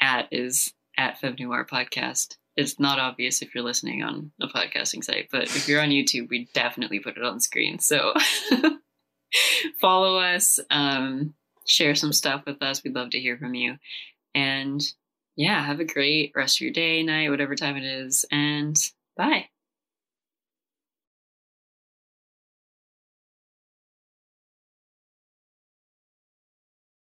at 0.00 0.28
is 0.32 0.72
at 0.96 1.20
Feb 1.20 1.38
Noir 1.38 1.64
Podcast. 1.70 2.36
It's 2.56 2.80
not 2.80 2.98
obvious 2.98 3.40
if 3.40 3.54
you're 3.54 3.62
listening 3.64 4.02
on 4.02 4.32
a 4.40 4.48
podcasting 4.48 5.04
site, 5.04 5.28
but 5.30 5.44
if 5.44 5.68
you're 5.68 5.80
on 5.80 5.90
YouTube, 5.90 6.28
we 6.28 6.48
definitely 6.54 6.98
put 6.98 7.16
it 7.16 7.22
on 7.22 7.38
screen. 7.40 7.78
So 7.78 8.12
follow 9.80 10.18
us, 10.18 10.58
um, 10.70 11.34
share 11.66 11.94
some 11.94 12.12
stuff 12.12 12.42
with 12.46 12.62
us. 12.62 12.82
We'd 12.82 12.94
love 12.94 13.10
to 13.10 13.20
hear 13.20 13.36
from 13.36 13.54
you. 13.54 13.76
And 14.34 14.80
yeah, 15.36 15.64
have 15.64 15.80
a 15.80 15.84
great 15.84 16.32
rest 16.34 16.58
of 16.58 16.62
your 16.62 16.72
day, 16.72 17.02
night, 17.02 17.30
whatever 17.30 17.54
time 17.54 17.76
it 17.76 17.84
is, 17.84 18.24
and 18.30 18.76
bye. 19.16 19.46